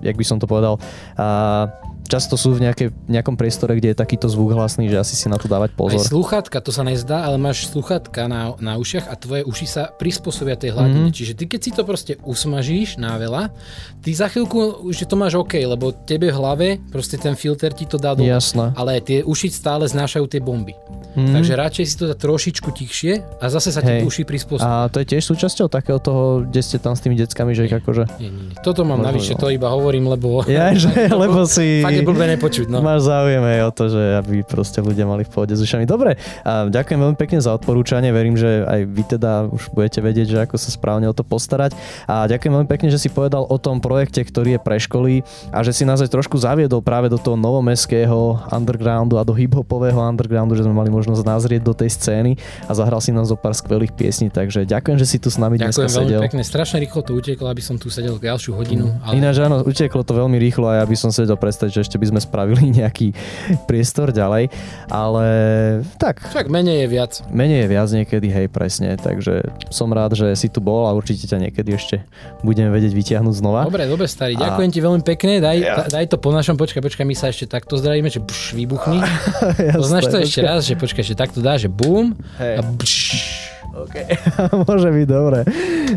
jak 0.02 0.14
by 0.18 0.24
som 0.26 0.38
to 0.42 0.46
povedal, 0.46 0.82
a 1.18 1.66
často 2.08 2.34
sú 2.40 2.56
v 2.56 2.64
nejaké, 2.64 2.90
nejakom 3.06 3.36
priestore, 3.36 3.76
kde 3.76 3.92
je 3.92 3.96
takýto 3.96 4.26
zvuk 4.26 4.56
hlasný, 4.56 4.88
že 4.88 4.96
asi 4.96 5.14
si 5.14 5.28
na 5.28 5.36
to 5.36 5.46
dávať 5.46 5.76
pozor. 5.76 6.00
Aj 6.00 6.08
sluchatka, 6.08 6.58
to 6.64 6.72
sa 6.72 6.82
nezdá, 6.82 7.28
ale 7.28 7.36
máš 7.36 7.68
sluchatka 7.68 8.26
na, 8.26 8.56
na 8.58 8.80
ušiach 8.80 9.06
a 9.06 9.14
tvoje 9.14 9.44
uši 9.44 9.66
sa 9.68 9.82
prispôsobia 9.92 10.56
tej 10.56 10.72
hladine. 10.72 11.12
Mm-hmm. 11.12 11.16
Čiže 11.16 11.32
ty 11.36 11.44
keď 11.44 11.60
si 11.60 11.70
to 11.76 11.82
proste 11.84 12.16
usmažíš 12.24 12.96
na 12.96 13.20
veľa, 13.20 13.52
ty 14.00 14.10
za 14.16 14.32
chvíľku 14.32 14.88
už 14.88 15.04
to 15.04 15.14
máš 15.20 15.36
OK, 15.36 15.60
lebo 15.60 15.92
tebe 15.92 16.32
v 16.32 16.36
hlave 16.36 16.68
proste 16.88 17.20
ten 17.20 17.36
filter 17.36 17.76
ti 17.76 17.84
to 17.84 18.00
dá 18.00 18.16
do. 18.16 18.24
Jasné. 18.24 18.72
Ale 18.74 19.04
tie 19.04 19.20
uši 19.22 19.52
stále 19.52 19.84
znášajú 19.84 20.24
tie 20.26 20.40
bomby. 20.40 20.72
Mm-hmm. 21.18 21.34
Takže 21.34 21.52
radšej 21.58 21.84
si 21.84 21.94
to 21.98 22.04
dá 22.08 22.16
trošičku 22.16 22.68
tichšie 22.72 23.12
a 23.42 23.44
zase 23.50 23.74
sa 23.74 23.84
ti 23.84 24.06
uši 24.06 24.22
prispôsobia. 24.22 24.86
A 24.86 24.88
to 24.88 25.02
je 25.02 25.06
tiež 25.16 25.24
súčasťou 25.26 25.66
takého 25.66 25.98
toho, 25.98 26.46
kde 26.46 26.60
ste 26.62 26.78
tam 26.78 26.94
s 26.94 27.02
tými 27.02 27.18
deckami, 27.18 27.52
že 27.52 27.66
ich 27.66 27.74
akože... 27.74 28.06
Nie, 28.22 28.30
nie, 28.30 28.54
nie. 28.54 28.56
Toto 28.62 28.86
mám 28.86 29.02
navyše, 29.02 29.34
to 29.34 29.50
iba 29.50 29.66
hovorím, 29.72 30.06
lebo... 30.06 30.46
Ja, 30.46 30.70
že, 30.76 31.08
lebo 31.26 31.42
si... 31.48 31.82
Fakt 31.82 31.97
je 31.98 32.06
blbé 32.06 32.26
nepočuť. 32.38 32.66
No. 32.70 32.78
Máš 32.80 33.10
záujem 33.10 33.42
aj 33.42 33.60
o 33.66 33.72
to, 33.74 33.84
že 33.90 34.02
aby 34.22 34.34
proste 34.46 34.78
ľudia 34.78 35.04
mali 35.04 35.26
v 35.26 35.30
pohode 35.30 35.54
s 35.54 35.60
ušami. 35.60 35.84
Dobre, 35.84 36.16
a 36.46 36.70
ďakujem 36.70 36.98
veľmi 36.98 37.18
pekne 37.18 37.38
za 37.42 37.52
odporúčanie. 37.54 38.14
Verím, 38.14 38.38
že 38.38 38.62
aj 38.64 38.80
vy 38.86 39.02
teda 39.18 39.50
už 39.50 39.74
budete 39.74 39.98
vedieť, 39.98 40.26
že 40.30 40.38
ako 40.46 40.56
sa 40.56 40.70
správne 40.70 41.10
o 41.10 41.14
to 41.14 41.26
postarať. 41.26 41.74
A 42.06 42.30
ďakujem 42.30 42.52
veľmi 42.54 42.70
pekne, 42.70 42.88
že 42.88 43.02
si 43.02 43.08
povedal 43.10 43.44
o 43.44 43.56
tom 43.58 43.82
projekte, 43.82 44.22
ktorý 44.22 44.56
je 44.56 44.60
pre 44.62 44.78
školy 44.78 45.26
a 45.50 45.60
že 45.66 45.74
si 45.74 45.82
nás 45.82 45.98
aj 45.98 46.10
trošku 46.12 46.38
zaviedol 46.38 46.80
práve 46.84 47.10
do 47.10 47.18
toho 47.18 47.34
novomestského 47.34 48.38
undergroundu 48.48 49.18
a 49.18 49.26
do 49.26 49.34
hiphopového 49.34 49.98
undergroundu, 49.98 50.54
že 50.54 50.62
sme 50.62 50.74
mali 50.76 50.92
možnosť 50.92 51.22
nazrieť 51.26 51.62
do 51.66 51.74
tej 51.74 51.90
scény 51.94 52.38
a 52.68 52.72
zahral 52.76 53.02
si 53.02 53.10
nám 53.10 53.26
zo 53.26 53.34
pár 53.34 53.56
skvelých 53.56 53.92
piesní. 53.96 54.30
Takže 54.30 54.68
ďakujem, 54.68 54.96
že 55.00 55.06
si 55.08 55.16
tu 55.18 55.32
s 55.32 55.40
nami 55.40 55.58
sedel. 55.58 55.72
Ďakujem 55.72 55.90
veľmi 55.90 56.24
pekne. 56.28 56.42
Strašne 56.44 56.78
rýchlo 56.78 57.00
to 57.02 57.16
uteklo, 57.16 57.46
aby 57.50 57.62
som 57.64 57.80
tu 57.80 57.88
sedel 57.88 58.20
ďalšiu 58.20 58.54
hodinu. 58.54 58.92
Ale... 59.02 59.18
Ináč 59.18 59.40
áno, 59.40 59.64
uteklo 59.64 60.04
to 60.04 60.12
veľmi 60.12 60.36
rýchlo 60.36 60.68
a 60.68 60.80
ja 60.80 60.84
by 60.84 60.96
som 60.96 61.10
si 61.10 61.24
vedel 61.24 61.40
predstaviť, 61.40 61.72
že 61.72 61.80
ešte 61.88 61.96
by 61.96 62.06
sme 62.12 62.20
spravili 62.20 62.68
nejaký 62.84 63.16
priestor 63.64 64.12
ďalej, 64.12 64.52
ale 64.92 65.26
tak. 65.96 66.20
Však 66.28 66.52
menej 66.52 66.84
je 66.84 66.88
viac. 66.92 67.12
Menej 67.32 67.64
je 67.64 67.68
viac 67.72 67.88
niekedy, 67.88 68.28
hej, 68.28 68.46
presne, 68.52 69.00
takže 69.00 69.48
som 69.72 69.88
rád, 69.88 70.12
že 70.12 70.36
si 70.36 70.52
tu 70.52 70.60
bol 70.60 70.84
a 70.84 70.92
určite 70.92 71.24
ťa 71.24 71.48
niekedy 71.48 71.72
ešte 71.72 72.04
budeme 72.44 72.68
vedieť 72.68 72.92
vytiahnuť 72.92 73.34
znova. 73.40 73.64
Dobre, 73.64 73.88
dobre, 73.88 74.04
starý, 74.04 74.36
a... 74.36 74.52
ďakujem 74.52 74.70
ti 74.70 74.80
veľmi 74.84 75.02
pekne, 75.02 75.40
daj, 75.40 75.56
ja. 75.56 75.88
daj 75.88 76.12
to 76.12 76.20
po 76.20 76.28
našom, 76.28 76.60
počkaj, 76.60 76.84
počkaj, 76.84 77.08
my 77.08 77.16
sa 77.16 77.32
ešte 77.32 77.48
takto 77.48 77.80
zdravíme, 77.80 78.12
že 78.12 78.20
bš, 78.20 78.52
vybuchni. 78.52 79.00
Poznáš 79.80 80.12
to 80.12 80.20
ešte 80.20 80.44
raz, 80.44 80.68
že 80.68 80.76
počkaj, 80.76 81.00
ešte 81.00 81.16
takto 81.16 81.40
dá, 81.40 81.56
že 81.56 81.72
bum 81.72 82.12
a 82.36 82.60
bš, 82.60 82.94
OK, 83.78 83.96
môže 84.66 84.88
byť 84.90 85.06
dobre. 85.06 85.38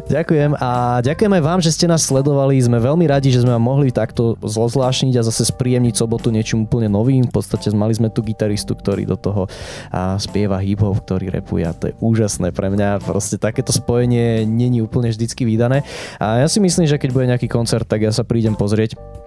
Ďakujem 0.05 0.51
a 0.59 1.01
ďakujem 1.01 1.31
aj 1.33 1.43
vám, 1.43 1.59
že 1.59 1.73
ste 1.73 1.89
nás 1.89 2.05
sledovali. 2.05 2.61
Sme 2.61 2.77
veľmi 2.77 3.09
radi, 3.09 3.33
že 3.33 3.41
sme 3.41 3.57
vám 3.57 3.65
mohli 3.65 3.89
takto 3.89 4.37
zlozvlášniť 4.45 5.17
a 5.17 5.25
zase 5.25 5.49
spríjemniť 5.49 5.97
sobotu 5.97 6.29
niečím 6.29 6.69
úplne 6.69 6.87
novým. 6.87 7.25
V 7.25 7.33
podstate 7.33 7.73
mali 7.73 7.97
sme 7.97 8.13
tu 8.13 8.21
gitaristu, 8.21 8.77
ktorý 8.77 9.09
do 9.09 9.17
toho 9.17 9.49
a 9.89 10.15
spieva 10.21 10.61
hip-hop, 10.61 11.01
ktorý 11.01 11.33
repuje 11.33 11.65
a 11.65 11.73
to 11.73 11.89
je 11.89 11.97
úžasné 11.97 12.53
pre 12.53 12.69
mňa. 12.69 13.01
Proste 13.01 13.41
takéto 13.41 13.73
spojenie 13.73 14.45
není 14.45 14.79
úplne 14.79 15.09
vždycky 15.09 15.43
vydané. 15.43 15.81
A 16.21 16.43
ja 16.43 16.47
si 16.47 16.61
myslím, 16.61 16.85
že 16.85 17.01
keď 17.01 17.09
bude 17.11 17.29
nejaký 17.29 17.49
koncert, 17.49 17.89
tak 17.89 18.05
ja 18.05 18.13
sa 18.13 18.21
prídem 18.21 18.53
pozrieť 18.53 19.20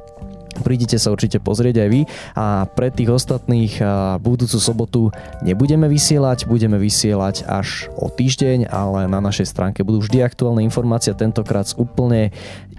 Prídite 0.63 1.01
sa 1.01 1.11
určite 1.11 1.43
pozrieť 1.43 1.83
aj 1.83 1.89
vy 1.91 2.01
a 2.39 2.69
pre 2.71 2.93
tých 2.95 3.11
ostatných 3.11 3.83
budúcu 4.23 4.59
sobotu 4.61 5.11
nebudeme 5.43 5.91
vysielať, 5.91 6.47
budeme 6.47 6.79
vysielať 6.79 7.49
až 7.49 7.91
o 7.99 8.07
týždeň, 8.13 8.71
ale 8.71 9.11
na 9.11 9.19
našej 9.19 9.51
stránke 9.51 9.83
budú 9.83 10.05
vždy 10.05 10.23
aktuálne 10.23 10.63
informácie, 10.63 11.17
tentokrát 11.17 11.67
s 11.67 11.75
úplne 11.75 12.31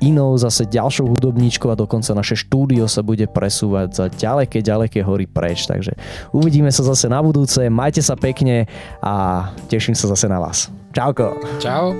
inou 0.03 0.35
zase 0.35 0.67
ďalšou 0.67 1.07
hudobníčkou 1.07 1.71
a 1.71 1.79
dokonca 1.79 2.11
naše 2.11 2.35
štúdio 2.35 2.87
sa 2.87 2.99
bude 2.99 3.27
presúvať 3.31 3.87
za 3.95 4.05
ďaleké, 4.11 4.59
ďaleké 4.59 4.99
hory 5.03 5.27
preč. 5.27 5.67
Takže 5.67 5.95
uvidíme 6.35 6.71
sa 6.71 6.83
zase 6.83 7.07
na 7.07 7.23
budúce, 7.23 7.67
majte 7.71 8.03
sa 8.03 8.19
pekne 8.19 8.67
a 8.99 9.47
teším 9.71 9.95
sa 9.95 10.11
zase 10.11 10.27
na 10.27 10.39
vás. 10.39 10.67
Čauko. 10.91 11.35
Čau. 11.59 11.95